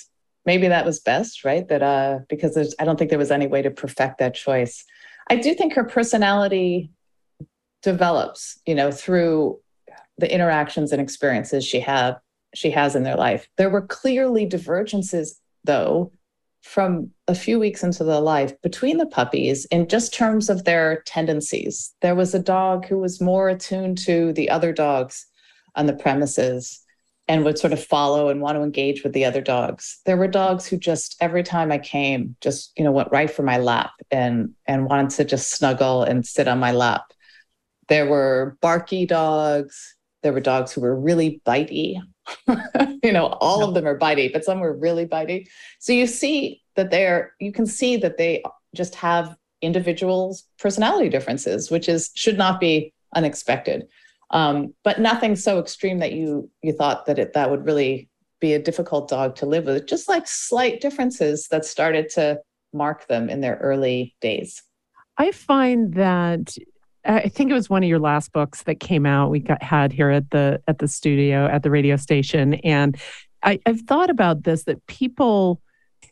maybe 0.44 0.68
that 0.68 0.84
was 0.84 1.00
best, 1.00 1.44
right? 1.44 1.66
That 1.68 1.82
uh, 1.82 2.20
because 2.28 2.54
there's, 2.54 2.74
I 2.78 2.84
don't 2.84 2.98
think 2.98 3.10
there 3.10 3.18
was 3.18 3.30
any 3.30 3.46
way 3.46 3.62
to 3.62 3.70
perfect 3.70 4.18
that 4.18 4.34
choice. 4.34 4.84
I 5.28 5.36
do 5.36 5.54
think 5.54 5.74
her 5.74 5.84
personality 5.84 6.90
develops, 7.82 8.58
you 8.66 8.74
know, 8.74 8.90
through 8.90 9.60
the 10.18 10.32
interactions 10.32 10.92
and 10.92 11.00
experiences 11.00 11.64
she 11.64 11.80
had 11.80 12.16
she 12.54 12.70
has 12.70 12.96
in 12.96 13.02
their 13.02 13.16
life. 13.16 13.48
There 13.56 13.70
were 13.70 13.86
clearly 13.86 14.46
divergences, 14.46 15.38
though, 15.64 16.12
from 16.62 17.10
a 17.28 17.34
few 17.34 17.58
weeks 17.58 17.84
into 17.84 18.02
the 18.02 18.20
life 18.20 18.60
between 18.62 18.96
the 18.98 19.06
puppies 19.06 19.66
in 19.66 19.88
just 19.88 20.14
terms 20.14 20.48
of 20.48 20.64
their 20.64 21.02
tendencies. 21.02 21.94
There 22.00 22.14
was 22.14 22.34
a 22.34 22.40
dog 22.40 22.86
who 22.86 22.98
was 22.98 23.20
more 23.20 23.48
attuned 23.48 23.98
to 23.98 24.32
the 24.32 24.50
other 24.50 24.72
dogs 24.72 25.26
on 25.74 25.86
the 25.86 25.92
premises 25.92 26.82
and 27.28 27.44
would 27.44 27.58
sort 27.58 27.72
of 27.72 27.82
follow 27.82 28.28
and 28.28 28.40
want 28.40 28.56
to 28.56 28.62
engage 28.62 29.02
with 29.02 29.12
the 29.12 29.24
other 29.24 29.40
dogs. 29.40 30.00
There 30.06 30.16
were 30.16 30.28
dogs 30.28 30.66
who 30.66 30.76
just 30.76 31.16
every 31.20 31.42
time 31.42 31.72
I 31.72 31.78
came, 31.78 32.36
just 32.40 32.72
you 32.76 32.84
know, 32.84 32.92
went 32.92 33.12
right 33.12 33.30
for 33.30 33.42
my 33.42 33.58
lap 33.58 33.92
and 34.10 34.54
and 34.66 34.86
wanted 34.86 35.10
to 35.10 35.24
just 35.24 35.50
snuggle 35.50 36.02
and 36.02 36.26
sit 36.26 36.48
on 36.48 36.58
my 36.58 36.72
lap. 36.72 37.12
There 37.88 38.06
were 38.06 38.56
barky 38.60 39.06
dogs. 39.06 39.95
There 40.26 40.32
were 40.32 40.40
dogs 40.40 40.72
who 40.72 40.80
were 40.80 40.98
really 40.98 41.40
bitey. 41.46 42.00
you 43.02 43.12
know, 43.12 43.26
all 43.40 43.62
of 43.62 43.74
them 43.74 43.86
are 43.86 43.98
bitey, 43.98 44.32
but 44.32 44.44
some 44.44 44.58
were 44.58 44.76
really 44.76 45.06
bitey. 45.06 45.46
So 45.78 45.92
you 45.92 46.06
see 46.06 46.62
that 46.74 46.90
they're 46.90 47.32
you 47.38 47.52
can 47.52 47.66
see 47.66 47.96
that 47.98 48.18
they 48.18 48.42
just 48.74 48.96
have 48.96 49.36
individuals 49.62 50.44
personality 50.58 51.08
differences, 51.08 51.70
which 51.70 51.88
is 51.88 52.10
should 52.14 52.36
not 52.36 52.60
be 52.60 52.92
unexpected 53.14 53.86
um, 54.30 54.74
but 54.82 55.00
nothing 55.00 55.36
so 55.36 55.58
extreme 55.58 55.98
that 56.00 56.12
you 56.12 56.50
you 56.62 56.72
thought 56.72 57.06
that 57.06 57.18
it 57.18 57.32
that 57.34 57.50
would 57.50 57.64
really 57.64 58.08
be 58.40 58.54
a 58.54 58.62
difficult 58.62 59.08
dog 59.08 59.36
to 59.36 59.46
live 59.46 59.64
with. 59.64 59.86
Just 59.86 60.08
like 60.08 60.26
slight 60.26 60.80
differences 60.80 61.48
that 61.48 61.64
started 61.64 62.10
to 62.10 62.40
mark 62.72 63.06
them 63.06 63.30
in 63.30 63.40
their 63.40 63.56
early 63.56 64.14
days. 64.20 64.62
I 65.16 65.30
find 65.30 65.94
that 65.94 66.54
I 67.06 67.28
think 67.28 67.50
it 67.50 67.54
was 67.54 67.70
one 67.70 67.82
of 67.82 67.88
your 67.88 68.00
last 68.00 68.32
books 68.32 68.64
that 68.64 68.80
came 68.80 69.06
out. 69.06 69.30
We 69.30 69.38
got 69.38 69.62
had 69.62 69.92
here 69.92 70.10
at 70.10 70.30
the 70.30 70.60
at 70.66 70.78
the 70.78 70.88
studio 70.88 71.46
at 71.46 71.62
the 71.62 71.70
radio 71.70 71.96
station, 71.96 72.54
and 72.54 72.96
I, 73.42 73.60
I've 73.64 73.82
thought 73.82 74.10
about 74.10 74.42
this 74.42 74.64
that 74.64 74.84
people 74.86 75.62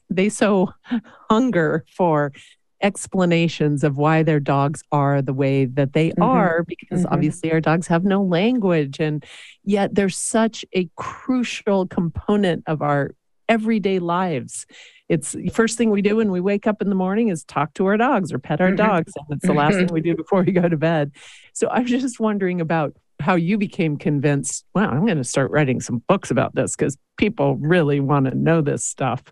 they 0.09 0.29
so 0.29 0.73
hunger 1.31 1.85
for 1.89 2.33
explanations 2.81 3.83
of 3.83 3.97
why 3.97 4.23
their 4.23 4.41
dogs 4.41 4.83
are 4.93 5.23
the 5.23 5.33
way 5.33 5.65
that 5.65 5.95
they 5.95 6.11
mm-hmm. 6.11 6.23
are 6.23 6.65
because 6.69 7.05
mm-hmm. 7.05 7.15
obviously 7.15 7.51
our 7.51 7.61
dogs 7.61 7.87
have 7.87 8.05
no 8.05 8.23
language 8.23 9.01
and 9.01 9.25
yet 9.65 9.95
they're 9.95 10.11
such 10.11 10.65
a 10.75 10.89
crucial 10.97 11.87
component 11.87 12.63
of 12.67 12.83
our 12.83 13.15
everyday 13.49 13.99
lives 13.99 14.67
it's 15.09 15.33
the 15.33 15.49
first 15.51 15.77
thing 15.77 15.91
we 15.91 16.03
do 16.03 16.17
when 16.17 16.31
we 16.31 16.41
wake 16.41 16.67
up 16.67 16.81
in 16.81 16.89
the 16.89 16.95
morning 16.95 17.29
is 17.29 17.45
talk 17.45 17.73
to 17.75 17.87
our 17.87 17.97
dogs 17.97 18.33
or 18.33 18.39
pet 18.39 18.61
our 18.61 18.69
mm-hmm. 18.69 18.77
dogs 18.77 19.13
and 19.17 19.27
it's 19.31 19.47
the 19.47 19.53
last 19.53 19.75
thing 19.75 19.87
we 19.89 20.01
do 20.01 20.15
before 20.15 20.43
we 20.43 20.53
go 20.53 20.69
to 20.69 20.77
bed 20.77 21.13
so 21.53 21.69
i'm 21.71 21.87
just 21.87 22.21
wondering 22.21 22.61
about 22.61 22.97
how 23.21 23.35
you 23.35 23.57
became 23.57 23.97
convinced 23.97 24.65
wow 24.75 24.91
i'm 24.91 25.07
going 25.07 25.19
to 25.19 25.25
start 25.25 25.51
writing 25.51 25.81
some 25.81 26.03
books 26.09 26.31
about 26.31 26.55
this 26.55 26.75
because 26.75 26.97
people 27.17 27.57
really 27.57 28.01
want 28.01 28.27
to 28.27 28.35
know 28.35 28.61
this 28.61 28.85
stuff 28.85 29.23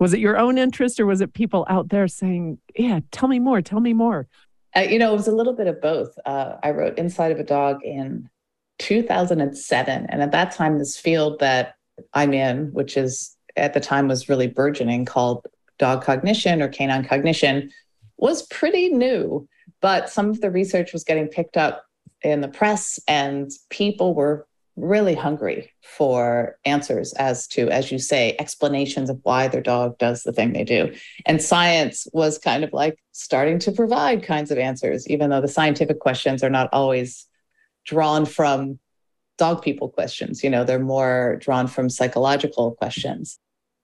was 0.00 0.14
it 0.14 0.18
your 0.18 0.38
own 0.38 0.58
interest 0.58 0.98
or 0.98 1.06
was 1.06 1.20
it 1.20 1.34
people 1.34 1.66
out 1.68 1.90
there 1.90 2.08
saying, 2.08 2.58
yeah, 2.74 3.00
tell 3.12 3.28
me 3.28 3.38
more, 3.38 3.60
tell 3.60 3.80
me 3.80 3.92
more? 3.92 4.26
Uh, 4.74 4.80
you 4.80 4.98
know, 4.98 5.12
it 5.12 5.16
was 5.16 5.28
a 5.28 5.32
little 5.32 5.52
bit 5.52 5.66
of 5.66 5.80
both. 5.80 6.18
Uh, 6.24 6.56
I 6.62 6.70
wrote 6.70 6.98
Inside 6.98 7.32
of 7.32 7.38
a 7.38 7.44
Dog 7.44 7.84
in 7.84 8.28
2007. 8.78 10.06
And 10.08 10.22
at 10.22 10.32
that 10.32 10.52
time, 10.52 10.78
this 10.78 10.96
field 10.96 11.38
that 11.40 11.74
I'm 12.14 12.32
in, 12.32 12.72
which 12.72 12.96
is 12.96 13.36
at 13.56 13.74
the 13.74 13.80
time 13.80 14.08
was 14.08 14.28
really 14.28 14.46
burgeoning, 14.46 15.04
called 15.04 15.46
dog 15.78 16.04
cognition 16.04 16.62
or 16.62 16.68
canine 16.68 17.04
cognition, 17.04 17.70
was 18.16 18.42
pretty 18.46 18.90
new. 18.90 19.48
But 19.80 20.10
some 20.10 20.30
of 20.30 20.40
the 20.40 20.50
research 20.50 20.92
was 20.92 21.04
getting 21.04 21.28
picked 21.28 21.56
up 21.56 21.86
in 22.22 22.42
the 22.42 22.48
press, 22.48 23.00
and 23.08 23.50
people 23.70 24.14
were 24.14 24.46
really 24.76 25.14
hungry 25.14 25.72
for 25.82 26.56
answers 26.64 27.12
as 27.14 27.46
to, 27.48 27.68
as 27.70 27.90
you 27.90 27.98
say, 27.98 28.36
explanations 28.38 29.10
of 29.10 29.18
why 29.24 29.48
their 29.48 29.60
dog 29.60 29.98
does 29.98 30.22
the 30.22 30.32
thing 30.32 30.52
they 30.52 30.64
do. 30.64 30.94
And 31.26 31.42
science 31.42 32.06
was 32.12 32.38
kind 32.38 32.62
of 32.62 32.72
like 32.72 32.98
starting 33.12 33.58
to 33.60 33.72
provide 33.72 34.22
kinds 34.22 34.50
of 34.50 34.58
answers, 34.58 35.08
even 35.08 35.30
though 35.30 35.40
the 35.40 35.48
scientific 35.48 35.98
questions 35.98 36.44
are 36.44 36.50
not 36.50 36.68
always 36.72 37.26
drawn 37.84 38.24
from 38.24 38.78
dog 39.38 39.62
people 39.62 39.88
questions. 39.88 40.44
You 40.44 40.50
know, 40.50 40.64
they're 40.64 40.78
more 40.78 41.36
drawn 41.40 41.66
from 41.66 41.88
psychological 41.88 42.72
questions. 42.72 43.39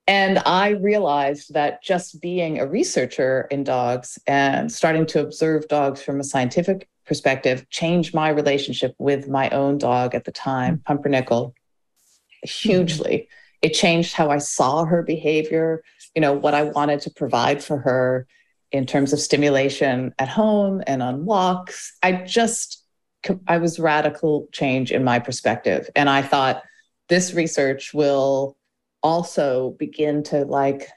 And 0.07 0.39
I 0.47 0.71
realized 0.71 1.55
that 1.55 1.83
just 1.83 2.21
being 2.21 2.61
a 2.61 2.67
researcher 2.67 3.49
in 3.51 3.65
dogs 3.65 4.19
and 4.27 4.71
starting 4.71 5.05
to 5.07 5.21
observe 5.21 5.67
dogs 5.69 6.03
from 6.03 6.21
a 6.21 6.25
scientific 6.25 6.89
perspective 7.07 7.69
changed 7.71 8.15
my 8.15 8.29
relationship 8.29 8.95
with 8.99 9.29
my 9.29 9.51
own 9.51 9.79
dog 9.79 10.15
at 10.15 10.25
the 10.25 10.33
time, 10.33 10.79
mm. 10.79 10.85
Pumpernickel, 10.85 11.55
hugely. 12.43 13.29
It 13.63 13.71
changed 13.71 14.13
how 14.13 14.31
I 14.31 14.39
saw 14.39 14.85
her 14.85 15.03
behavior, 15.03 15.83
you 16.15 16.21
know, 16.21 16.33
what 16.33 16.55
I 16.55 16.65
wanted 16.65 17.01
to 17.03 17.11
provide 17.11 17.63
for 17.63 17.79
her 17.79 18.27
in 18.71 18.87
terms 18.87 19.13
of 19.13 19.19
stimulation 19.19 20.15
at 20.19 20.29
home 20.29 20.83
and 20.87 21.03
on 21.03 21.25
walks. 21.25 21.97
I 22.03 22.13
just, 22.13 22.85
I 23.49 23.59
was 23.59 23.79
radical 23.79 24.49
change 24.53 24.93
in 24.93 25.03
my 25.03 25.19
perspective. 25.19 25.89
And 25.97 26.09
I 26.09 26.23
thought 26.23 26.63
this 27.09 27.33
research 27.33 27.95
will 27.95 28.57
also 29.07 29.71
begin 29.79 30.25
to 30.25 30.45
like 30.45 30.89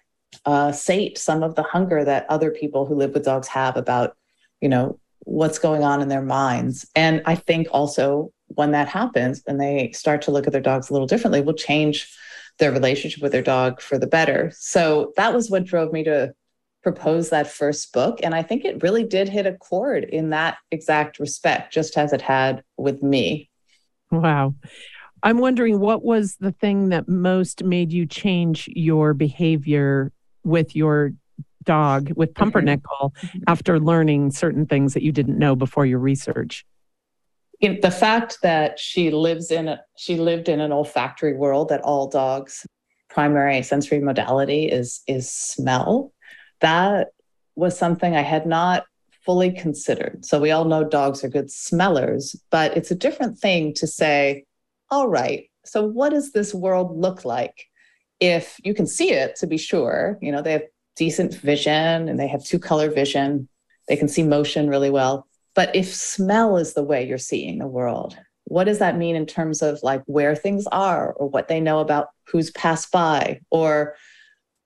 uh, 0.46 0.72
sate 0.72 1.20
some 1.20 1.44
of 1.44 1.54
the 1.54 1.62
hunger 1.62 2.04
that 2.04 2.26
other 2.28 2.50
people 2.50 2.88
who 2.88 2.96
live 2.96 3.14
with 3.14 3.24
dogs 3.24 3.48
have 3.48 3.78
about, 3.78 4.18
you 4.62 4.68
know, 4.68 5.00
what's 5.20 5.60
going 5.60 5.84
on 5.84 6.02
in 6.02 6.08
their 6.08 6.24
minds. 6.24 6.90
And 6.96 7.22
I 7.26 7.36
think 7.36 7.68
also 7.72 8.34
when 8.48 8.72
that 8.72 8.88
happens 8.88 9.44
and 9.46 9.62
they 9.62 9.92
start 9.92 10.24
to 10.24 10.32
look 10.32 10.48
at 10.48 10.54
their 10.54 10.62
dogs 10.62 10.90
a 10.90 10.94
little 10.94 11.08
differently, 11.08 11.42
will 11.42 11.54
change 11.54 12.12
their 12.58 12.72
relationship 12.72 13.22
with 13.22 13.32
their 13.32 13.44
dog 13.44 13.80
for 13.80 14.00
the 14.00 14.08
better. 14.08 14.52
So 14.56 15.14
that 15.16 15.32
was 15.32 15.52
what 15.52 15.66
drove 15.66 15.94
me 15.94 16.04
to 16.06 16.34
propose 16.82 17.30
that 17.30 17.48
first 17.48 17.94
book. 17.94 18.20
And 18.24 18.34
I 18.34 18.42
think 18.42 18.66
it 18.66 18.82
really 18.82 19.04
did 19.04 19.30
hit 19.30 19.46
a 19.46 19.54
chord 19.54 20.04
in 20.06 20.32
that 20.32 20.58
exact 20.72 21.20
respect, 21.20 21.72
just 21.72 21.96
as 21.96 22.12
it 22.12 22.22
had 22.22 22.64
with 22.76 23.04
me. 23.04 23.52
Wow. 24.12 24.56
I'm 25.24 25.38
wondering 25.40 25.80
what 25.80 26.04
was 26.04 26.36
the 26.38 26.52
thing 26.52 26.90
that 26.90 27.08
most 27.08 27.64
made 27.64 27.92
you 27.92 28.06
change 28.06 28.70
your 28.74 29.14
behavior 29.14 30.12
with 30.44 30.76
your 30.76 31.14
dog 31.64 32.12
with 32.16 32.34
mm-hmm. 32.34 32.44
pumpernickel 32.44 33.14
mm-hmm. 33.22 33.40
after 33.48 33.80
learning 33.80 34.32
certain 34.32 34.66
things 34.66 34.94
that 34.94 35.04
you 35.04 35.12
didn't 35.12 35.38
know 35.38 35.56
before 35.56 35.86
your 35.86 36.00
research 36.00 36.66
in 37.60 37.80
the 37.82 37.92
fact 37.92 38.38
that 38.42 38.80
she 38.80 39.12
lives 39.12 39.52
in 39.52 39.68
a, 39.68 39.82
she 39.98 40.16
lived 40.16 40.48
in 40.48 40.62
an 40.62 40.72
olfactory 40.72 41.34
world 41.34 41.70
that 41.70 41.82
all 41.82 42.08
dogs 42.08 42.66
primary 43.10 43.62
sensory 43.62 44.00
modality 44.00 44.66
is 44.66 45.02
is 45.08 45.30
smell 45.30 46.14
that 46.62 47.10
was 47.56 47.78
something 47.78 48.16
i 48.16 48.22
had 48.22 48.46
not 48.46 48.86
fully 49.26 49.52
considered 49.52 50.24
so 50.24 50.40
we 50.40 50.52
all 50.52 50.66
know 50.66 50.84
dogs 50.84 51.24
are 51.24 51.30
good 51.30 51.52
smellers 51.52 52.36
but 52.50 52.76
it's 52.78 52.92
a 52.92 52.96
different 52.96 53.38
thing 53.38 53.74
to 53.74 53.86
say 53.86 54.44
all 54.92 55.08
right 55.08 55.50
so 55.66 55.84
what 55.84 56.10
does 56.10 56.32
this 56.32 56.54
world 56.54 56.98
look 56.98 57.26
like 57.26 57.66
if 58.20 58.60
you 58.64 58.74
can 58.74 58.88
see 58.88 59.12
it 59.12 59.36
to 59.36 59.48
be 59.48 59.58
sure 59.58 60.18
you 60.22 60.32
know 60.32 60.42
they 60.42 60.54
have 60.54 60.64
decent 61.00 61.34
vision 61.34 62.10
and 62.10 62.20
they 62.20 62.28
have 62.28 62.44
two 62.44 62.60
color 62.60 62.92
vision. 62.92 63.48
They 63.88 63.96
can 63.96 64.10
see 64.10 64.22
motion 64.22 64.70
really 64.70 64.90
well. 64.90 65.26
But 65.56 65.74
if 65.74 65.92
smell 65.96 66.58
is 66.58 66.74
the 66.74 66.84
way 66.84 67.08
you're 67.08 67.18
seeing 67.18 67.58
the 67.58 67.68
world, 67.68 68.18
what 68.44 68.66
does 68.66 68.80
that 68.80 68.98
mean 68.98 69.16
in 69.16 69.26
terms 69.26 69.62
of 69.62 69.80
like 69.82 70.04
where 70.06 70.36
things 70.36 70.68
are 70.74 71.14
or 71.14 71.28
what 71.30 71.48
they 71.48 71.62
know 71.62 71.80
about 71.80 72.08
who's 72.28 72.52
passed 72.52 72.92
by 72.92 73.40
or 73.50 73.96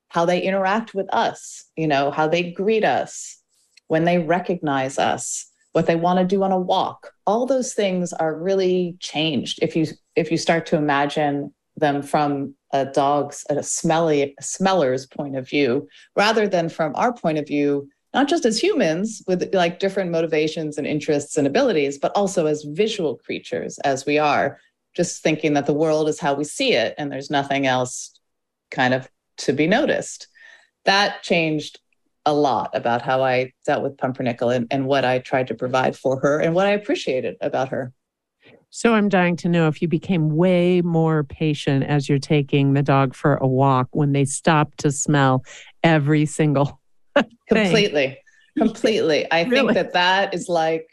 how 0.10 0.26
they 0.26 0.42
interact 0.42 0.96
with 0.96 1.08
us, 1.14 1.66
you 1.76 1.88
know, 1.88 2.10
how 2.10 2.28
they 2.28 2.52
greet 2.52 2.84
us, 2.84 3.40
when 3.88 4.04
they 4.04 4.18
recognize 4.18 4.98
us, 4.98 5.48
what 5.74 5.86
they 5.86 5.96
want 5.96 6.18
to 6.18 6.26
do 6.26 6.42
on 6.42 6.52
a 6.52 6.60
walk. 6.60 7.12
All 7.28 7.46
those 7.46 7.74
things 7.74 8.12
are 8.12 8.36
really 8.36 8.98
changed 9.00 9.60
if 9.62 9.76
you 9.76 9.86
if 10.16 10.32
you 10.32 10.38
start 10.38 10.66
to 10.68 10.76
imagine 10.76 11.54
them 11.76 12.02
from 12.02 12.56
a 12.72 12.86
dog's 12.86 13.46
a 13.50 13.64
smelly 13.64 14.36
a 14.38 14.44
smeller's 14.44 15.08
point 15.08 15.36
of 15.36 15.48
view 15.48 15.88
rather 16.16 16.48
than 16.48 16.70
from 16.70 16.94
our 16.96 17.14
point 17.14 17.38
of 17.38 17.48
view 17.48 17.88
not 18.14 18.28
just 18.28 18.46
as 18.46 18.62
humans 18.62 19.24
with 19.28 19.54
like 19.56 19.80
different 19.80 20.12
motivations 20.12 20.78
and 20.78 20.86
interests 20.86 21.38
and 21.38 21.48
abilities 21.48 21.98
but 21.98 22.12
also 22.16 22.46
as 22.46 22.64
visual 22.64 23.18
creatures 23.18 23.80
as 23.80 24.06
we 24.06 24.20
are 24.20 24.60
just 24.96 25.24
thinking 25.24 25.54
that 25.54 25.66
the 25.66 25.74
world 25.74 26.08
is 26.08 26.20
how 26.20 26.36
we 26.36 26.44
see 26.44 26.74
it 26.74 26.94
and 26.98 27.12
there's 27.12 27.32
nothing 27.32 27.66
else 27.66 28.20
kind 28.70 28.94
of 28.94 29.10
to 29.38 29.52
be 29.52 29.66
noticed 29.66 30.28
that 30.86 31.24
changed 31.24 31.80
a 32.26 32.34
lot 32.34 32.70
about 32.74 33.02
how 33.02 33.22
I 33.22 33.52
dealt 33.66 33.84
with 33.84 33.98
Pumpernickel 33.98 34.50
and, 34.50 34.68
and 34.72 34.86
what 34.86 35.04
I 35.06 35.20
tried 35.20 35.48
to 35.48 35.56
provide 35.56 35.98
for 35.98 36.20
her 36.20 36.40
and 36.40 36.56
what 36.56 36.68
I 36.68 36.72
appreciated 36.72 37.36
about 37.42 37.70
her. 37.70 37.92
So 38.76 38.96
I'm 38.96 39.08
dying 39.08 39.36
to 39.38 39.50
know 39.50 39.68
if 39.68 39.84
you 39.84 39.88
became 39.88 40.36
way 40.36 40.82
more 40.82 41.24
patient 41.24 41.84
as 41.84 42.10
you're 42.10 42.18
taking 42.18 42.74
the 42.74 42.82
dog 42.82 43.14
for 43.14 43.36
a 43.36 43.46
walk 43.46 43.88
when 43.92 44.14
they 44.14 44.26
stop 44.26 44.74
to 44.78 44.92
smell 44.92 45.46
every 45.84 46.26
single 46.26 46.82
completely. 47.48 48.18
Completely. 48.58 49.30
I 49.30 49.44
really? 49.48 49.76
think 49.76 49.76
that 49.76 49.94
that 49.94 50.34
is 50.34 50.50
like 50.50 50.88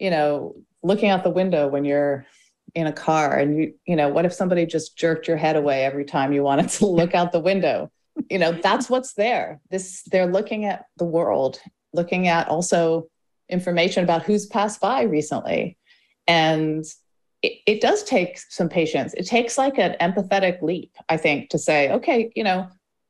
you 0.00 0.10
know 0.10 0.56
looking 0.82 1.08
out 1.08 1.22
the 1.22 1.30
window 1.30 1.68
when 1.68 1.84
you're 1.84 2.26
in 2.74 2.88
a 2.88 2.92
car 2.92 3.38
and 3.38 3.56
you 3.58 3.74
you 3.86 3.94
know 3.94 4.08
what 4.08 4.24
if 4.24 4.32
somebody 4.32 4.66
just 4.66 4.98
jerked 4.98 5.28
your 5.28 5.36
head 5.36 5.54
away 5.54 5.84
every 5.84 6.04
time 6.04 6.32
you 6.32 6.42
wanted 6.42 6.68
to 6.70 6.86
look 6.86 7.14
out 7.14 7.30
the 7.30 7.38
window? 7.38 7.92
You 8.28 8.40
know 8.40 8.50
that's 8.50 8.90
what's 8.90 9.14
there. 9.14 9.60
This 9.70 10.02
they're 10.10 10.26
looking 10.26 10.64
at 10.64 10.86
the 10.96 11.04
world 11.04 11.60
looking 11.92 12.26
at 12.26 12.48
also 12.48 13.06
information 13.48 14.02
about 14.02 14.24
who's 14.24 14.46
passed 14.46 14.80
by 14.80 15.02
recently. 15.02 15.78
And 16.26 16.84
it, 17.44 17.52
it 17.66 17.80
does 17.80 18.02
take 18.04 18.38
some 18.38 18.68
patience. 18.68 19.14
It 19.14 19.26
takes 19.26 19.58
like 19.58 19.78
an 19.78 19.96
empathetic 20.00 20.62
leap 20.62 20.96
i 21.08 21.16
think 21.16 21.50
to 21.50 21.58
say 21.58 21.90
okay 21.90 22.32
you 22.34 22.44
know 22.44 22.68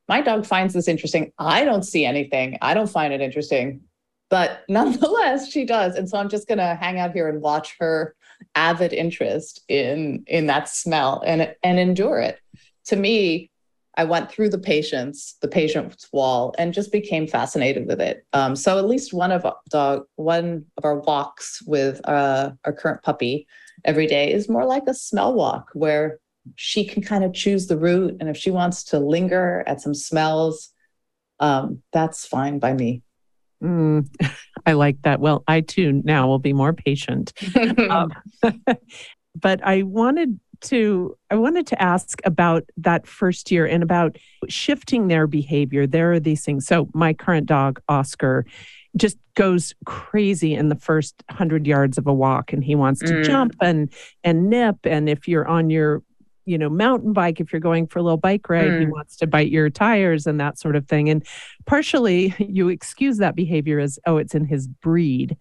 my 0.08 0.20
dog 0.20 0.44
finds 0.46 0.74
this 0.74 0.88
interesting. 0.88 1.32
I 1.38 1.64
don't 1.64 1.82
see 1.82 2.04
anything. 2.04 2.58
I 2.60 2.74
don't 2.74 2.90
find 2.90 3.12
it 3.12 3.20
interesting. 3.20 3.80
But 4.30 4.64
nonetheless 4.68 5.50
she 5.50 5.64
does. 5.64 5.96
And 5.96 6.08
so 6.08 6.18
i'm 6.18 6.28
just 6.28 6.48
to 6.48 6.74
hang 6.74 6.98
out 6.98 7.12
here 7.12 7.28
and 7.28 7.40
watch 7.40 7.76
her 7.78 8.14
avid 8.54 8.92
interest 8.92 9.62
in 9.68 10.24
in 10.26 10.46
that 10.46 10.68
smell 10.68 11.22
and 11.26 11.54
and 11.62 11.78
endure 11.78 12.18
it. 12.18 12.40
To 12.86 12.96
me 12.96 13.50
I 13.96 14.02
went 14.02 14.28
through 14.28 14.48
the 14.48 14.58
patience, 14.58 15.36
the 15.40 15.46
patience 15.46 16.08
wall, 16.12 16.52
and 16.58 16.74
just 16.74 16.90
became 16.90 17.28
fascinated 17.28 17.86
with 17.86 18.00
it. 18.00 18.26
Um, 18.32 18.56
so 18.56 18.76
at 18.76 18.88
least 18.88 19.14
one 19.14 19.30
of 19.30 19.46
dog, 19.68 20.06
one 20.16 20.64
of 20.76 20.84
our 20.84 20.98
walks 20.98 21.62
with 21.62 22.00
uh, 22.08 22.50
our 22.64 22.72
current 22.72 23.04
puppy 23.04 23.46
every 23.84 24.06
day 24.06 24.32
is 24.32 24.48
more 24.48 24.64
like 24.64 24.84
a 24.86 24.94
smell 24.94 25.34
walk 25.34 25.70
where 25.74 26.18
she 26.56 26.84
can 26.84 27.02
kind 27.02 27.24
of 27.24 27.32
choose 27.32 27.66
the 27.66 27.78
route, 27.78 28.16
and 28.20 28.28
if 28.28 28.36
she 28.36 28.50
wants 28.50 28.84
to 28.84 28.98
linger 28.98 29.64
at 29.66 29.80
some 29.80 29.94
smells, 29.94 30.70
um, 31.40 31.82
that's 31.92 32.26
fine 32.26 32.58
by 32.58 32.74
me. 32.74 33.02
Mm, 33.62 34.08
I 34.66 34.72
like 34.72 35.02
that. 35.02 35.20
Well, 35.20 35.42
I 35.46 35.60
too 35.60 36.02
now 36.04 36.26
will 36.26 36.38
be 36.38 36.52
more 36.52 36.72
patient. 36.72 37.32
um, 37.90 38.12
but 39.40 39.64
I 39.64 39.82
wanted 39.82 40.38
to 40.62 41.16
I 41.30 41.34
wanted 41.34 41.66
to 41.68 41.82
ask 41.82 42.20
about 42.24 42.64
that 42.78 43.06
first 43.06 43.50
year 43.50 43.66
and 43.66 43.82
about 43.82 44.16
shifting 44.48 45.08
their 45.08 45.26
behavior. 45.26 45.86
There 45.86 46.12
are 46.12 46.20
these 46.20 46.44
things. 46.44 46.66
So 46.66 46.88
my 46.94 47.12
current 47.12 47.46
dog, 47.46 47.80
Oscar, 47.88 48.46
just 48.96 49.18
goes 49.34 49.74
crazy 49.84 50.54
in 50.54 50.68
the 50.68 50.76
first 50.76 51.22
hundred 51.30 51.66
yards 51.66 51.98
of 51.98 52.06
a 52.06 52.12
walk 52.12 52.52
and 52.52 52.62
he 52.62 52.74
wants 52.74 53.00
to 53.00 53.12
mm. 53.12 53.24
jump 53.24 53.54
and 53.60 53.92
and 54.22 54.48
nip. 54.48 54.76
And 54.84 55.08
if 55.08 55.26
you're 55.26 55.46
on 55.46 55.70
your 55.70 56.02
you 56.46 56.58
know 56.58 56.68
mountain 56.68 57.12
bike 57.12 57.40
if 57.40 57.52
you're 57.52 57.60
going 57.60 57.86
for 57.86 57.98
a 57.98 58.02
little 58.02 58.18
bike 58.18 58.48
ride 58.48 58.68
mm. 58.68 58.80
he 58.80 58.86
wants 58.86 59.16
to 59.16 59.26
bite 59.26 59.50
your 59.50 59.70
tires 59.70 60.26
and 60.26 60.38
that 60.40 60.58
sort 60.58 60.76
of 60.76 60.86
thing 60.86 61.08
and 61.08 61.26
partially 61.66 62.34
you 62.38 62.68
excuse 62.68 63.18
that 63.18 63.34
behavior 63.34 63.78
as 63.78 63.98
oh 64.06 64.16
it's 64.16 64.34
in 64.34 64.44
his 64.44 64.66
breed 64.66 65.36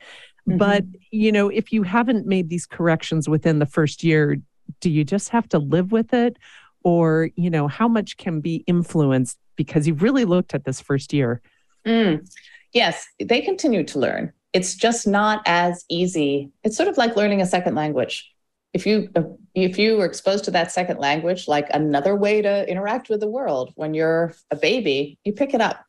mm-hmm. 0.48 0.58
but 0.58 0.84
you 1.12 1.32
know 1.32 1.50
if 1.50 1.72
you 1.72 1.84
haven't 1.84 2.26
made 2.26 2.50
these 2.50 2.66
corrections 2.66 3.28
within 3.28 3.60
the 3.60 3.66
first 3.66 4.04
year 4.04 4.38
do 4.80 4.90
you 4.90 5.04
just 5.04 5.30
have 5.30 5.48
to 5.50 5.60
live 5.60 5.92
with 5.92 6.14
it 6.14 6.38
or 6.84 7.30
you 7.36 7.50
know 7.50 7.68
how 7.68 7.88
much 7.88 8.18
can 8.18 8.40
be 8.40 8.64
influenced 8.68 9.38
because 9.56 9.88
you've 9.88 10.02
really 10.02 10.26
looked 10.26 10.54
at 10.54 10.64
this 10.64 10.80
first 10.80 11.14
year 11.14 11.42
mm. 11.86 12.26
Yes 12.74 13.06
they 13.20 13.42
continue 13.42 13.84
to 13.84 14.00
learn 14.00 14.32
it's 14.54 14.76
just 14.76 15.08
not 15.08 15.42
as 15.46 15.86
easy 15.90 16.52
it's 16.64 16.78
sort 16.78 16.90
of 16.90 16.98
like 16.98 17.16
learning 17.16 17.42
a 17.42 17.46
second 17.46 17.76
language 17.76 18.32
if 18.74 18.86
you 18.86 19.10
if 19.54 19.78
you 19.78 19.98
were 19.98 20.06
exposed 20.06 20.44
to 20.44 20.52
that 20.52 20.72
second 20.72 20.98
language 20.98 21.48
like 21.48 21.68
another 21.74 22.16
way 22.16 22.42
to 22.42 22.70
interact 22.70 23.10
with 23.10 23.20
the 23.20 23.30
world 23.30 23.72
when 23.76 23.94
you're 23.94 24.34
a 24.52 24.56
baby 24.56 25.18
you 25.24 25.34
pick 25.34 25.54
it 25.54 25.62
up 25.62 25.86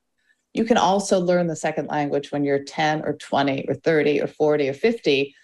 you 0.53 0.65
can 0.65 0.77
also 0.77 1.19
learn 1.19 1.49
the 1.49 1.57
second 1.57 1.89
language 1.89 2.31
when 2.31 2.45
you're 2.45 2.63
10 2.63 3.03
or 3.05 3.15
20 3.15 3.67
or 3.69 3.75
30 3.75 4.21
or 4.21 4.27
40 4.27 4.69
or 4.69 4.75
50 4.75 5.35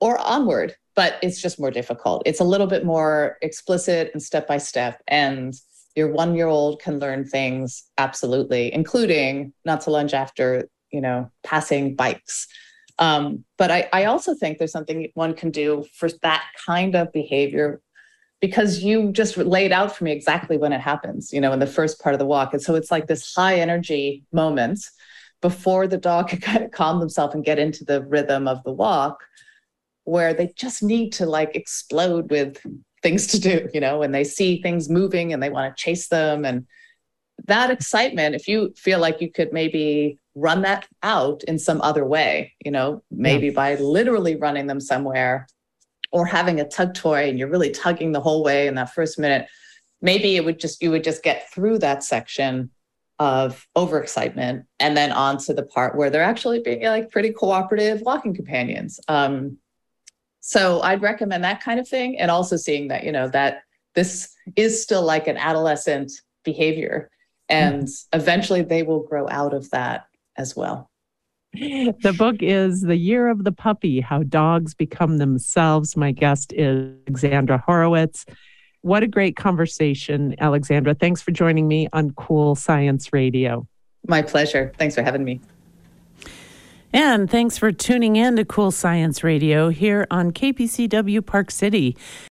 or 0.00 0.18
onward 0.18 0.76
but 0.94 1.16
it's 1.22 1.40
just 1.40 1.58
more 1.58 1.70
difficult. 1.70 2.22
It's 2.24 2.40
a 2.40 2.44
little 2.44 2.66
bit 2.66 2.84
more 2.84 3.36
explicit 3.42 4.10
and 4.12 4.22
step 4.22 4.46
by 4.46 4.58
step. 4.58 5.02
And 5.08 5.54
your 5.94 6.08
one 6.08 6.34
year 6.34 6.46
old 6.46 6.80
can 6.80 6.98
learn 6.98 7.24
things 7.24 7.84
absolutely, 7.98 8.72
including 8.72 9.52
not 9.64 9.82
to 9.82 9.90
lunge 9.90 10.14
after, 10.14 10.68
you 10.90 11.00
know, 11.00 11.30
passing 11.42 11.94
bikes. 11.94 12.48
Um, 12.98 13.44
but 13.58 13.70
I, 13.70 13.88
I 13.92 14.04
also 14.04 14.34
think 14.34 14.58
there's 14.58 14.72
something 14.72 15.08
one 15.14 15.34
can 15.34 15.50
do 15.50 15.84
for 15.94 16.08
that 16.22 16.44
kind 16.66 16.94
of 16.94 17.12
behavior 17.12 17.80
because 18.40 18.80
you 18.80 19.10
just 19.10 19.36
laid 19.36 19.72
out 19.72 19.96
for 19.96 20.04
me 20.04 20.12
exactly 20.12 20.58
when 20.58 20.72
it 20.72 20.80
happens, 20.80 21.32
you 21.32 21.40
know, 21.40 21.52
in 21.52 21.60
the 21.60 21.66
first 21.66 22.00
part 22.00 22.14
of 22.14 22.18
the 22.18 22.26
walk. 22.26 22.52
And 22.52 22.62
so 22.62 22.74
it's 22.74 22.90
like 22.90 23.06
this 23.06 23.34
high 23.34 23.56
energy 23.58 24.24
moment 24.32 24.80
before 25.40 25.86
the 25.86 25.96
dog 25.96 26.28
can 26.30 26.40
kind 26.40 26.64
of 26.64 26.70
calm 26.70 27.00
themselves 27.00 27.34
and 27.34 27.44
get 27.44 27.58
into 27.58 27.84
the 27.84 28.04
rhythm 28.04 28.46
of 28.46 28.62
the 28.64 28.72
walk 28.72 29.24
where 30.04 30.34
they 30.34 30.52
just 30.56 30.82
need 30.82 31.12
to 31.14 31.26
like 31.26 31.56
explode 31.56 32.30
with 32.30 32.58
things 33.04 33.26
to 33.28 33.38
do, 33.38 33.68
you 33.74 33.80
know, 33.80 33.98
when 33.98 34.12
they 34.12 34.24
see 34.24 34.60
things 34.60 34.88
moving 34.88 35.32
and 35.32 35.40
they 35.40 35.50
want 35.50 35.76
to 35.76 35.80
chase 35.80 36.08
them. 36.08 36.44
And 36.44 36.66
that 37.46 37.70
excitement, 37.70 38.34
if 38.34 38.48
you 38.48 38.72
feel 38.76 38.98
like 38.98 39.20
you 39.20 39.30
could 39.30 39.52
maybe 39.52 40.18
run 40.34 40.62
that 40.62 40.88
out 41.02 41.44
in 41.44 41.58
some 41.58 41.80
other 41.82 42.04
way, 42.04 42.54
you 42.64 42.70
know, 42.70 43.02
maybe 43.10 43.48
yeah. 43.48 43.52
by 43.52 43.74
literally 43.76 44.36
running 44.36 44.66
them 44.66 44.80
somewhere 44.80 45.46
or 46.12 46.24
having 46.24 46.60
a 46.60 46.68
tug 46.68 46.94
toy 46.94 47.28
and 47.28 47.38
you're 47.38 47.50
really 47.50 47.70
tugging 47.70 48.12
the 48.12 48.20
whole 48.20 48.42
way 48.42 48.66
in 48.66 48.74
that 48.74 48.94
first 48.94 49.18
minute, 49.18 49.48
maybe 50.00 50.36
it 50.36 50.44
would 50.44 50.58
just, 50.58 50.82
you 50.82 50.90
would 50.90 51.04
just 51.04 51.22
get 51.22 51.52
through 51.52 51.78
that 51.78 52.02
section 52.02 52.70
of 53.18 53.66
overexcitement 53.76 54.64
and 54.80 54.96
then 54.96 55.12
on 55.12 55.36
to 55.38 55.52
the 55.52 55.62
part 55.62 55.94
where 55.94 56.08
they're 56.08 56.22
actually 56.22 56.60
being 56.60 56.82
like 56.84 57.10
pretty 57.10 57.30
cooperative 57.30 58.00
walking 58.00 58.34
companions. 58.34 58.98
Um, 59.08 59.58
so 60.46 60.82
I'd 60.82 61.00
recommend 61.00 61.42
that 61.42 61.62
kind 61.62 61.80
of 61.80 61.88
thing. 61.88 62.18
And 62.18 62.30
also 62.30 62.56
seeing 62.56 62.88
that, 62.88 63.02
you 63.02 63.10
know, 63.10 63.28
that 63.28 63.62
this 63.94 64.28
is 64.56 64.82
still 64.82 65.02
like 65.02 65.26
an 65.26 65.38
adolescent 65.38 66.12
behavior. 66.44 67.10
And 67.48 67.84
mm-hmm. 67.84 68.20
eventually 68.20 68.60
they 68.60 68.82
will 68.82 69.04
grow 69.04 69.26
out 69.30 69.54
of 69.54 69.70
that 69.70 70.04
as 70.36 70.54
well. 70.54 70.90
The 71.54 72.14
book 72.18 72.36
is 72.40 72.82
The 72.82 72.96
Year 72.96 73.30
of 73.30 73.44
the 73.44 73.52
Puppy 73.52 74.00
How 74.00 74.22
Dogs 74.22 74.74
Become 74.74 75.16
Themselves. 75.16 75.96
My 75.96 76.12
guest 76.12 76.52
is 76.52 76.94
Alexandra 77.08 77.62
Horowitz. 77.64 78.26
What 78.82 79.02
a 79.02 79.06
great 79.06 79.36
conversation, 79.36 80.34
Alexandra. 80.40 80.94
Thanks 80.94 81.22
for 81.22 81.30
joining 81.30 81.66
me 81.66 81.88
on 81.94 82.10
Cool 82.10 82.54
Science 82.54 83.14
Radio. 83.14 83.66
My 84.06 84.20
pleasure. 84.20 84.74
Thanks 84.76 84.94
for 84.94 85.02
having 85.02 85.24
me. 85.24 85.40
And 86.94 87.28
thanks 87.28 87.58
for 87.58 87.72
tuning 87.72 88.14
in 88.14 88.36
to 88.36 88.44
Cool 88.44 88.70
Science 88.70 89.24
Radio 89.24 89.68
here 89.68 90.06
on 90.12 90.30
KPCW 90.30 91.26
Park 91.26 91.50
City. 91.50 91.96